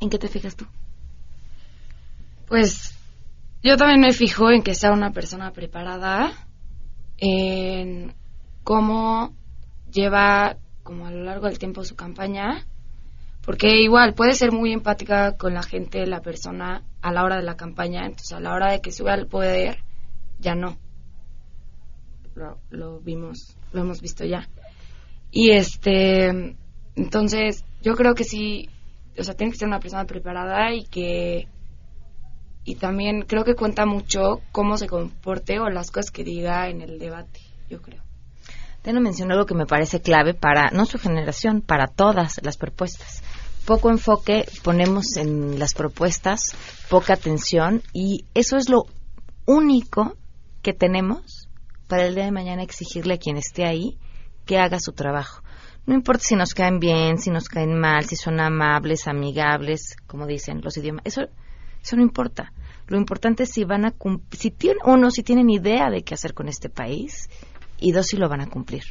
¿En 0.00 0.08
qué 0.08 0.18
te 0.18 0.28
fijas 0.28 0.56
tú? 0.56 0.64
Pues 2.46 2.94
yo 3.62 3.76
también 3.76 4.00
me 4.00 4.14
fijo 4.14 4.50
en 4.50 4.62
que 4.62 4.74
sea 4.74 4.92
una 4.92 5.10
persona 5.10 5.52
preparada, 5.52 6.48
en 7.18 8.14
cómo 8.62 9.36
lleva 9.92 10.56
como 10.82 11.06
a 11.06 11.10
lo 11.10 11.22
largo 11.22 11.48
del 11.48 11.58
tiempo 11.58 11.84
su 11.84 11.96
campaña, 11.96 12.66
porque 13.44 13.82
igual 13.82 14.14
puede 14.14 14.34
ser 14.34 14.52
muy 14.52 14.72
empática 14.72 15.36
con 15.36 15.54
la 15.54 15.62
gente, 15.62 16.06
la 16.06 16.20
persona 16.20 16.82
a 17.02 17.12
la 17.12 17.24
hora 17.24 17.36
de 17.36 17.42
la 17.42 17.56
campaña, 17.56 18.06
entonces 18.06 18.32
a 18.32 18.40
la 18.40 18.54
hora 18.54 18.72
de 18.72 18.80
que 18.80 18.92
sube 18.92 19.10
al 19.10 19.26
poder, 19.26 19.78
ya 20.38 20.54
no. 20.54 20.78
Lo, 22.34 22.58
lo 22.70 23.00
vimos, 23.00 23.56
lo 23.72 23.82
hemos 23.82 24.00
visto 24.00 24.24
ya. 24.24 24.48
Y 25.30 25.50
este, 25.50 26.56
entonces 26.96 27.64
yo 27.82 27.94
creo 27.94 28.14
que 28.14 28.24
sí, 28.24 28.68
o 29.18 29.24
sea, 29.24 29.34
tiene 29.34 29.52
que 29.52 29.58
ser 29.58 29.68
una 29.68 29.80
persona 29.80 30.04
preparada 30.04 30.72
y 30.74 30.84
que 30.86 31.48
y 32.64 32.76
también 32.76 33.22
creo 33.22 33.44
que 33.44 33.54
cuenta 33.54 33.84
mucho 33.84 34.40
cómo 34.50 34.78
se 34.78 34.86
comporte 34.86 35.60
o 35.60 35.68
las 35.68 35.90
cosas 35.90 36.10
que 36.10 36.24
diga 36.24 36.68
en 36.70 36.80
el 36.80 36.98
debate, 36.98 37.40
yo 37.68 37.82
creo. 37.82 38.02
Teno 38.82 39.00
mencionó 39.00 39.34
algo 39.34 39.46
que 39.46 39.54
me 39.54 39.66
parece 39.66 40.00
clave 40.00 40.34
para, 40.34 40.70
no 40.70 40.86
su 40.86 40.98
generación, 40.98 41.60
para 41.60 41.86
todas 41.86 42.40
las 42.42 42.56
propuestas. 42.56 43.22
Poco 43.66 43.88
enfoque 43.90 44.44
ponemos 44.62 45.16
en 45.16 45.58
las 45.58 45.72
propuestas, 45.74 46.54
poca 46.90 47.14
atención 47.14 47.82
y 47.94 48.26
eso 48.34 48.56
es 48.58 48.68
lo 48.68 48.84
único 49.46 50.16
que 50.62 50.74
tenemos 50.74 51.48
para 51.88 52.06
el 52.06 52.14
día 52.14 52.24
de 52.24 52.30
mañana 52.32 52.62
exigirle 52.62 53.14
a 53.14 53.18
quien 53.18 53.36
esté 53.38 53.64
ahí 53.64 53.96
que 54.44 54.58
haga 54.58 54.80
su 54.80 54.92
trabajo. 54.92 55.42
No 55.86 55.94
importa 55.94 56.24
si 56.24 56.34
nos 56.36 56.52
caen 56.54 56.78
bien, 56.78 57.18
si 57.18 57.30
nos 57.30 57.48
caen 57.48 57.78
mal, 57.78 58.04
si 58.04 58.16
son 58.16 58.38
amables, 58.40 59.06
amigables, 59.06 59.96
como 60.06 60.26
dicen 60.26 60.60
los 60.62 60.76
idiomas. 60.76 61.02
Eso, 61.06 61.22
eso 61.82 61.96
no 61.96 62.02
importa. 62.02 62.52
Lo 62.86 62.98
importante 62.98 63.44
es 63.44 63.50
si 63.50 63.64
van 63.64 63.86
a 63.86 63.92
cum- 63.92 64.20
si 64.30 64.50
tienen, 64.50 64.78
uno, 64.84 65.10
si 65.10 65.22
tienen 65.22 65.48
idea 65.48 65.88
de 65.90 66.02
qué 66.02 66.14
hacer 66.14 66.34
con 66.34 66.48
este 66.48 66.68
país 66.68 67.28
y 67.78 67.92
dos, 67.92 68.06
si 68.06 68.16
lo 68.18 68.28
van 68.28 68.40
a 68.42 68.46
cumplir. 68.48 68.84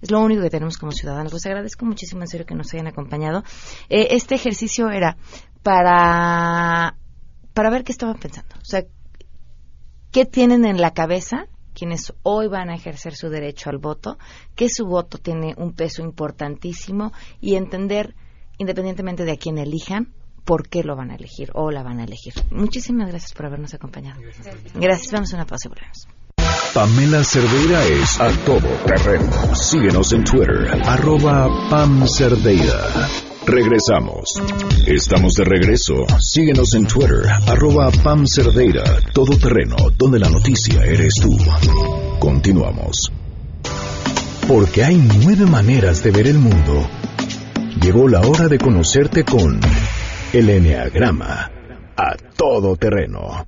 Es 0.00 0.10
lo 0.10 0.20
único 0.20 0.42
que 0.42 0.50
tenemos 0.50 0.78
como 0.78 0.92
ciudadanos. 0.92 1.32
Les 1.32 1.46
agradezco 1.46 1.84
muchísimo 1.84 2.22
en 2.22 2.28
serio 2.28 2.46
que 2.46 2.54
nos 2.54 2.72
hayan 2.74 2.86
acompañado. 2.86 3.42
Eh, 3.88 4.08
este 4.10 4.34
ejercicio 4.34 4.90
era 4.90 5.16
para, 5.62 6.96
para 7.54 7.70
ver 7.70 7.84
qué 7.84 7.92
estaban 7.92 8.18
pensando. 8.18 8.54
O 8.56 8.64
sea, 8.64 8.84
qué 10.12 10.26
tienen 10.26 10.64
en 10.64 10.80
la 10.80 10.92
cabeza 10.92 11.46
quienes 11.74 12.14
hoy 12.22 12.48
van 12.48 12.70
a 12.70 12.74
ejercer 12.74 13.14
su 13.14 13.28
derecho 13.28 13.68
al 13.68 13.76
voto, 13.76 14.18
que 14.54 14.70
su 14.70 14.86
voto 14.86 15.18
tiene 15.18 15.54
un 15.58 15.74
peso 15.74 16.02
importantísimo 16.02 17.12
y 17.38 17.56
entender, 17.56 18.14
independientemente 18.56 19.24
de 19.24 19.32
a 19.32 19.36
quién 19.36 19.58
elijan, 19.58 20.14
por 20.46 20.68
qué 20.68 20.84
lo 20.84 20.96
van 20.96 21.10
a 21.10 21.16
elegir 21.16 21.50
o 21.52 21.70
la 21.70 21.82
van 21.82 22.00
a 22.00 22.04
elegir. 22.04 22.32
Muchísimas 22.50 23.08
gracias 23.08 23.34
por 23.34 23.46
habernos 23.46 23.74
acompañado. 23.74 24.20
Gracias. 24.74 25.12
Vamos 25.12 25.32
a 25.34 25.36
una 25.36 25.44
pausa 25.44 25.68
y 25.68 25.70
volvemos. 25.70 26.08
Pamela 26.74 27.24
Cerdeira 27.24 27.82
es 27.84 28.20
a 28.20 28.28
todo 28.44 28.68
terreno. 28.84 29.54
Síguenos 29.54 30.12
en 30.12 30.24
Twitter, 30.24 30.68
arroba 30.84 31.48
Pam 31.70 32.06
Cerdeira. 32.06 33.08
Regresamos. 33.46 34.34
Estamos 34.86 35.32
de 35.34 35.44
regreso. 35.44 35.94
Síguenos 36.18 36.74
en 36.74 36.86
Twitter, 36.86 37.22
arroba 37.46 37.90
Pam 38.02 38.26
Cerdeira, 38.26 38.84
todo 39.12 39.38
terreno, 39.38 39.76
donde 39.96 40.18
la 40.18 40.28
noticia 40.28 40.84
eres 40.84 41.14
tú. 41.14 41.36
Continuamos. 42.18 43.10
Porque 44.46 44.84
hay 44.84 44.96
nueve 44.96 45.46
maneras 45.46 46.02
de 46.02 46.10
ver 46.10 46.26
el 46.26 46.38
mundo. 46.38 46.88
Llegó 47.80 48.08
la 48.08 48.20
hora 48.20 48.48
de 48.48 48.58
conocerte 48.58 49.24
con 49.24 49.60
el 50.32 50.50
Enneagrama 50.50 51.50
a 51.96 52.16
todo 52.36 52.76
terreno. 52.76 53.46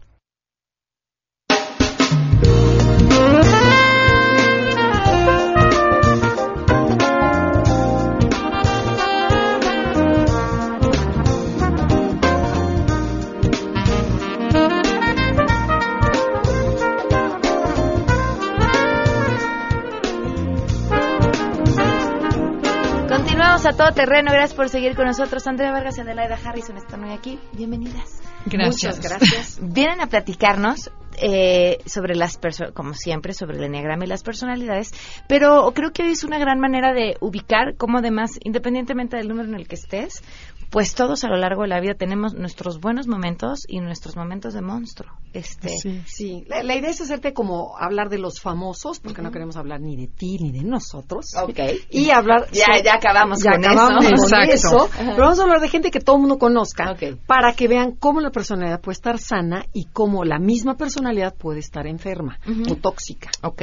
Continuamos 23.59 23.81
a 23.81 23.85
todo 23.85 23.95
terreno. 23.95 24.31
Gracias 24.31 24.55
por 24.55 24.69
seguir 24.69 24.95
con 24.95 25.07
nosotros. 25.07 25.45
Andrea 25.49 25.73
Vargas 25.73 25.99
y 25.99 26.03
Adelaida 26.03 26.39
Harrison 26.45 26.77
están 26.77 27.03
hoy 27.03 27.13
aquí. 27.13 27.41
Bienvenidas. 27.55 28.21
Gracias. 28.47 29.01
Muchas 29.01 29.01
gracias. 29.01 29.59
Vienen 29.75 30.01
a 30.01 30.07
platicarnos 30.07 30.93
eh, 31.21 31.79
sobre 31.85 32.15
las 32.15 32.37
personas, 32.37 32.73
como 32.73 32.95
siempre, 32.95 33.33
sobre 33.35 33.57
el 33.57 33.65
enneagrama 33.65 34.05
y 34.05 34.07
las 34.07 34.23
personalidades, 34.23 34.93
pero 35.29 35.73
creo 35.75 35.91
que 35.91 36.05
hoy 36.05 36.11
es 36.11 36.23
una 36.23 36.39
gran 36.39 36.61
manera 36.61 36.93
de 36.93 37.17
ubicar 37.21 37.75
cómo 37.77 37.99
además, 37.99 38.39
independientemente 38.45 39.17
del 39.17 39.27
número 39.27 39.49
en 39.49 39.57
el 39.57 39.67
que 39.67 39.75
estés, 39.75 40.23
pues 40.71 40.95
todos 40.95 41.25
a 41.25 41.29
lo 41.29 41.37
largo 41.37 41.63
de 41.63 41.69
la 41.69 41.81
vida 41.81 41.95
tenemos 41.95 42.35
nuestros 42.35 42.79
buenos 42.81 43.07
momentos 43.07 43.61
y 43.67 43.81
nuestros 43.81 44.17
momentos 44.17 44.53
de 44.55 44.61
monstruo. 44.61 45.11
Este, 45.33 45.71
Sí, 45.79 46.03
sí. 46.07 46.45
La, 46.49 46.63
la 46.63 46.77
idea 46.77 46.91
es 46.91 47.01
hacerte 47.01 47.33
como 47.33 47.77
hablar 47.79 48.09
de 48.11 48.19
los 48.19 48.41
famosos, 48.41 49.01
porque 49.01 49.23
no 49.23 49.31
queremos 49.31 49.57
hablar 49.57 49.81
ni 49.81 49.97
de 49.97 50.09
ti 50.09 50.39
ni 50.41 50.53
de 50.53 50.63
nosotros. 50.65 51.27
Ok. 51.43 51.59
Y 51.91 52.11
hablar. 52.11 52.49
Ya- 52.53 52.65
sobre- 52.67 52.83
ya 52.83 52.95
acabamos 52.95 53.43
ya 53.43 53.53
con 53.53 53.65
acabamos 53.65 54.05
eso. 54.05 54.15
con 54.15 54.25
Exacto. 54.43 54.53
eso. 54.55 54.91
Pero 54.99 55.17
vamos 55.19 55.39
a 55.39 55.43
hablar 55.43 55.61
de 55.61 55.69
gente 55.69 55.91
que 55.91 56.01
todo 56.01 56.17
el 56.17 56.21
mundo 56.23 56.39
conozca 56.39 56.95
para 57.27 57.55
que 57.55 57.69
vean 57.69 57.93
cómo 57.93 58.21
la 58.21 58.31
personalidad 58.31 58.81
puede 58.81 58.95
estar 58.95 59.19
sana 59.19 59.65
y 59.73 59.87
cómo 59.87 60.25
la 60.25 60.39
misma 60.39 60.77
personalidad 60.77 61.35
puede 61.35 61.61
estar 61.61 61.87
enferma 61.87 62.39
o 62.71 62.75
tóxica. 62.77 63.31
Ok. 63.43 63.63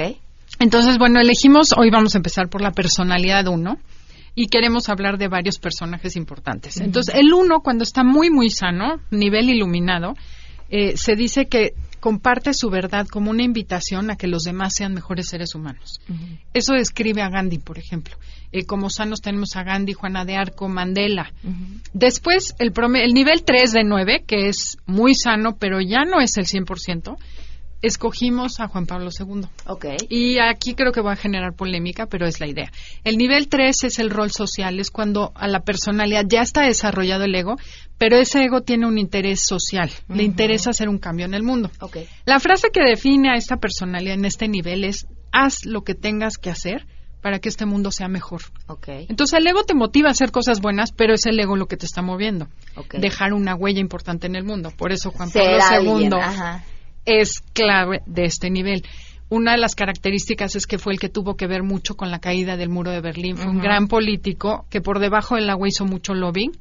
Entonces, 0.59 0.97
bueno, 0.97 1.19
elegimos, 1.19 1.73
hoy 1.77 1.89
vamos 1.91 2.15
a 2.15 2.19
empezar 2.19 2.47
por 2.49 2.61
la 2.61 2.71
personalidad 2.71 3.47
uno 3.47 3.77
y 4.35 4.47
queremos 4.47 4.89
hablar 4.89 5.17
de 5.17 5.29
varios 5.29 5.57
personajes 5.57 6.15
importantes. 6.15 6.77
Entonces, 6.77 7.15
el 7.15 7.33
uno, 7.33 7.61
cuando 7.61 7.83
está 7.83 8.03
muy, 8.03 8.29
muy 8.29 8.49
sano, 8.49 8.99
nivel 9.09 9.49
iluminado, 9.49 10.13
eh, 10.69 10.97
se 10.97 11.15
dice 11.15 11.45
que 11.45 11.73
comparte 12.01 12.53
su 12.53 12.69
verdad 12.69 13.07
como 13.07 13.31
una 13.31 13.43
invitación 13.43 14.11
a 14.11 14.15
que 14.15 14.27
los 14.27 14.43
demás 14.43 14.73
sean 14.75 14.93
mejores 14.93 15.27
seres 15.27 15.55
humanos. 15.55 15.99
Eso 16.53 16.73
describe 16.73 17.21
a 17.21 17.29
Gandhi, 17.29 17.57
por 17.57 17.79
ejemplo. 17.79 18.15
Eh, 18.51 18.65
como 18.65 18.89
sanos 18.89 19.21
tenemos 19.21 19.55
a 19.55 19.63
Gandhi, 19.63 19.93
Juana 19.93 20.23
de 20.23 20.35
Arco, 20.35 20.67
Mandela. 20.67 21.31
Después, 21.93 22.53
el, 22.59 22.73
el 22.95 23.13
nivel 23.13 23.43
3 23.43 23.71
de 23.71 23.83
9, 23.83 24.23
que 24.27 24.49
es 24.49 24.77
muy 24.85 25.15
sano, 25.15 25.57
pero 25.57 25.81
ya 25.81 26.05
no 26.05 26.21
es 26.21 26.37
el 26.37 26.45
100%, 26.45 27.17
escogimos 27.81 28.59
a 28.59 28.67
Juan 28.67 28.85
Pablo 28.85 29.09
II. 29.17 29.47
Y 30.09 30.39
aquí 30.39 30.73
creo 30.73 30.91
que 30.91 31.01
va 31.01 31.13
a 31.13 31.15
generar 31.15 31.53
polémica, 31.53 32.07
pero 32.07 32.25
es 32.25 32.39
la 32.39 32.47
idea. 32.47 32.71
El 33.03 33.17
nivel 33.17 33.47
3 33.47 33.83
es 33.83 33.99
el 33.99 34.09
rol 34.09 34.31
social, 34.31 34.79
es 34.79 34.91
cuando 34.91 35.31
a 35.35 35.47
la 35.47 35.61
personalidad 35.61 36.25
ya 36.27 36.41
está 36.41 36.61
desarrollado 36.61 37.25
el 37.25 37.35
ego, 37.35 37.57
pero 37.97 38.17
ese 38.17 38.43
ego 38.43 38.61
tiene 38.61 38.87
un 38.87 38.97
interés 38.97 39.45
social, 39.45 39.89
le 40.09 40.23
interesa 40.23 40.71
hacer 40.71 40.89
un 40.89 40.97
cambio 40.97 41.25
en 41.25 41.33
el 41.33 41.43
mundo. 41.43 41.69
La 42.25 42.39
frase 42.39 42.69
que 42.71 42.81
define 42.81 43.29
a 43.29 43.35
esta 43.35 43.57
personalidad 43.57 44.15
en 44.15 44.25
este 44.25 44.47
nivel 44.47 44.83
es, 44.83 45.07
haz 45.31 45.65
lo 45.65 45.83
que 45.83 45.95
tengas 45.95 46.37
que 46.37 46.49
hacer 46.49 46.85
para 47.21 47.39
que 47.39 47.49
este 47.49 47.65
mundo 47.65 47.89
sea 47.91 48.07
mejor. 48.07 48.41
Entonces 48.85 49.39
el 49.39 49.47
ego 49.47 49.63
te 49.63 49.73
motiva 49.73 50.09
a 50.09 50.11
hacer 50.11 50.31
cosas 50.31 50.61
buenas, 50.61 50.91
pero 50.91 51.15
es 51.15 51.25
el 51.25 51.39
ego 51.39 51.55
lo 51.55 51.65
que 51.65 51.75
te 51.75 51.87
está 51.87 52.03
moviendo. 52.03 52.47
Ok. 52.75 52.95
Dejar 52.95 53.33
una 53.33 53.55
huella 53.55 53.79
importante 53.79 54.27
en 54.27 54.35
el 54.35 54.43
mundo. 54.43 54.71
Por 54.77 54.91
eso 54.91 55.09
Juan 55.09 55.31
Pablo 55.31 55.57
II. 55.97 56.09
Es 57.05 57.41
clave 57.53 58.01
de 58.05 58.25
este 58.25 58.49
nivel. 58.49 58.83
Una 59.27 59.53
de 59.53 59.57
las 59.57 59.73
características 59.73 60.55
es 60.55 60.67
que 60.67 60.77
fue 60.77 60.93
el 60.93 60.99
que 60.99 61.09
tuvo 61.09 61.35
que 61.35 61.47
ver 61.47 61.63
mucho 61.63 61.95
con 61.95 62.11
la 62.11 62.19
caída 62.19 62.57
del 62.57 62.69
muro 62.69 62.91
de 62.91 63.01
Berlín. 63.01 63.37
Fue 63.37 63.51
un 63.51 63.59
gran 63.59 63.87
político 63.87 64.65
que 64.69 64.81
por 64.81 64.99
debajo 64.99 65.35
del 65.35 65.49
agua 65.49 65.67
hizo 65.67 65.85
mucho 65.85 66.13
lobbying 66.13 66.51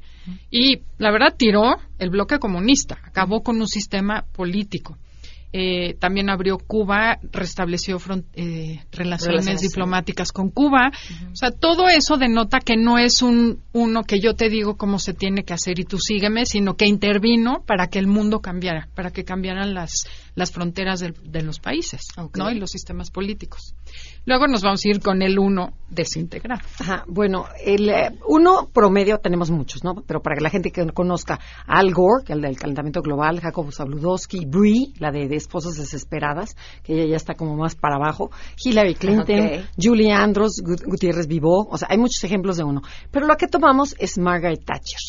y 0.49 0.81
la 0.97 1.11
verdad 1.11 1.35
tiró 1.37 1.75
el 1.99 2.09
bloque 2.09 2.39
comunista, 2.39 2.97
acabó 3.03 3.43
con 3.43 3.61
un 3.61 3.67
sistema 3.67 4.25
político. 4.33 4.97
Eh, 5.57 5.95
también 5.99 6.29
abrió 6.29 6.57
Cuba, 6.57 7.17
restableció 7.31 7.97
eh, 8.33 8.81
relaciones, 8.91 9.61
diplomáticas 9.61 10.33
con 10.33 10.49
Cuba. 10.49 10.91
O 11.31 11.35
sea, 11.35 11.51
todo 11.51 11.87
eso 11.87 12.17
denota 12.17 12.59
que 12.59 12.75
no 12.75 12.97
es 12.97 13.21
un 13.21 13.61
uno 13.71 14.03
que 14.03 14.19
yo 14.19 14.33
te 14.33 14.49
digo 14.49 14.75
cómo 14.75 14.99
se 14.99 15.13
tiene 15.13 15.45
que 15.45 15.53
hacer 15.53 15.79
y 15.79 15.85
tú 15.85 15.97
sígueme, 15.97 16.45
sino 16.45 16.75
que 16.75 16.87
intervino 16.87 17.63
para 17.65 17.87
que 17.87 17.99
el 17.99 18.07
mundo 18.07 18.41
cambiara, 18.41 18.89
para 18.95 19.11
que 19.11 19.23
cambiaran 19.23 19.73
las, 19.73 20.09
las 20.35 20.51
fronteras 20.51 20.99
del- 20.99 21.15
de 21.23 21.41
los 21.41 21.59
países 21.59 22.01
¿no? 22.17 22.51
y 22.51 22.59
los 22.59 22.69
sistemas 22.71 23.09
políticos. 23.11 23.73
Luego 24.25 24.47
nos 24.47 24.61
vamos 24.63 24.81
a 24.85 24.89
ir 24.89 24.99
con 24.99 25.21
el 25.21 25.39
uno 25.39 25.73
desintegrado. 25.89 26.61
Ajá, 26.79 27.05
bueno, 27.07 27.45
el 27.63 27.89
eh, 27.89 28.09
uno 28.27 28.69
promedio 28.73 29.17
tenemos 29.19 29.49
muchos, 29.51 29.83
¿no? 29.83 29.95
Pero 30.05 30.21
para 30.21 30.35
que 30.35 30.43
la 30.43 30.49
gente 30.49 30.71
que 30.71 30.85
conozca 30.91 31.39
Al 31.67 31.93
Gore, 31.93 32.23
que 32.25 32.33
el 32.33 32.41
del 32.41 32.57
calentamiento 32.57 33.01
global, 33.01 33.39
Jacobo 33.39 33.71
Zabludowski, 33.71 34.45
Brie, 34.45 34.93
la 34.99 35.11
de, 35.11 35.27
de 35.27 35.35
Esposas 35.35 35.75
Desesperadas, 35.77 36.55
que 36.83 36.93
ella 36.93 37.11
ya 37.11 37.15
está 37.17 37.35
como 37.35 37.55
más 37.55 37.75
para 37.75 37.95
abajo, 37.95 38.29
Hillary 38.63 38.95
Clinton. 38.95 39.25
Julie 39.81 40.11
Andrews, 40.11 40.61
Gu- 40.63 40.83
Gutiérrez 40.85 41.27
Vivó, 41.27 41.67
o 41.69 41.77
sea, 41.77 41.87
hay 41.91 41.97
muchos 41.97 42.23
ejemplos 42.23 42.57
de 42.57 42.63
uno. 42.63 42.81
Pero 43.11 43.27
lo 43.27 43.37
que 43.37 43.47
tomamos 43.47 43.95
es 43.99 44.17
Margaret 44.17 44.65
Thatcher. 44.65 44.99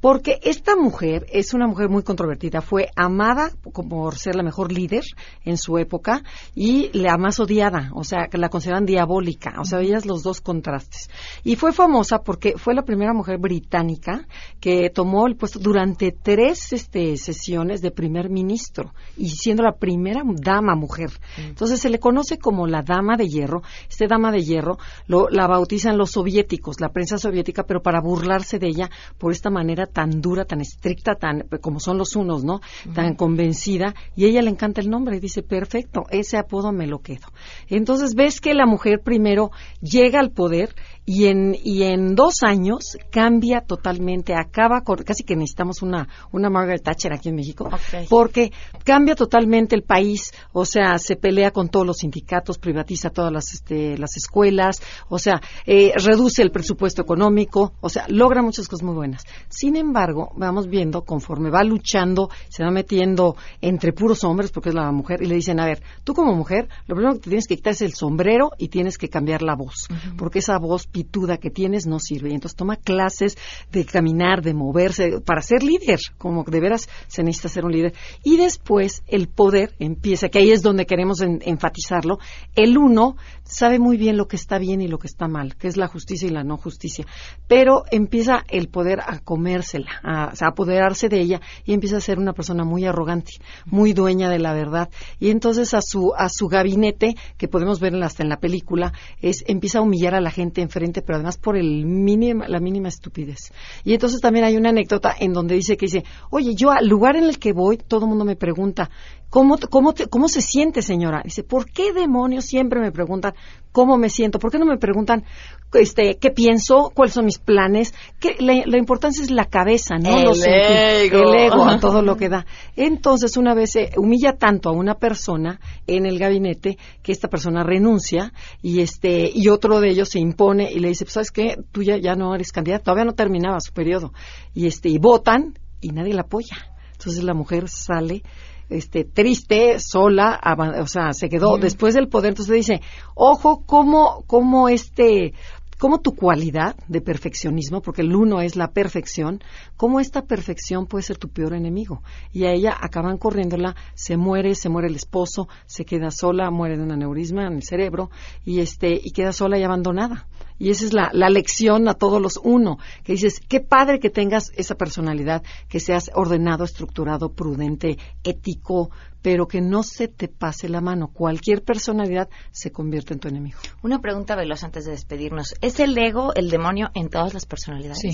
Porque 0.00 0.38
esta 0.42 0.76
mujer 0.76 1.24
es 1.32 1.54
una 1.54 1.66
mujer 1.66 1.88
muy 1.88 2.02
controvertida. 2.02 2.60
Fue 2.60 2.88
amada 2.94 3.50
por 3.72 4.16
ser 4.18 4.36
la 4.36 4.42
mejor 4.42 4.59
líder 4.68 5.04
en 5.44 5.56
su 5.56 5.78
época 5.78 6.22
y 6.54 6.90
la 6.96 7.16
más 7.16 7.40
odiada. 7.40 7.90
O 7.94 8.04
sea, 8.04 8.28
que 8.30 8.38
la 8.38 8.48
consideran 8.48 8.86
diabólica. 8.86 9.54
O 9.60 9.64
sea, 9.64 9.78
veías 9.78 10.06
los 10.06 10.22
dos 10.22 10.40
contrastes. 10.40 11.10
Y 11.44 11.56
fue 11.56 11.72
famosa 11.72 12.18
porque 12.18 12.54
fue 12.56 12.74
la 12.74 12.82
primera 12.82 13.12
mujer 13.12 13.38
británica 13.38 14.26
que 14.60 14.90
tomó 14.90 15.26
el 15.26 15.36
puesto 15.36 15.58
durante 15.58 16.12
tres 16.12 16.72
este, 16.72 17.16
sesiones 17.16 17.80
de 17.80 17.90
primer 17.90 18.30
ministro 18.30 18.92
y 19.16 19.30
siendo 19.30 19.62
la 19.62 19.72
primera 19.72 20.22
dama 20.24 20.74
mujer. 20.74 21.10
Entonces 21.38 21.80
se 21.80 21.90
le 21.90 21.98
conoce 21.98 22.38
como 22.38 22.66
la 22.66 22.82
dama 22.82 23.16
de 23.16 23.28
hierro. 23.28 23.62
Este 23.88 24.06
dama 24.06 24.32
de 24.32 24.42
hierro 24.42 24.78
lo, 25.06 25.28
la 25.28 25.46
bautizan 25.46 25.98
los 25.98 26.12
soviéticos, 26.12 26.80
la 26.80 26.90
prensa 26.90 27.18
soviética, 27.18 27.64
pero 27.64 27.82
para 27.82 28.00
burlarse 28.00 28.58
de 28.58 28.68
ella 28.68 28.90
por 29.18 29.32
esta 29.32 29.50
manera 29.50 29.86
tan 29.86 30.20
dura, 30.20 30.44
tan 30.44 30.60
estricta, 30.60 31.14
tan 31.14 31.46
como 31.60 31.80
son 31.80 31.98
los 31.98 32.16
unos, 32.16 32.44
¿no? 32.44 32.60
Tan 32.94 33.14
convencida. 33.14 33.94
Y 34.16 34.26
ella 34.26 34.42
le 34.42 34.49
encanta 34.50 34.80
el 34.80 34.90
nombre 34.90 35.16
y 35.16 35.20
dice, 35.20 35.42
perfecto, 35.42 36.02
ese 36.10 36.36
apodo 36.36 36.72
me 36.72 36.86
lo 36.86 37.00
quedo. 37.00 37.28
Entonces 37.68 38.14
ves 38.14 38.40
que 38.40 38.54
la 38.54 38.66
mujer 38.66 39.00
primero 39.02 39.50
llega 39.80 40.20
al 40.20 40.30
poder 40.30 40.74
y 41.12 41.26
en, 41.26 41.56
y 41.64 41.82
en 41.82 42.14
dos 42.14 42.42
años 42.42 42.96
cambia 43.10 43.62
totalmente, 43.62 44.32
acaba 44.32 44.82
con, 44.82 44.98
casi 44.98 45.24
que 45.24 45.34
necesitamos 45.34 45.82
una, 45.82 46.08
una 46.30 46.50
Margaret 46.50 46.84
Thatcher 46.84 47.12
aquí 47.12 47.30
en 47.30 47.34
México, 47.34 47.68
porque 48.08 48.52
cambia 48.84 49.16
totalmente 49.16 49.74
el 49.74 49.82
país, 49.82 50.30
o 50.52 50.64
sea, 50.64 50.98
se 50.98 51.16
pelea 51.16 51.50
con 51.50 51.68
todos 51.68 51.84
los 51.84 51.96
sindicatos, 51.96 52.58
privatiza 52.58 53.10
todas 53.10 53.32
las, 53.32 53.52
este, 53.52 53.98
las 53.98 54.16
escuelas, 54.16 54.80
o 55.08 55.18
sea, 55.18 55.40
eh, 55.66 55.92
reduce 55.96 56.42
el 56.42 56.52
presupuesto 56.52 57.02
económico, 57.02 57.72
o 57.80 57.88
sea, 57.88 58.06
logra 58.06 58.40
muchas 58.40 58.68
cosas 58.68 58.84
muy 58.84 58.94
buenas. 58.94 59.24
Sin 59.48 59.74
embargo, 59.74 60.30
vamos 60.36 60.68
viendo 60.68 61.02
conforme 61.02 61.50
va 61.50 61.64
luchando, 61.64 62.30
se 62.48 62.62
va 62.62 62.70
metiendo 62.70 63.34
entre 63.60 63.92
puros 63.92 64.22
hombres, 64.22 64.39
hombres 64.40 64.52
porque 64.52 64.70
es 64.70 64.74
la 64.74 64.90
mujer 64.90 65.22
y 65.22 65.26
le 65.26 65.34
dicen, 65.34 65.60
a 65.60 65.66
ver, 65.66 65.82
tú 66.04 66.14
como 66.14 66.34
mujer, 66.34 66.68
lo 66.86 66.94
primero 66.94 67.14
que 67.14 67.20
te 67.20 67.30
tienes 67.30 67.46
que 67.46 67.56
quitar 67.56 67.72
es 67.72 67.82
el 67.82 67.92
sombrero 67.92 68.52
y 68.58 68.68
tienes 68.68 68.96
que 68.96 69.08
cambiar 69.08 69.42
la 69.42 69.54
voz, 69.54 69.88
porque 70.16 70.38
esa 70.38 70.58
voz 70.58 70.86
pituda 70.86 71.36
que 71.36 71.50
tienes 71.50 71.86
no 71.86 71.98
sirve. 71.98 72.30
Y 72.30 72.34
entonces 72.34 72.56
toma 72.56 72.76
clases 72.76 73.36
de 73.70 73.84
caminar, 73.84 74.42
de 74.42 74.54
moverse, 74.54 75.20
para 75.20 75.42
ser 75.42 75.62
líder, 75.62 76.00
como 76.16 76.44
de 76.44 76.60
veras 76.60 76.88
se 77.06 77.22
necesita 77.22 77.48
ser 77.48 77.64
un 77.64 77.72
líder. 77.72 77.94
Y 78.24 78.36
después 78.36 79.02
el 79.06 79.28
poder 79.28 79.74
empieza, 79.78 80.28
que 80.28 80.38
ahí 80.38 80.50
es 80.50 80.62
donde 80.62 80.86
queremos 80.86 81.20
enfatizarlo, 81.20 82.18
el 82.54 82.78
uno 82.78 83.16
sabe 83.44 83.78
muy 83.78 83.96
bien 83.96 84.16
lo 84.16 84.26
que 84.26 84.36
está 84.36 84.58
bien 84.58 84.80
y 84.80 84.88
lo 84.88 84.98
que 84.98 85.08
está 85.08 85.28
mal, 85.28 85.56
que 85.56 85.68
es 85.68 85.76
la 85.76 85.88
justicia 85.88 86.28
y 86.28 86.30
la 86.30 86.44
no 86.44 86.56
justicia, 86.56 87.04
pero 87.48 87.82
empieza 87.90 88.44
el 88.48 88.68
poder 88.68 89.00
a 89.00 89.18
comérsela, 89.18 89.90
a, 90.02 90.32
apoderarse 90.40 91.08
de 91.08 91.20
ella 91.20 91.40
y 91.64 91.72
empieza 91.72 91.96
a 91.96 92.00
ser 92.00 92.18
una 92.18 92.32
persona 92.32 92.64
muy 92.64 92.84
arrogante, 92.84 93.32
muy 93.66 93.92
dueña 93.92 94.19
de 94.28 94.38
la 94.38 94.52
verdad. 94.52 94.88
Y 95.18 95.30
entonces 95.30 95.74
a 95.74 95.80
su, 95.82 96.12
a 96.16 96.28
su 96.28 96.48
gabinete, 96.48 97.16
que 97.38 97.48
podemos 97.48 97.80
ver 97.80 97.94
hasta 98.02 98.22
en 98.22 98.28
la 98.28 98.38
película, 98.38 98.92
es, 99.20 99.44
empieza 99.46 99.78
a 99.78 99.82
humillar 99.82 100.14
a 100.14 100.20
la 100.20 100.30
gente 100.30 100.62
enfrente, 100.62 101.02
pero 101.02 101.16
además 101.16 101.38
por 101.38 101.56
el 101.56 101.86
mínima, 101.86 102.48
la 102.48 102.60
mínima 102.60 102.88
estupidez. 102.88 103.52
Y 103.84 103.94
entonces 103.94 104.20
también 104.20 104.44
hay 104.44 104.56
una 104.56 104.70
anécdota 104.70 105.14
en 105.18 105.32
donde 105.32 105.54
dice 105.54 105.76
que 105.76 105.86
dice, 105.86 106.04
oye, 106.30 106.54
yo 106.54 106.70
al 106.70 106.86
lugar 106.86 107.16
en 107.16 107.24
el 107.24 107.38
que 107.38 107.52
voy, 107.52 107.76
todo 107.76 108.04
el 108.04 108.08
mundo 108.08 108.24
me 108.24 108.36
pregunta, 108.36 108.90
¿Cómo, 109.30 109.58
cómo, 109.70 109.94
¿Cómo 110.10 110.28
se 110.28 110.40
siente, 110.40 110.82
señora? 110.82 111.22
Dice, 111.24 111.44
¿por 111.44 111.70
qué 111.70 111.92
demonios 111.92 112.44
siempre 112.44 112.80
me 112.80 112.90
preguntan 112.90 113.34
cómo 113.70 113.96
me 113.96 114.10
siento? 114.10 114.40
¿Por 114.40 114.50
qué 114.50 114.58
no 114.58 114.66
me 114.66 114.76
preguntan 114.76 115.24
este, 115.72 116.18
qué 116.20 116.30
pienso, 116.30 116.90
cuáles 116.92 117.14
son 117.14 117.26
mis 117.26 117.38
planes? 117.38 117.94
Que 118.18 118.34
la, 118.40 118.76
importancia 118.76 119.22
es 119.22 119.30
la 119.30 119.44
cabeza, 119.44 119.98
no 119.98 120.32
el 120.32 120.42
ego. 120.42 121.32
El 121.32 121.34
ego, 121.46 121.64
a 121.64 121.78
todo 121.80 122.02
lo 122.02 122.16
que 122.16 122.28
da. 122.28 122.44
Entonces, 122.74 123.36
una 123.36 123.54
vez 123.54 123.70
se 123.70 123.92
humilla 123.96 124.32
tanto 124.32 124.68
a 124.68 124.72
una 124.72 124.96
persona 124.96 125.60
en 125.86 126.06
el 126.06 126.18
gabinete 126.18 126.76
que 127.00 127.12
esta 127.12 127.28
persona 127.28 127.62
renuncia 127.62 128.32
y 128.62 128.80
este 128.80 129.30
y 129.32 129.48
otro 129.48 129.78
de 129.78 129.90
ellos 129.90 130.08
se 130.08 130.18
impone 130.18 130.72
y 130.72 130.80
le 130.80 130.88
dice, 130.88 131.04
pues, 131.04 131.14
¿sabes 131.14 131.30
qué? 131.30 131.56
Tú 131.70 131.84
ya, 131.84 131.98
ya 131.98 132.16
no 132.16 132.34
eres 132.34 132.50
candidato, 132.50 132.86
todavía 132.86 133.04
no 133.04 133.14
terminaba 133.14 133.60
su 133.60 133.72
periodo. 133.72 134.12
Y 134.54 134.66
este 134.66 134.88
y 134.88 134.98
votan 134.98 135.56
y 135.80 135.90
nadie 135.90 136.14
la 136.14 136.22
apoya. 136.22 136.56
Entonces 136.94 137.22
la 137.22 137.32
mujer 137.32 137.68
sale 137.68 138.24
este, 138.70 139.04
triste, 139.04 139.78
sola, 139.78 140.40
o 140.80 140.86
sea, 140.86 141.12
se 141.12 141.28
quedó 141.28 141.58
después 141.58 141.94
del 141.94 142.08
poder. 142.08 142.30
Entonces 142.30 142.54
dice, 142.54 142.80
ojo, 143.14 143.64
cómo, 143.66 144.24
cómo 144.26 144.68
este, 144.68 145.34
cómo 145.80 146.00
tu 146.00 146.14
cualidad 146.14 146.76
de 146.88 147.00
perfeccionismo, 147.00 147.80
porque 147.80 148.02
el 148.02 148.14
uno 148.14 148.42
es 148.42 148.54
la 148.54 148.68
perfección, 148.68 149.40
cómo 149.76 149.98
esta 149.98 150.22
perfección 150.22 150.86
puede 150.86 151.02
ser 151.02 151.16
tu 151.16 151.30
peor 151.30 151.54
enemigo. 151.54 152.02
Y 152.32 152.44
a 152.44 152.52
ella 152.52 152.76
acaban 152.78 153.16
corriéndola, 153.16 153.74
se 153.94 154.18
muere, 154.18 154.54
se 154.54 154.68
muere 154.68 154.88
el 154.88 154.94
esposo, 154.94 155.48
se 155.64 155.86
queda 155.86 156.10
sola, 156.10 156.50
muere 156.50 156.76
de 156.76 156.82
un 156.82 156.92
aneurisma 156.92 157.46
en 157.46 157.54
el 157.54 157.62
cerebro 157.62 158.10
y 158.44 158.60
este 158.60 159.00
y 159.02 159.10
queda 159.12 159.32
sola 159.32 159.58
y 159.58 159.62
abandonada. 159.62 160.28
Y 160.60 160.70
esa 160.70 160.84
es 160.84 160.92
la, 160.92 161.10
la 161.14 161.30
lección 161.30 161.88
a 161.88 161.94
todos 161.94 162.20
los 162.20 162.38
uno, 162.44 162.78
que 163.02 163.14
dices, 163.14 163.40
qué 163.48 163.60
padre 163.60 163.98
que 163.98 164.10
tengas 164.10 164.52
esa 164.56 164.74
personalidad, 164.74 165.42
que 165.68 165.80
seas 165.80 166.10
ordenado, 166.14 166.64
estructurado, 166.64 167.32
prudente, 167.32 167.96
ético, 168.22 168.90
pero 169.22 169.48
que 169.48 169.62
no 169.62 169.82
se 169.82 170.06
te 170.06 170.28
pase 170.28 170.68
la 170.68 170.82
mano. 170.82 171.08
Cualquier 171.08 171.62
personalidad 171.62 172.28
se 172.50 172.70
convierte 172.70 173.14
en 173.14 173.20
tu 173.20 173.28
enemigo. 173.28 173.58
Una 173.82 174.00
pregunta 174.00 174.36
veloz 174.36 174.62
antes 174.62 174.84
de 174.84 174.90
despedirnos. 174.92 175.54
¿Es 175.62 175.80
el 175.80 175.96
ego 175.96 176.34
el 176.34 176.50
demonio 176.50 176.90
en 176.94 177.08
todas 177.08 177.32
las 177.32 177.46
personalidades? 177.46 177.98
Sí. 177.98 178.10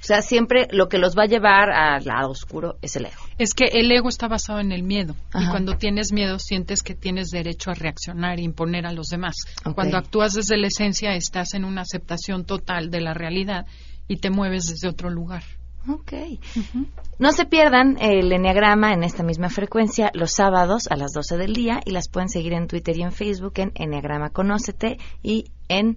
O 0.00 0.02
sea, 0.02 0.22
siempre 0.22 0.66
lo 0.70 0.88
que 0.88 0.98
los 0.98 1.14
va 1.16 1.24
a 1.24 1.26
llevar 1.26 1.70
al 1.70 2.04
lado 2.04 2.30
oscuro 2.30 2.78
es 2.80 2.96
el 2.96 3.06
ego. 3.06 3.22
Es 3.38 3.52
que 3.52 3.66
el 3.66 3.92
ego 3.92 4.08
está 4.08 4.28
basado 4.28 4.58
en 4.58 4.72
el 4.72 4.82
miedo. 4.82 5.14
Y 5.34 5.46
cuando 5.48 5.76
tienes 5.76 6.12
miedo, 6.12 6.38
sientes 6.38 6.82
que 6.82 6.94
tienes 6.94 7.28
derecho 7.28 7.70
a 7.70 7.74
reaccionar 7.74 8.38
e 8.38 8.42
imponer 8.42 8.86
a 8.86 8.92
los 8.92 9.08
demás. 9.08 9.34
Cuando 9.74 9.98
actúas 9.98 10.32
desde 10.32 10.56
la 10.56 10.68
esencia, 10.68 11.14
estás 11.14 11.52
en 11.54 11.64
una 11.64 11.82
aceptación 11.82 12.44
total 12.44 12.90
de 12.90 13.02
la 13.02 13.12
realidad 13.12 13.66
y 14.08 14.16
te 14.16 14.30
mueves 14.30 14.68
desde 14.68 14.88
otro 14.88 15.10
lugar. 15.10 15.42
Ok. 15.88 16.12
No 17.18 17.32
se 17.32 17.46
pierdan 17.46 17.96
el 18.00 18.32
Enneagrama 18.32 18.92
en 18.92 19.02
esta 19.02 19.22
misma 19.22 19.48
frecuencia 19.48 20.10
los 20.14 20.32
sábados 20.32 20.88
a 20.90 20.96
las 20.96 21.12
12 21.12 21.36
del 21.36 21.54
día 21.54 21.80
y 21.84 21.90
las 21.90 22.08
pueden 22.08 22.28
seguir 22.28 22.52
en 22.52 22.66
Twitter 22.66 22.96
y 22.96 23.02
en 23.02 23.12
Facebook 23.12 23.54
en 23.56 23.72
Enneagrama 23.74 24.30
Conócete 24.30 24.98
y 25.22 25.46
en 25.68 25.96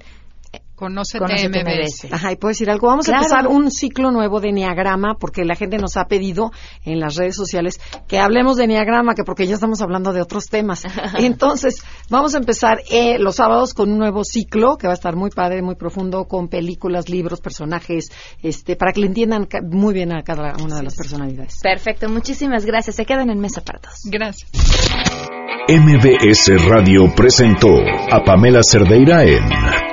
Conoce 0.75 1.19
MBS. 1.19 2.11
Ajá, 2.11 2.31
y 2.31 2.35
puedo 2.35 2.49
decir 2.49 2.69
algo. 2.69 2.87
Vamos 2.87 3.07
a 3.07 3.15
empezar 3.15 3.47
un 3.47 3.71
ciclo 3.71 4.11
nuevo 4.11 4.39
de 4.39 4.49
Enneagrama 4.49 5.15
porque 5.19 5.45
la 5.45 5.55
gente 5.55 5.77
nos 5.77 5.97
ha 5.97 6.05
pedido 6.05 6.51
en 6.83 6.99
las 6.99 7.15
redes 7.15 7.35
sociales 7.35 7.79
que 8.07 8.19
hablemos 8.19 8.57
de 8.57 8.65
Enneagrama, 8.65 9.13
que 9.13 9.23
porque 9.23 9.45
ya 9.45 9.53
estamos 9.55 9.81
hablando 9.81 10.13
de 10.13 10.21
otros 10.21 10.45
temas. 10.45 10.83
Entonces, 11.17 11.83
vamos 12.09 12.35
a 12.35 12.39
empezar 12.39 12.81
eh, 12.89 13.19
los 13.19 13.35
sábados 13.35 13.73
con 13.73 13.91
un 13.91 13.99
nuevo 13.99 14.23
ciclo 14.23 14.77
que 14.77 14.87
va 14.87 14.93
a 14.93 14.95
estar 14.95 15.15
muy 15.15 15.29
padre, 15.29 15.61
muy 15.61 15.75
profundo, 15.75 16.25
con 16.25 16.47
películas, 16.47 17.09
libros, 17.09 17.39
personajes, 17.39 18.11
este, 18.41 18.75
para 18.75 18.91
que 18.91 19.01
le 19.01 19.07
entiendan 19.07 19.47
muy 19.69 19.93
bien 19.93 20.11
a 20.13 20.23
cada 20.23 20.53
una 20.63 20.77
de 20.77 20.83
las 20.83 20.95
personalidades. 20.95 21.59
Perfecto, 21.61 22.09
muchísimas 22.09 22.65
gracias. 22.65 22.95
Se 22.95 23.05
quedan 23.05 23.29
en 23.29 23.39
mesa 23.39 23.61
para 23.61 23.79
todos. 23.79 23.99
Gracias. 24.05 24.49
MBS 25.69 26.67
Radio 26.67 27.13
presentó 27.15 27.69
a 28.11 28.21
Pamela 28.23 28.61
Cerdeira 28.63 29.23
en 29.23 29.92